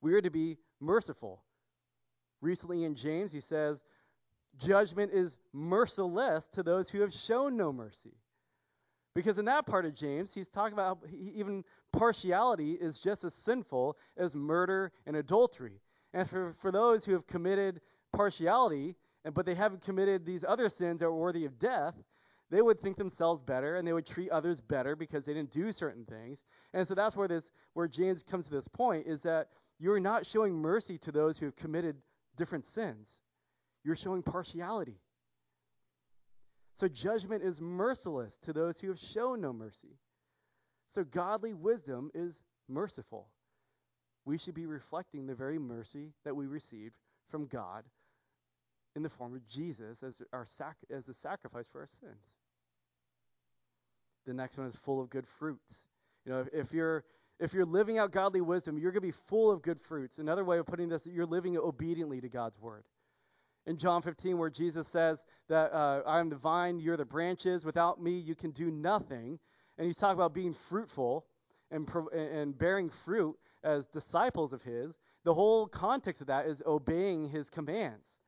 We 0.00 0.14
are 0.14 0.22
to 0.22 0.30
be 0.30 0.56
merciful. 0.80 1.42
Recently 2.40 2.84
in 2.84 2.94
James, 2.94 3.32
he 3.32 3.40
says, 3.40 3.82
Judgment 4.58 5.12
is 5.12 5.36
merciless 5.52 6.48
to 6.48 6.62
those 6.62 6.88
who 6.88 7.00
have 7.00 7.12
shown 7.12 7.56
no 7.56 7.72
mercy. 7.72 8.14
Because 9.14 9.38
in 9.38 9.44
that 9.44 9.66
part 9.66 9.84
of 9.84 9.94
James, 9.94 10.34
he's 10.34 10.48
talking 10.48 10.72
about 10.72 10.98
even 11.12 11.64
partiality 11.92 12.72
is 12.72 12.98
just 12.98 13.22
as 13.22 13.32
sinful 13.32 13.96
as 14.16 14.34
murder 14.34 14.90
and 15.06 15.16
adultery. 15.16 15.80
And 16.12 16.28
for, 16.28 16.54
for 16.60 16.72
those 16.72 17.04
who 17.04 17.12
have 17.12 17.26
committed 17.26 17.80
partiality, 18.12 18.96
but 19.32 19.46
they 19.46 19.54
haven't 19.54 19.82
committed 19.82 20.26
these 20.26 20.44
other 20.44 20.68
sins 20.68 21.00
that 21.00 21.06
are 21.06 21.14
worthy 21.14 21.44
of 21.44 21.58
death, 21.58 21.94
they 22.50 22.60
would 22.60 22.80
think 22.80 22.96
themselves 22.96 23.40
better 23.40 23.76
and 23.76 23.86
they 23.86 23.92
would 23.92 24.06
treat 24.06 24.30
others 24.30 24.60
better 24.60 24.96
because 24.96 25.24
they 25.24 25.34
didn't 25.34 25.52
do 25.52 25.72
certain 25.72 26.04
things. 26.04 26.44
And 26.72 26.86
so 26.86 26.94
that's 26.94 27.16
where 27.16 27.28
this 27.28 27.50
where 27.72 27.88
James 27.88 28.22
comes 28.22 28.46
to 28.46 28.50
this 28.50 28.68
point 28.68 29.06
is 29.06 29.22
that 29.22 29.48
you're 29.78 30.00
not 30.00 30.26
showing 30.26 30.54
mercy 30.54 30.98
to 30.98 31.12
those 31.12 31.38
who 31.38 31.46
have 31.46 31.56
committed 31.56 31.96
different 32.36 32.66
sins. 32.66 33.22
You're 33.84 33.96
showing 33.96 34.22
partiality. 34.22 34.98
So 36.72 36.88
judgment 36.88 37.44
is 37.44 37.60
merciless 37.60 38.36
to 38.38 38.52
those 38.52 38.78
who 38.78 38.88
have 38.88 38.98
shown 38.98 39.40
no 39.40 39.52
mercy. 39.52 39.96
So 40.88 41.04
godly 41.04 41.54
wisdom 41.54 42.10
is 42.14 42.42
merciful. 42.68 43.28
We 44.24 44.38
should 44.38 44.54
be 44.54 44.66
reflecting 44.66 45.26
the 45.26 45.34
very 45.34 45.58
mercy 45.58 46.12
that 46.24 46.34
we 46.34 46.46
received 46.46 46.94
from 47.28 47.46
God 47.46 47.84
in 48.96 49.02
the 49.02 49.08
form 49.08 49.34
of 49.34 49.46
Jesus 49.48 50.02
as 50.02 50.22
our 50.32 50.44
sac- 50.44 50.76
as 50.90 51.04
the 51.04 51.14
sacrifice 51.14 51.68
for 51.68 51.80
our 51.80 51.86
sins. 51.86 52.36
The 54.26 54.34
next 54.34 54.56
one 54.56 54.66
is 54.66 54.76
full 54.76 55.00
of 55.00 55.10
good 55.10 55.26
fruits. 55.26 55.88
You 56.24 56.32
know, 56.32 56.40
if, 56.40 56.48
if 56.52 56.72
you're 56.72 57.04
if 57.40 57.52
you're 57.52 57.66
living 57.66 57.98
out 57.98 58.12
godly 58.12 58.40
wisdom, 58.40 58.78
you're 58.78 58.92
going 58.92 59.02
to 59.02 59.08
be 59.08 59.18
full 59.28 59.50
of 59.50 59.62
good 59.62 59.80
fruits. 59.80 60.18
Another 60.18 60.44
way 60.44 60.58
of 60.58 60.66
putting 60.66 60.88
this, 60.88 61.06
you're 61.06 61.26
living 61.26 61.56
obediently 61.58 62.20
to 62.20 62.28
God's 62.28 62.58
word. 62.58 62.84
In 63.66 63.78
John 63.78 64.02
15, 64.02 64.36
where 64.36 64.50
Jesus 64.50 64.86
says 64.86 65.24
that 65.48 65.72
uh, 65.72 66.02
I 66.06 66.20
am 66.20 66.28
the 66.28 66.36
vine, 66.36 66.80
you're 66.80 66.96
the 66.96 67.04
branches. 67.04 67.64
Without 67.64 68.02
me, 68.02 68.18
you 68.18 68.34
can 68.34 68.50
do 68.50 68.70
nothing. 68.70 69.38
And 69.78 69.86
he's 69.86 69.96
talking 69.96 70.18
about 70.18 70.34
being 70.34 70.52
fruitful 70.52 71.24
and, 71.70 71.88
and 72.12 72.56
bearing 72.56 72.90
fruit 72.90 73.36
as 73.62 73.86
disciples 73.86 74.52
of 74.52 74.62
his. 74.62 74.98
The 75.24 75.32
whole 75.32 75.66
context 75.66 76.20
of 76.20 76.26
that 76.26 76.46
is 76.46 76.62
obeying 76.66 77.30
his 77.30 77.48
commands. 77.48 78.20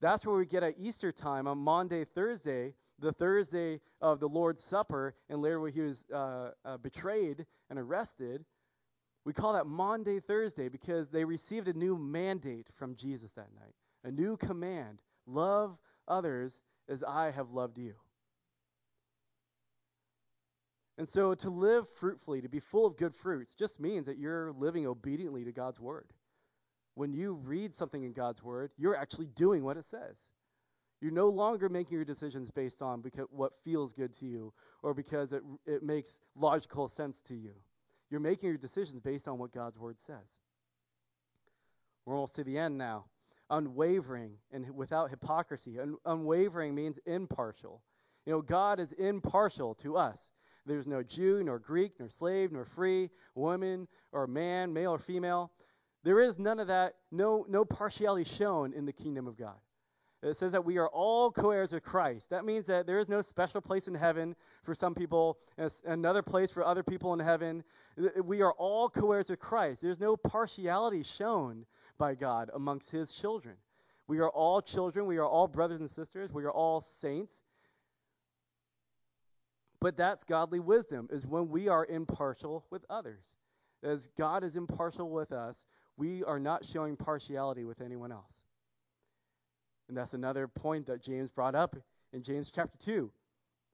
That's 0.00 0.24
where 0.24 0.36
we 0.36 0.46
get 0.46 0.62
at 0.62 0.74
Easter 0.78 1.10
time 1.10 1.48
on 1.48 1.58
Maundy, 1.58 2.04
Thursday 2.04 2.74
the 2.98 3.12
Thursday 3.12 3.80
of 4.00 4.20
the 4.20 4.28
Lord's 4.28 4.62
Supper, 4.62 5.14
and 5.28 5.42
later 5.42 5.60
when 5.60 5.72
he 5.72 5.80
was 5.80 6.04
uh, 6.12 6.50
uh, 6.64 6.76
betrayed 6.78 7.46
and 7.70 7.78
arrested, 7.78 8.44
we 9.24 9.32
call 9.32 9.54
that 9.54 9.66
Maundy 9.66 10.20
Thursday 10.20 10.68
because 10.68 11.10
they 11.10 11.24
received 11.24 11.68
a 11.68 11.72
new 11.72 11.96
mandate 11.98 12.68
from 12.76 12.94
Jesus 12.94 13.32
that 13.32 13.52
night, 13.54 13.74
a 14.06 14.10
new 14.10 14.36
command 14.36 15.02
love 15.26 15.76
others 16.06 16.62
as 16.88 17.02
I 17.02 17.32
have 17.32 17.50
loved 17.50 17.76
you. 17.76 17.94
And 20.96 21.08
so 21.08 21.34
to 21.34 21.50
live 21.50 21.86
fruitfully, 21.96 22.40
to 22.40 22.48
be 22.48 22.60
full 22.60 22.86
of 22.86 22.96
good 22.96 23.14
fruits, 23.14 23.54
just 23.54 23.80
means 23.80 24.06
that 24.06 24.16
you're 24.16 24.52
living 24.52 24.86
obediently 24.86 25.44
to 25.44 25.52
God's 25.52 25.80
word. 25.80 26.06
When 26.94 27.12
you 27.12 27.34
read 27.34 27.74
something 27.74 28.02
in 28.02 28.12
God's 28.12 28.42
word, 28.42 28.70
you're 28.78 28.96
actually 28.96 29.26
doing 29.26 29.62
what 29.62 29.76
it 29.76 29.84
says. 29.84 30.18
You're 31.02 31.12
no 31.12 31.28
longer 31.28 31.68
making 31.68 31.96
your 31.96 32.06
decisions 32.06 32.50
based 32.50 32.80
on 32.80 33.02
because 33.02 33.26
what 33.30 33.52
feels 33.64 33.92
good 33.92 34.14
to 34.20 34.26
you 34.26 34.54
or 34.82 34.94
because 34.94 35.34
it, 35.34 35.42
it 35.66 35.82
makes 35.82 36.20
logical 36.34 36.88
sense 36.88 37.20
to 37.22 37.34
you. 37.34 37.52
You're 38.08 38.20
making 38.20 38.48
your 38.48 38.56
decisions 38.56 39.02
based 39.02 39.28
on 39.28 39.36
what 39.36 39.52
God's 39.52 39.78
word 39.78 40.00
says. 40.00 40.40
We're 42.06 42.14
almost 42.14 42.36
to 42.36 42.44
the 42.44 42.56
end 42.56 42.78
now. 42.78 43.06
Unwavering 43.50 44.32
and 44.52 44.74
without 44.74 45.10
hypocrisy. 45.10 45.78
Un- 45.78 45.96
unwavering 46.04 46.74
means 46.74 46.98
impartial. 47.06 47.82
You 48.24 48.32
know, 48.32 48.42
God 48.42 48.80
is 48.80 48.92
impartial 48.92 49.74
to 49.76 49.96
us. 49.96 50.32
There's 50.66 50.88
no 50.88 51.02
Jew, 51.02 51.44
nor 51.44 51.60
Greek, 51.60 51.92
nor 52.00 52.08
slave, 52.08 52.50
nor 52.50 52.64
free, 52.64 53.10
woman 53.34 53.86
or 54.10 54.26
man, 54.26 54.72
male 54.72 54.90
or 54.90 54.98
female. 54.98 55.52
There 56.02 56.20
is 56.20 56.38
none 56.38 56.58
of 56.58 56.66
that, 56.68 56.94
no, 57.12 57.46
no 57.48 57.64
partiality 57.64 58.24
shown 58.24 58.72
in 58.72 58.84
the 58.84 58.92
kingdom 58.92 59.26
of 59.26 59.36
God. 59.36 59.56
It 60.22 60.36
says 60.36 60.52
that 60.52 60.64
we 60.64 60.78
are 60.78 60.88
all 60.88 61.30
co 61.30 61.50
heirs 61.50 61.72
of 61.72 61.82
Christ. 61.82 62.30
That 62.30 62.44
means 62.44 62.66
that 62.66 62.86
there 62.86 62.98
is 62.98 63.08
no 63.08 63.20
special 63.20 63.60
place 63.60 63.86
in 63.86 63.94
heaven 63.94 64.34
for 64.64 64.74
some 64.74 64.94
people, 64.94 65.38
another 65.84 66.22
place 66.22 66.50
for 66.50 66.64
other 66.64 66.82
people 66.82 67.12
in 67.12 67.20
heaven. 67.20 67.62
We 68.22 68.42
are 68.42 68.52
all 68.52 68.88
co 68.88 69.12
heirs 69.12 69.30
of 69.30 69.38
Christ. 69.38 69.82
There's 69.82 70.00
no 70.00 70.16
partiality 70.16 71.02
shown 71.02 71.66
by 71.98 72.14
God 72.14 72.50
amongst 72.54 72.90
his 72.90 73.12
children. 73.12 73.56
We 74.08 74.18
are 74.20 74.30
all 74.30 74.60
children. 74.60 75.06
We 75.06 75.18
are 75.18 75.26
all 75.26 75.48
brothers 75.48 75.80
and 75.80 75.90
sisters. 75.90 76.32
We 76.32 76.44
are 76.44 76.50
all 76.50 76.80
saints. 76.80 77.42
But 79.80 79.96
that's 79.96 80.24
godly 80.24 80.60
wisdom, 80.60 81.08
is 81.12 81.26
when 81.26 81.48
we 81.48 81.68
are 81.68 81.84
impartial 81.86 82.64
with 82.70 82.84
others. 82.88 83.36
As 83.82 84.08
God 84.16 84.42
is 84.42 84.56
impartial 84.56 85.10
with 85.10 85.32
us, 85.32 85.66
we 85.96 86.24
are 86.24 86.40
not 86.40 86.64
showing 86.64 86.96
partiality 86.96 87.64
with 87.64 87.80
anyone 87.80 88.12
else. 88.12 88.42
And 89.88 89.96
that's 89.96 90.14
another 90.14 90.48
point 90.48 90.86
that 90.86 91.02
James 91.02 91.30
brought 91.30 91.54
up 91.54 91.76
in 92.12 92.22
James 92.22 92.50
chapter 92.54 92.76
2. 92.78 93.10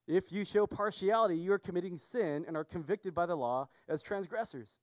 If 0.08 0.32
you 0.32 0.44
show 0.44 0.66
partiality, 0.66 1.36
you 1.36 1.52
are 1.52 1.58
committing 1.58 1.96
sin 1.96 2.44
and 2.46 2.56
are 2.56 2.64
convicted 2.64 3.14
by 3.14 3.26
the 3.26 3.36
law 3.36 3.68
as 3.88 4.02
transgressors. 4.02 4.80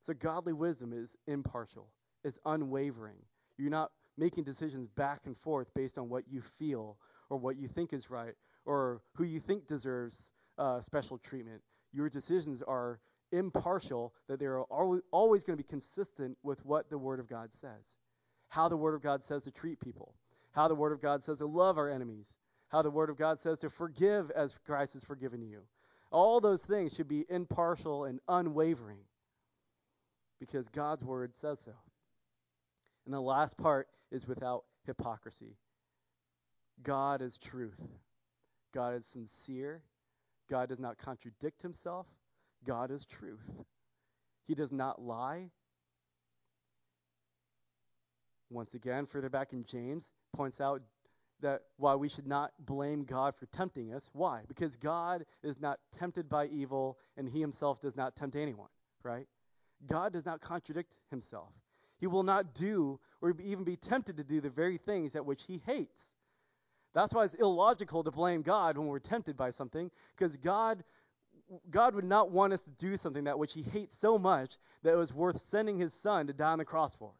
So 0.00 0.12
godly 0.12 0.52
wisdom 0.52 0.92
is 0.92 1.16
impartial, 1.26 1.88
is 2.24 2.38
unwavering. 2.44 3.16
You're 3.58 3.70
not 3.70 3.90
making 4.16 4.44
decisions 4.44 4.88
back 4.88 5.20
and 5.26 5.36
forth 5.38 5.68
based 5.74 5.98
on 5.98 6.08
what 6.08 6.24
you 6.28 6.40
feel 6.58 6.96
or 7.30 7.38
what 7.38 7.56
you 7.56 7.68
think 7.68 7.92
is 7.92 8.10
right 8.10 8.34
or 8.64 9.02
who 9.14 9.24
you 9.24 9.40
think 9.40 9.66
deserves 9.66 10.32
uh, 10.58 10.80
special 10.80 11.18
treatment. 11.18 11.62
Your 11.92 12.08
decisions 12.08 12.62
are 12.62 13.00
impartial, 13.32 14.14
that 14.28 14.38
they're 14.38 14.60
always 14.60 15.44
going 15.44 15.56
to 15.56 15.62
be 15.62 15.68
consistent 15.68 16.36
with 16.42 16.64
what 16.64 16.88
the 16.88 16.98
Word 16.98 17.20
of 17.20 17.28
God 17.28 17.52
says 17.52 17.98
how 18.54 18.68
the 18.68 18.76
Word 18.76 18.94
of 18.94 19.02
God 19.02 19.24
says 19.24 19.42
to 19.42 19.50
treat 19.50 19.80
people, 19.80 20.14
how 20.52 20.68
the 20.68 20.76
Word 20.76 20.92
of 20.92 21.02
God 21.02 21.24
says 21.24 21.38
to 21.38 21.46
love 21.46 21.76
our 21.76 21.90
enemies, 21.90 22.36
how 22.68 22.82
the 22.82 22.90
Word 22.90 23.10
of 23.10 23.18
God 23.18 23.40
says 23.40 23.58
to 23.58 23.68
forgive 23.68 24.30
as 24.30 24.56
Christ 24.64 24.92
has 24.92 25.02
forgiven 25.02 25.42
you. 25.42 25.62
All 26.12 26.40
those 26.40 26.64
things 26.64 26.94
should 26.94 27.08
be 27.08 27.24
impartial 27.28 28.04
and 28.04 28.20
unwavering 28.28 29.00
because 30.38 30.68
God's 30.68 31.02
Word 31.02 31.34
says 31.34 31.58
so. 31.58 31.72
And 33.04 33.14
the 33.14 33.20
last 33.20 33.56
part 33.56 33.88
is 34.10 34.26
without 34.26 34.64
hypocrisy. 34.86 35.56
God 36.82 37.22
is 37.22 37.36
truth. 37.36 37.80
God 38.72 38.94
is 38.94 39.06
sincere. 39.06 39.82
God 40.48 40.68
does 40.68 40.80
not 40.80 40.98
contradict 40.98 41.62
himself. 41.62 42.06
God 42.66 42.90
is 42.90 43.04
truth. 43.04 43.44
He 44.46 44.54
does 44.54 44.72
not 44.72 45.00
lie. 45.00 45.50
Once 48.50 48.74
again, 48.74 49.06
further 49.06 49.28
back 49.28 49.52
in 49.52 49.64
James, 49.64 50.12
points 50.34 50.60
out 50.60 50.82
that 51.40 51.62
why 51.76 51.94
we 51.94 52.08
should 52.08 52.26
not 52.26 52.52
blame 52.58 53.04
God 53.04 53.34
for 53.36 53.46
tempting 53.46 53.92
us. 53.92 54.08
Why? 54.12 54.42
Because 54.48 54.76
God 54.76 55.24
is 55.42 55.60
not 55.60 55.78
tempted 55.98 56.28
by 56.28 56.46
evil 56.46 56.98
and 57.16 57.28
he 57.28 57.40
himself 57.40 57.80
does 57.80 57.96
not 57.96 58.16
tempt 58.16 58.36
anyone, 58.36 58.68
right? 59.02 59.26
God 59.86 60.12
does 60.12 60.24
not 60.24 60.40
contradict 60.40 60.94
himself. 61.10 61.52
He 61.98 62.06
will 62.06 62.22
not 62.22 62.54
do 62.54 63.00
or 63.20 63.34
even 63.42 63.64
be 63.64 63.76
tempted 63.76 64.16
to 64.16 64.24
do 64.24 64.40
the 64.40 64.50
very 64.50 64.78
things 64.78 65.12
that 65.12 65.24
which 65.24 65.42
he 65.44 65.62
hates. 65.66 66.14
That's 66.92 67.12
why 67.12 67.24
it's 67.24 67.34
illogical 67.34 68.04
to 68.04 68.10
blame 68.10 68.42
God 68.42 68.78
when 68.78 68.86
we're 68.86 68.98
tempted 68.98 69.36
by 69.36 69.50
something 69.50 69.90
because 70.16 70.36
God 70.36 70.84
God 71.70 71.94
would 71.94 72.04
not 72.04 72.30
want 72.30 72.52
us 72.52 72.62
to 72.62 72.70
do 72.70 72.96
something 72.96 73.24
that 73.24 73.38
which 73.38 73.52
he 73.52 73.62
hates 73.62 73.96
so 73.98 74.18
much 74.18 74.56
that 74.82 74.92
it 74.94 74.96
was 74.96 75.12
worth 75.12 75.40
sending 75.40 75.78
his 75.78 75.92
son 75.92 76.26
to 76.26 76.32
die 76.32 76.52
on 76.52 76.58
the 76.58 76.64
cross 76.64 76.94
for. 76.94 77.12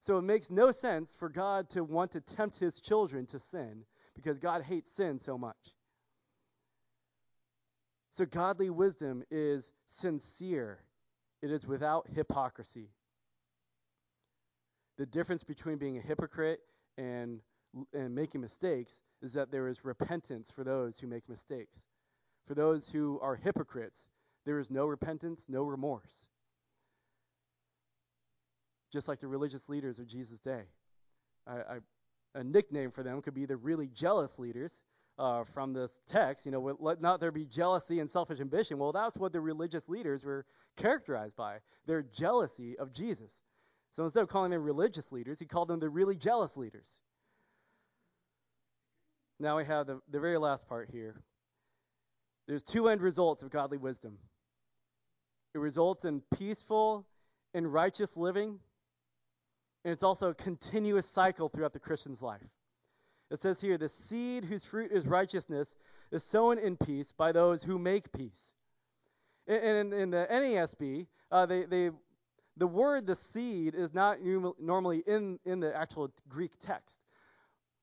So 0.00 0.18
it 0.18 0.22
makes 0.22 0.50
no 0.50 0.70
sense 0.70 1.14
for 1.14 1.28
God 1.28 1.70
to 1.70 1.84
want 1.84 2.12
to 2.12 2.20
tempt 2.20 2.58
his 2.58 2.80
children 2.80 3.26
to 3.26 3.38
sin 3.38 3.84
because 4.14 4.38
God 4.38 4.62
hates 4.62 4.90
sin 4.90 5.20
so 5.20 5.38
much. 5.38 5.56
So 8.10 8.24
godly 8.26 8.70
wisdom 8.70 9.22
is 9.30 9.70
sincere, 9.86 10.80
it 11.42 11.50
is 11.50 11.66
without 11.66 12.08
hypocrisy. 12.14 12.88
The 15.00 15.06
difference 15.06 15.42
between 15.42 15.78
being 15.78 15.98
a 15.98 16.00
hypocrite 16.00 16.60
and, 16.96 17.40
and 17.92 18.14
making 18.14 18.40
mistakes 18.40 19.00
is 19.20 19.32
that 19.32 19.50
there 19.50 19.66
is 19.66 19.84
repentance 19.84 20.50
for 20.50 20.62
those 20.62 21.00
who 21.00 21.08
make 21.08 21.28
mistakes. 21.28 21.88
For 22.46 22.54
those 22.54 22.88
who 22.88 23.18
are 23.20 23.34
hypocrites, 23.34 24.08
there 24.46 24.60
is 24.60 24.70
no 24.70 24.86
repentance, 24.86 25.46
no 25.48 25.64
remorse 25.64 26.28
just 28.90 29.08
like 29.08 29.20
the 29.20 29.28
religious 29.28 29.68
leaders 29.68 29.98
of 29.98 30.06
Jesus' 30.06 30.40
day. 30.40 30.62
I, 31.46 31.52
I, 31.52 31.78
a 32.34 32.44
nickname 32.44 32.90
for 32.90 33.02
them 33.02 33.22
could 33.22 33.34
be 33.34 33.46
the 33.46 33.56
really 33.56 33.88
jealous 33.88 34.38
leaders 34.38 34.82
uh, 35.18 35.44
from 35.44 35.72
this 35.72 36.00
text. 36.06 36.46
You 36.46 36.52
know, 36.52 36.76
let 36.80 37.00
not 37.00 37.20
there 37.20 37.30
be 37.30 37.44
jealousy 37.44 38.00
and 38.00 38.10
selfish 38.10 38.40
ambition. 38.40 38.78
Well, 38.78 38.92
that's 38.92 39.16
what 39.16 39.32
the 39.32 39.40
religious 39.40 39.88
leaders 39.88 40.24
were 40.24 40.44
characterized 40.76 41.36
by 41.36 41.58
their 41.86 42.02
jealousy 42.02 42.78
of 42.78 42.92
Jesus. 42.92 43.42
So 43.90 44.04
instead 44.04 44.22
of 44.22 44.28
calling 44.28 44.50
them 44.50 44.62
religious 44.62 45.10
leaders, 45.12 45.38
he 45.38 45.46
called 45.46 45.68
them 45.68 45.80
the 45.80 45.88
really 45.88 46.16
jealous 46.16 46.56
leaders. 46.56 47.00
Now 49.38 49.56
we 49.56 49.64
have 49.64 49.86
the, 49.86 50.00
the 50.10 50.20
very 50.20 50.38
last 50.38 50.68
part 50.68 50.90
here. 50.92 51.20
There's 52.46 52.62
two 52.62 52.88
end 52.88 53.00
results 53.00 53.42
of 53.42 53.50
godly 53.50 53.78
wisdom. 53.78 54.18
It 55.54 55.58
results 55.58 56.04
in 56.04 56.22
peaceful 56.36 57.06
and 57.54 57.72
righteous 57.72 58.16
living 58.16 58.60
and 59.84 59.92
it's 59.92 60.02
also 60.02 60.30
a 60.30 60.34
continuous 60.34 61.06
cycle 61.06 61.48
throughout 61.48 61.72
the 61.72 61.78
Christian's 61.78 62.20
life. 62.20 62.46
It 63.30 63.40
says 63.40 63.60
here, 63.60 63.78
the 63.78 63.88
seed 63.88 64.44
whose 64.44 64.64
fruit 64.64 64.90
is 64.92 65.06
righteousness 65.06 65.76
is 66.10 66.24
sown 66.24 66.58
in 66.58 66.76
peace 66.76 67.12
by 67.12 67.32
those 67.32 67.62
who 67.62 67.78
make 67.78 68.12
peace. 68.12 68.54
And 69.46 69.92
in, 69.92 69.92
in 69.92 70.10
the 70.10 70.26
NASB, 70.30 71.06
uh, 71.30 71.46
they, 71.46 71.64
they, 71.64 71.90
the 72.60 72.66
word 72.66 73.06
the 73.06 73.16
seed 73.16 73.74
is 73.74 73.94
not 73.94 74.18
normally 74.60 75.02
in, 75.06 75.38
in 75.46 75.60
the 75.60 75.74
actual 75.74 76.12
Greek 76.28 76.52
text. 76.60 77.00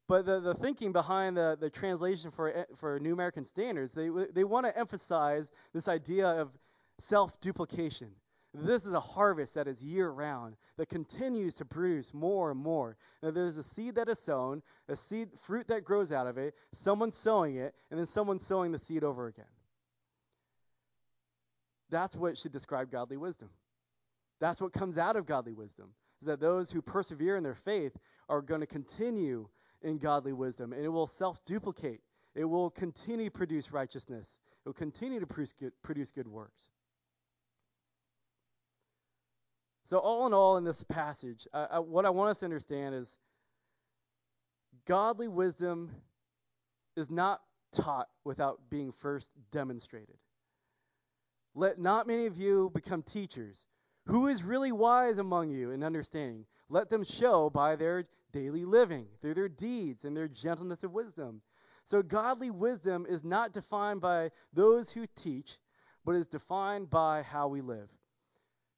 But 0.08 0.28
the, 0.28 0.40
the 0.40 0.54
thinking 0.54 0.92
behind 0.92 1.36
the, 1.36 1.58
the 1.60 1.72
translation 1.72 2.30
for, 2.30 2.54
eh, 2.54 2.64
for 2.76 3.00
New 3.00 3.12
American 3.12 3.44
Standards, 3.44 3.92
they, 3.92 4.10
they 4.34 4.44
want 4.44 4.68
to 4.68 4.78
emphasize 4.78 5.52
this 5.74 5.88
idea 5.88 6.28
of 6.28 6.52
self 7.00 7.42
duplication. 7.42 8.12
This 8.54 8.86
is 8.86 8.94
a 8.94 9.00
harvest 9.00 9.56
that 9.56 9.68
is 9.68 9.84
year 9.84 10.10
round, 10.10 10.56
that 10.78 10.90
continues 10.90 11.56
to 11.56 11.66
produce 11.66 12.14
more 12.14 12.52
and 12.52 12.60
more. 12.60 12.98
Now, 13.24 13.32
there's 13.32 13.58
a 13.58 13.64
seed 13.64 13.96
that 13.96 14.08
is 14.08 14.20
sown, 14.20 14.62
a 14.88 14.96
seed 14.96 15.30
fruit 15.46 15.68
that 15.68 15.86
grows 15.86 16.12
out 16.12 16.28
of 16.28 16.38
it, 16.38 16.54
someone 16.72 17.12
sowing 17.12 17.58
it, 17.58 17.74
and 17.90 18.00
then 18.00 18.06
someone 18.06 18.40
sowing 18.40 18.72
the 18.72 18.80
seed 18.80 19.04
over 19.04 19.28
again. 19.28 19.46
That's 21.90 22.16
what 22.16 22.38
should 22.38 22.52
describe 22.52 22.92
godly 22.92 23.18
wisdom. 23.18 23.50
That's 24.40 24.62
what 24.62 24.74
comes 24.74 24.98
out 24.98 25.16
of 25.16 25.26
godly 25.26 25.54
wisdom. 25.54 25.90
Is 26.22 26.28
that 26.28 26.40
those 26.40 26.72
who 26.72 26.82
persevere 26.82 27.38
in 27.38 27.44
their 27.44 27.56
faith 27.56 27.96
are 28.30 28.42
going 28.42 28.62
to 28.62 28.68
continue 28.68 29.48
in 29.82 29.98
godly 29.98 30.34
wisdom, 30.34 30.74
and 30.74 30.84
it 30.84 30.90
will 30.90 31.08
self-duplicate. 31.08 32.02
It 32.36 32.46
will 32.46 32.70
continue 32.70 33.26
to 33.26 33.32
produce 33.32 33.72
righteousness. 33.72 34.40
It 34.66 34.70
will 34.70 34.74
continue 34.74 35.20
to 35.20 35.28
produce 35.28 35.54
good, 35.54 35.72
produce 35.82 36.12
good 36.12 36.28
works. 36.28 36.70
So, 39.86 40.00
all 40.00 40.28
in 40.28 40.34
all, 40.34 40.58
in 40.58 40.64
this 40.64 40.84
passage, 40.84 41.48
what 41.54 42.06
I 42.06 42.10
want 42.10 42.32
us 42.32 42.40
to 42.40 42.46
understand 42.46 42.94
is 42.96 43.18
godly 44.86 45.28
wisdom 45.28 45.92
is 46.96 47.10
not 47.10 47.42
taught 47.72 48.08
without 48.26 48.60
being 48.70 48.92
first 48.92 49.32
demonstrated. 49.52 50.18
Let 51.56 51.80
not 51.80 52.08
many 52.08 52.26
of 52.26 52.38
you 52.38 52.72
become 52.74 53.02
teachers. 53.02 53.66
Who 54.08 54.28
is 54.28 54.44
really 54.44 54.72
wise 54.72 55.18
among 55.18 55.50
you 55.50 55.72
in 55.72 55.84
understanding? 55.84 56.46
Let 56.70 56.90
them 56.90 57.04
show 57.04 57.50
by 57.50 57.76
their 57.76 58.06
daily 58.32 58.64
living, 58.64 59.08
through 59.22 59.34
their 59.34 59.50
deeds 59.50 60.06
and 60.06 60.16
their 60.16 60.30
gentleness 60.30 60.84
of 60.84 60.94
wisdom. 60.94 61.42
So, 61.84 62.02
godly 62.02 62.50
wisdom 62.50 63.06
is 63.08 63.24
not 63.24 63.52
defined 63.52 64.00
by 64.00 64.32
those 64.54 64.90
who 64.90 65.08
teach, 65.18 65.58
but 66.06 66.16
is 66.16 66.28
defined 66.28 66.90
by 66.90 67.22
how 67.22 67.50
we 67.50 67.62
live. 67.62 67.90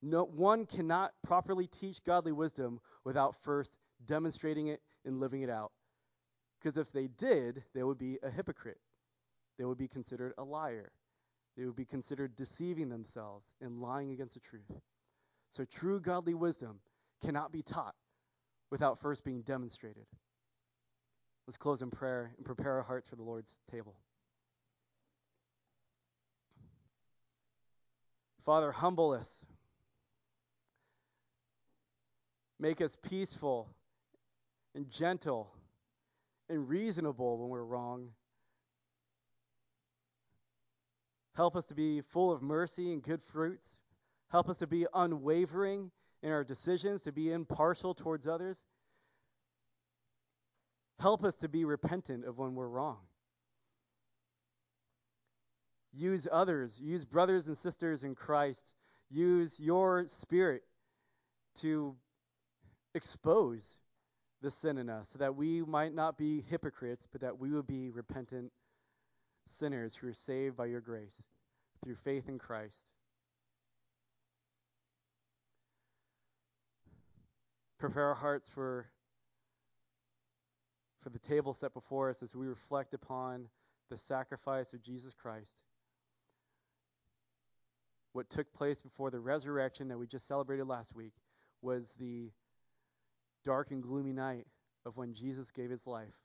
No, 0.01 0.23
one 0.23 0.65
cannot 0.65 1.13
properly 1.23 1.67
teach 1.67 2.03
godly 2.03 2.31
wisdom 2.31 2.79
without 3.03 3.35
first 3.43 3.73
demonstrating 4.07 4.67
it 4.67 4.81
and 5.05 5.19
living 5.19 5.41
it 5.41 5.49
out. 5.49 5.71
Because 6.59 6.77
if 6.77 6.91
they 6.91 7.07
did, 7.07 7.63
they 7.75 7.83
would 7.83 7.97
be 7.97 8.17
a 8.23 8.31
hypocrite. 8.31 8.79
They 9.57 9.65
would 9.65 9.77
be 9.77 9.87
considered 9.87 10.33
a 10.37 10.43
liar. 10.43 10.91
They 11.55 11.65
would 11.65 11.75
be 11.75 11.85
considered 11.85 12.35
deceiving 12.35 12.89
themselves 12.89 13.53
and 13.61 13.81
lying 13.81 14.11
against 14.11 14.33
the 14.35 14.39
truth. 14.39 14.81
So 15.51 15.65
true 15.65 15.99
godly 15.99 16.33
wisdom 16.33 16.79
cannot 17.23 17.51
be 17.51 17.61
taught 17.61 17.95
without 18.69 18.99
first 18.99 19.23
being 19.23 19.41
demonstrated. 19.41 20.05
Let's 21.47 21.57
close 21.57 21.81
in 21.81 21.89
prayer 21.89 22.31
and 22.37 22.45
prepare 22.45 22.75
our 22.75 22.83
hearts 22.83 23.07
for 23.07 23.15
the 23.15 23.23
Lord's 23.23 23.59
table. 23.71 23.95
Father, 28.45 28.71
humble 28.71 29.11
us. 29.11 29.43
Make 32.59 32.81
us 32.81 32.95
peaceful 33.01 33.67
and 34.75 34.89
gentle 34.91 35.51
and 36.49 36.69
reasonable 36.69 37.39
when 37.39 37.49
we're 37.49 37.63
wrong. 37.63 38.09
Help 41.35 41.55
us 41.55 41.65
to 41.65 41.73
be 41.73 42.01
full 42.01 42.31
of 42.31 42.43
mercy 42.43 42.93
and 42.93 43.01
good 43.01 43.23
fruits. 43.23 43.78
Help 44.31 44.49
us 44.49 44.57
to 44.57 44.67
be 44.67 44.85
unwavering 44.93 45.91
in 46.21 46.31
our 46.31 46.43
decisions, 46.43 47.01
to 47.03 47.11
be 47.11 47.31
impartial 47.31 47.93
towards 47.93 48.27
others. 48.27 48.63
Help 50.99 51.23
us 51.23 51.35
to 51.35 51.47
be 51.47 51.65
repentant 51.65 52.25
of 52.25 52.37
when 52.37 52.55
we're 52.55 52.67
wrong. 52.67 52.97
Use 55.93 56.27
others, 56.31 56.79
use 56.79 57.05
brothers 57.05 57.47
and 57.47 57.57
sisters 57.57 58.03
in 58.03 58.13
Christ. 58.13 58.73
Use 59.09 59.59
your 59.59 60.05
spirit 60.05 60.63
to 61.55 61.95
expose 62.93 63.77
the 64.41 64.51
sin 64.51 64.77
in 64.77 64.89
us 64.89 65.09
so 65.09 65.19
that 65.19 65.35
we 65.35 65.61
might 65.63 65.93
not 65.93 66.17
be 66.17 66.43
hypocrites, 66.49 67.07
but 67.11 67.21
that 67.21 67.39
we 67.39 67.49
would 67.51 67.65
be 67.65 67.89
repentant 67.89 68.51
sinners 69.47 69.95
who 69.95 70.07
are 70.07 70.13
saved 70.13 70.55
by 70.55 70.67
your 70.67 70.81
grace 70.81 71.23
through 71.83 71.95
faith 71.95 72.29
in 72.29 72.37
Christ. 72.37 72.85
Prepare 77.79 78.07
our 78.07 78.15
hearts 78.15 78.49
for 78.49 78.87
for 81.01 81.09
the 81.09 81.19
table 81.19 81.53
set 81.53 81.73
before 81.73 82.09
us 82.09 82.21
as 82.21 82.35
we 82.35 82.45
reflect 82.45 82.93
upon 82.93 83.47
the 83.89 83.97
sacrifice 83.97 84.73
of 84.73 84.83
Jesus 84.83 85.13
Christ. 85.13 85.63
What 88.11 88.29
took 88.29 88.51
place 88.53 88.81
before 88.81 89.11
the 89.11 89.19
resurrection 89.19 89.87
that 89.87 89.97
we 89.97 90.07
just 90.07 90.27
celebrated 90.27 90.65
last 90.67 90.93
week 90.93 91.13
was 91.61 91.93
the 91.99 92.31
dark 93.45 93.71
and 93.71 93.81
gloomy 93.81 94.11
night 94.11 94.45
of 94.85 94.97
when 94.97 95.13
Jesus 95.13 95.51
gave 95.51 95.69
his 95.69 95.87
life, 95.87 96.19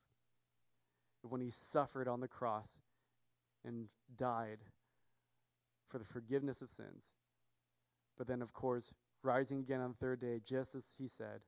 of 1.22 1.30
when 1.30 1.40
he 1.40 1.50
suffered 1.50 2.08
on 2.08 2.20
the 2.20 2.28
cross 2.28 2.80
and 3.64 3.86
died 4.16 4.58
for 5.88 5.98
the 5.98 6.04
forgiveness 6.04 6.62
of 6.62 6.68
sins. 6.68 7.14
But 8.16 8.26
then, 8.26 8.42
of 8.42 8.52
course, 8.52 8.92
rising 9.24 9.60
again 9.60 9.80
on 9.80 9.90
the 9.90 9.96
third 9.96 10.20
day, 10.20 10.40
just 10.44 10.74
as 10.74 10.94
he 10.98 11.06
said, 11.06 11.40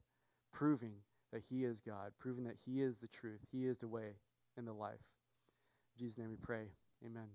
proving 0.52 0.94
that 1.32 1.42
he 1.48 1.64
is 1.64 1.80
God, 1.80 2.12
proving 2.18 2.44
that 2.44 2.56
he 2.64 2.80
is 2.80 2.98
the 2.98 3.08
truth, 3.08 3.40
he 3.50 3.66
is 3.66 3.78
the 3.78 3.88
way 3.88 4.16
and 4.56 4.66
the 4.66 4.72
life. 4.72 4.94
In 5.94 6.04
Jesus' 6.04 6.18
name 6.18 6.30
we 6.30 6.36
pray. 6.36 6.68
Amen. 7.04 7.28